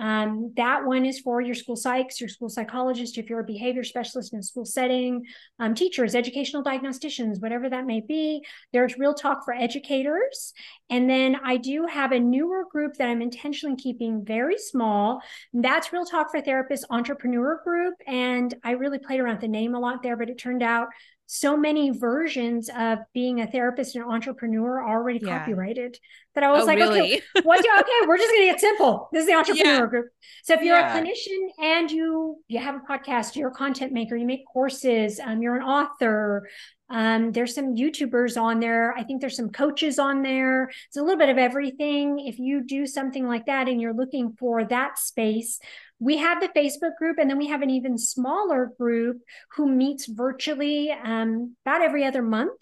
Um, 0.00 0.52
that 0.56 0.86
one 0.86 1.04
is 1.04 1.20
for 1.20 1.42
your 1.42 1.54
school 1.54 1.76
psychs, 1.76 2.20
your 2.20 2.30
school 2.30 2.48
psychologist, 2.48 3.18
if 3.18 3.28
you're 3.28 3.40
a 3.40 3.44
behavior 3.44 3.84
specialist 3.84 4.32
in 4.32 4.38
a 4.38 4.42
school 4.42 4.64
setting, 4.64 5.26
um, 5.58 5.74
teachers, 5.74 6.14
educational 6.14 6.64
diagnosticians, 6.64 7.40
whatever 7.40 7.68
that 7.68 7.84
may 7.84 8.00
be. 8.00 8.42
There's 8.72 8.98
Real 8.98 9.12
Talk 9.12 9.44
for 9.44 9.52
educators. 9.52 10.54
And 10.88 11.08
then 11.08 11.36
I 11.44 11.58
do 11.58 11.86
have 11.86 12.12
a 12.12 12.18
newer 12.18 12.64
group 12.72 12.94
that 12.94 13.08
I'm 13.08 13.20
intentionally 13.20 13.76
keeping 13.76 14.24
very 14.24 14.56
small. 14.56 15.20
That's 15.52 15.92
Real 15.92 16.06
Talk 16.06 16.30
for 16.30 16.40
Therapists 16.40 16.84
Entrepreneur 16.88 17.60
Group. 17.62 17.94
And 18.06 18.54
I 18.64 18.72
really 18.72 18.98
played 18.98 19.20
around 19.20 19.42
the 19.42 19.48
name 19.48 19.74
a 19.74 19.80
lot 19.80 20.02
there, 20.02 20.16
but 20.16 20.30
it 20.30 20.38
turned 20.38 20.62
out 20.62 20.88
so 21.32 21.56
many 21.56 21.90
versions 21.90 22.68
of 22.76 22.98
being 23.14 23.40
a 23.40 23.46
therapist 23.46 23.94
and 23.94 24.04
entrepreneur 24.04 24.84
already 24.84 25.20
yeah. 25.22 25.38
copyrighted 25.38 25.96
that 26.34 26.42
I 26.42 26.50
was 26.50 26.64
oh, 26.64 26.66
like, 26.66 26.78
really? 26.78 27.00
okay, 27.00 27.22
what 27.44 27.62
do 27.62 27.68
okay, 27.78 28.08
we're 28.08 28.16
just 28.16 28.32
gonna 28.32 28.46
get 28.46 28.58
simple. 28.58 29.08
This 29.12 29.20
is 29.20 29.26
the 29.28 29.34
entrepreneur 29.34 29.74
yeah. 29.74 29.86
group. 29.86 30.06
So 30.42 30.54
if 30.54 30.62
you're 30.62 30.76
yeah. 30.76 30.98
a 30.98 31.00
clinician 31.00 31.50
and 31.62 31.88
you 31.88 32.38
you 32.48 32.58
have 32.58 32.74
a 32.74 32.80
podcast, 32.80 33.36
you're 33.36 33.50
a 33.50 33.54
content 33.54 33.92
maker, 33.92 34.16
you 34.16 34.26
make 34.26 34.44
courses, 34.52 35.20
um, 35.20 35.40
you're 35.40 35.54
an 35.54 35.62
author, 35.62 36.48
um, 36.90 37.32
there's 37.32 37.54
some 37.54 37.76
YouTubers 37.76 38.40
on 38.40 38.58
there. 38.58 38.92
I 38.96 39.04
think 39.04 39.20
there's 39.20 39.36
some 39.36 39.50
coaches 39.50 39.98
on 39.98 40.22
there. 40.22 40.70
It's 40.88 40.96
a 40.96 41.02
little 41.02 41.18
bit 41.18 41.28
of 41.28 41.38
everything. 41.38 42.18
If 42.18 42.38
you 42.38 42.62
do 42.62 42.86
something 42.86 43.26
like 43.26 43.46
that 43.46 43.68
and 43.68 43.80
you're 43.80 43.94
looking 43.94 44.36
for 44.38 44.64
that 44.64 44.98
space, 44.98 45.60
we 46.00 46.16
have 46.16 46.40
the 46.40 46.48
Facebook 46.48 46.96
group, 46.98 47.18
and 47.18 47.28
then 47.28 47.38
we 47.38 47.48
have 47.48 47.62
an 47.62 47.70
even 47.70 47.98
smaller 47.98 48.72
group 48.78 49.18
who 49.54 49.68
meets 49.68 50.06
virtually 50.06 50.90
um, 50.90 51.54
about 51.64 51.82
every 51.82 52.04
other 52.04 52.22
month. 52.22 52.60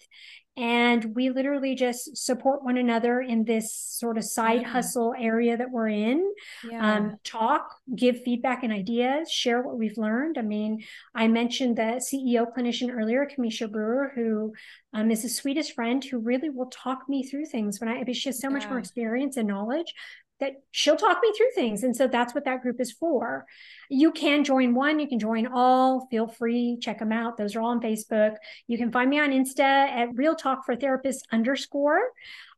And 0.59 1.15
we 1.15 1.29
literally 1.29 1.73
just 1.73 2.17
support 2.17 2.65
one 2.65 2.75
another 2.75 3.21
in 3.21 3.45
this 3.45 3.73
sort 3.73 4.17
of 4.17 4.25
side 4.25 4.63
yeah. 4.63 4.67
hustle 4.67 5.15
area 5.17 5.55
that 5.55 5.71
we're 5.71 5.87
in. 5.87 6.33
Yeah. 6.69 6.95
Um, 6.95 7.17
talk, 7.23 7.75
give 7.95 8.21
feedback 8.23 8.63
and 8.63 8.73
ideas, 8.73 9.31
share 9.31 9.61
what 9.61 9.77
we've 9.77 9.97
learned. 9.97 10.37
I 10.37 10.41
mean, 10.41 10.83
I 11.15 11.29
mentioned 11.29 11.77
the 11.77 12.01
CEO 12.03 12.45
clinician 12.53 12.93
earlier, 12.93 13.25
Kamisha 13.25 13.71
Brewer, 13.71 14.11
who 14.13 14.53
um, 14.93 15.09
is 15.11 15.21
the 15.21 15.29
sweetest 15.29 15.73
friend 15.75 16.03
who 16.03 16.19
really 16.19 16.49
will 16.49 16.69
talk 16.69 17.07
me 17.07 17.23
through 17.23 17.45
things 17.45 17.79
when 17.79 17.87
I, 17.87 18.11
she 18.11 18.27
has 18.27 18.41
so 18.41 18.49
yeah. 18.49 18.55
much 18.55 18.67
more 18.67 18.79
experience 18.79 19.37
and 19.37 19.47
knowledge 19.47 19.93
that 20.39 20.53
she'll 20.71 20.95
talk 20.95 21.19
me 21.21 21.33
through 21.35 21.51
things. 21.53 21.83
And 21.83 21.95
so 21.95 22.07
that's 22.07 22.33
what 22.33 22.45
that 22.45 22.61
group 22.61 22.79
is 22.79 22.91
for. 22.91 23.45
You 23.89 24.11
can 24.11 24.43
join 24.43 24.73
one, 24.73 24.99
you 24.99 25.07
can 25.07 25.19
join 25.19 25.47
all. 25.47 26.07
Feel 26.09 26.27
free, 26.27 26.77
check 26.81 26.99
them 26.99 27.11
out. 27.11 27.37
Those 27.37 27.55
are 27.55 27.61
all 27.61 27.69
on 27.69 27.81
Facebook. 27.81 28.35
You 28.67 28.77
can 28.77 28.91
find 28.91 29.09
me 29.09 29.19
on 29.19 29.31
Insta 29.31 29.59
at 29.59 30.15
Real 30.15 30.35
Talk 30.35 30.65
for 30.65 30.75
Therapists 30.75 31.21
underscore. 31.31 32.01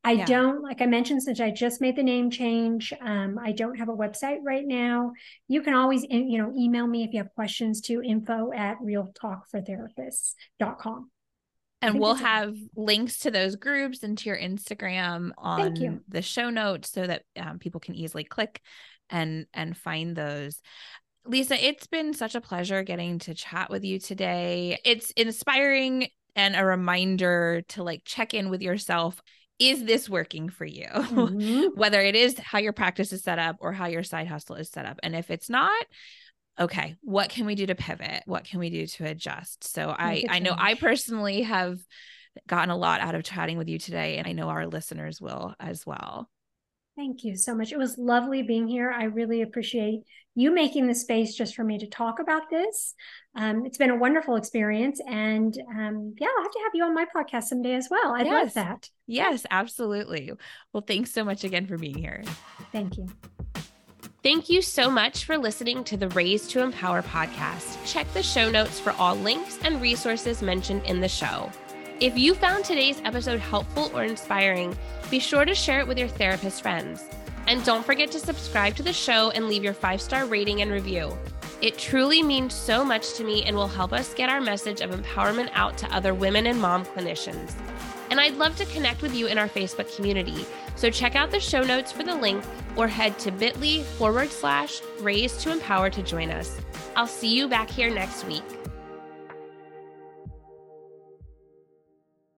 I 0.03 0.13
yeah. 0.13 0.25
don't, 0.25 0.63
like 0.63 0.81
I 0.81 0.87
mentioned, 0.87 1.21
since 1.21 1.39
I 1.39 1.51
just 1.51 1.79
made 1.79 1.95
the 1.95 2.01
name 2.01 2.31
change, 2.31 2.91
um, 3.01 3.37
I 3.41 3.51
don't 3.51 3.77
have 3.77 3.89
a 3.89 3.95
website 3.95 4.39
right 4.43 4.65
now. 4.65 5.13
You 5.47 5.61
can 5.61 5.75
always, 5.75 6.03
you 6.09 6.39
know, 6.39 6.51
email 6.57 6.87
me 6.87 7.03
if 7.03 7.13
you 7.13 7.19
have 7.19 7.31
questions 7.35 7.81
to 7.81 8.01
info 8.01 8.51
at 8.51 8.79
realtalkfortherapists.com. 8.81 11.11
And 11.81 11.99
we'll 11.99 12.15
have 12.15 12.55
links 12.75 13.19
to 13.19 13.31
those 13.31 13.55
groups 13.55 14.03
and 14.03 14.17
to 14.19 14.29
your 14.29 14.37
Instagram 14.37 15.31
on 15.37 15.75
you. 15.75 16.01
the 16.07 16.21
show 16.21 16.49
notes 16.49 16.91
so 16.91 17.07
that 17.07 17.23
um, 17.35 17.57
people 17.57 17.79
can 17.79 17.95
easily 17.95 18.23
click 18.23 18.61
and 19.09 19.47
and 19.53 19.75
find 19.75 20.15
those. 20.15 20.61
Lisa, 21.25 21.63
it's 21.63 21.87
been 21.87 22.13
such 22.13 22.35
a 22.35 22.41
pleasure 22.41 22.83
getting 22.83 23.19
to 23.19 23.33
chat 23.33 23.69
with 23.69 23.83
you 23.83 23.99
today. 23.99 24.79
It's 24.83 25.11
inspiring 25.11 26.07
and 26.35 26.55
a 26.55 26.65
reminder 26.65 27.63
to 27.69 27.83
like 27.83 28.03
check 28.05 28.33
in 28.33 28.49
with 28.49 28.61
yourself. 28.61 29.21
Is 29.59 29.83
this 29.83 30.09
working 30.09 30.49
for 30.49 30.65
you? 30.65 30.87
Mm-hmm. 30.91 31.79
Whether 31.79 32.01
it 32.01 32.15
is 32.15 32.37
how 32.39 32.59
your 32.59 32.73
practice 32.73 33.13
is 33.13 33.21
set 33.21 33.37
up 33.37 33.57
or 33.59 33.73
how 33.73 33.87
your 33.87 34.03
side 34.03 34.27
hustle 34.27 34.55
is 34.55 34.69
set 34.69 34.85
up. 34.85 34.99
And 35.03 35.15
if 35.15 35.29
it's 35.29 35.49
not, 35.49 35.85
okay, 36.59 36.95
what 37.01 37.29
can 37.29 37.45
we 37.45 37.55
do 37.55 37.65
to 37.65 37.75
pivot? 37.75 38.23
What 38.25 38.43
can 38.43 38.59
we 38.59 38.69
do 38.69 38.87
to 38.87 39.05
adjust? 39.05 39.63
So 39.63 39.89
I 39.89 40.23
I 40.29 40.39
know 40.39 40.53
I 40.57 40.75
personally 40.75 41.41
have 41.41 41.79
gotten 42.47 42.69
a 42.69 42.77
lot 42.77 43.01
out 43.01 43.15
of 43.15 43.23
chatting 43.23 43.57
with 43.57 43.67
you 43.67 43.77
today 43.77 44.17
and 44.17 44.27
I 44.27 44.31
know 44.31 44.49
our 44.49 44.65
listeners 44.65 45.19
will 45.19 45.53
as 45.59 45.85
well. 45.85 46.29
Thank 46.97 47.23
you 47.23 47.35
so 47.35 47.55
much. 47.55 47.71
It 47.71 47.77
was 47.77 47.97
lovely 47.97 48.43
being 48.43 48.67
here. 48.67 48.91
I 48.91 49.05
really 49.05 49.41
appreciate 49.41 50.01
you 50.35 50.53
making 50.53 50.87
the 50.87 50.95
space 50.95 51.35
just 51.35 51.55
for 51.55 51.63
me 51.63 51.77
to 51.79 51.87
talk 51.87 52.19
about 52.19 52.49
this. 52.49 52.93
Um, 53.35 53.65
it's 53.65 53.77
been 53.77 53.89
a 53.89 53.95
wonderful 53.95 54.35
experience. 54.35 54.99
And 55.07 55.57
um, 55.69 56.15
yeah, 56.19 56.27
I'll 56.37 56.43
have 56.43 56.51
to 56.51 56.59
have 56.63 56.71
you 56.73 56.83
on 56.83 56.93
my 56.93 57.05
podcast 57.15 57.43
someday 57.43 57.75
as 57.75 57.87
well. 57.89 58.13
I'd 58.13 58.25
yes. 58.25 58.55
love 58.55 58.65
that. 58.65 58.89
Yes, 59.07 59.45
absolutely. 59.49 60.31
Well, 60.73 60.83
thanks 60.85 61.11
so 61.11 61.23
much 61.23 61.43
again 61.43 61.65
for 61.65 61.77
being 61.77 61.97
here. 61.97 62.23
Thank 62.71 62.97
you. 62.97 63.07
Thank 64.23 64.51
you 64.51 64.61
so 64.61 64.91
much 64.91 65.25
for 65.25 65.35
listening 65.35 65.83
to 65.85 65.97
the 65.97 66.09
Raise 66.09 66.47
to 66.49 66.61
Empower 66.61 67.01
podcast. 67.01 67.75
Check 67.91 68.05
the 68.13 68.21
show 68.21 68.51
notes 68.51 68.79
for 68.79 68.91
all 68.99 69.15
links 69.15 69.57
and 69.63 69.81
resources 69.81 70.43
mentioned 70.43 70.83
in 70.85 71.01
the 71.01 71.09
show. 71.09 71.49
If 71.99 72.15
you 72.15 72.35
found 72.35 72.63
today's 72.63 73.01
episode 73.03 73.39
helpful 73.39 73.89
or 73.95 74.03
inspiring, 74.03 74.77
be 75.09 75.17
sure 75.17 75.43
to 75.43 75.55
share 75.55 75.79
it 75.79 75.87
with 75.87 75.97
your 75.97 76.07
therapist 76.07 76.61
friends. 76.61 77.03
And 77.47 77.65
don't 77.65 77.83
forget 77.83 78.11
to 78.11 78.19
subscribe 78.19 78.75
to 78.75 78.83
the 78.83 78.93
show 78.93 79.31
and 79.31 79.47
leave 79.47 79.63
your 79.63 79.73
five 79.73 79.99
star 79.99 80.27
rating 80.27 80.61
and 80.61 80.69
review. 80.69 81.17
It 81.63 81.79
truly 81.79 82.21
means 82.21 82.53
so 82.53 82.85
much 82.85 83.13
to 83.13 83.23
me 83.23 83.41
and 83.45 83.55
will 83.55 83.67
help 83.67 83.91
us 83.91 84.13
get 84.13 84.29
our 84.29 84.39
message 84.39 84.81
of 84.81 84.91
empowerment 84.91 85.49
out 85.53 85.79
to 85.79 85.91
other 85.91 86.13
women 86.13 86.45
and 86.45 86.61
mom 86.61 86.85
clinicians. 86.85 87.55
And 88.11 88.19
I'd 88.19 88.37
love 88.37 88.55
to 88.57 88.65
connect 88.65 89.01
with 89.01 89.15
you 89.15 89.25
in 89.25 89.39
our 89.39 89.47
Facebook 89.47 89.95
community. 89.95 90.45
So 90.81 90.89
check 90.89 91.15
out 91.15 91.29
the 91.29 91.39
show 91.39 91.61
notes 91.61 91.91
for 91.91 92.01
the 92.01 92.15
link 92.15 92.43
or 92.75 92.87
head 92.87 93.19
to 93.19 93.31
bit.ly 93.31 93.83
forward 93.83 94.31
slash 94.31 94.81
raise 94.99 95.37
to 95.43 95.51
empower 95.51 95.91
to 95.91 96.01
join 96.01 96.31
us. 96.31 96.59
I'll 96.95 97.05
see 97.05 97.37
you 97.37 97.47
back 97.47 97.69
here 97.69 97.91
next 97.91 98.25
week. 98.25 98.41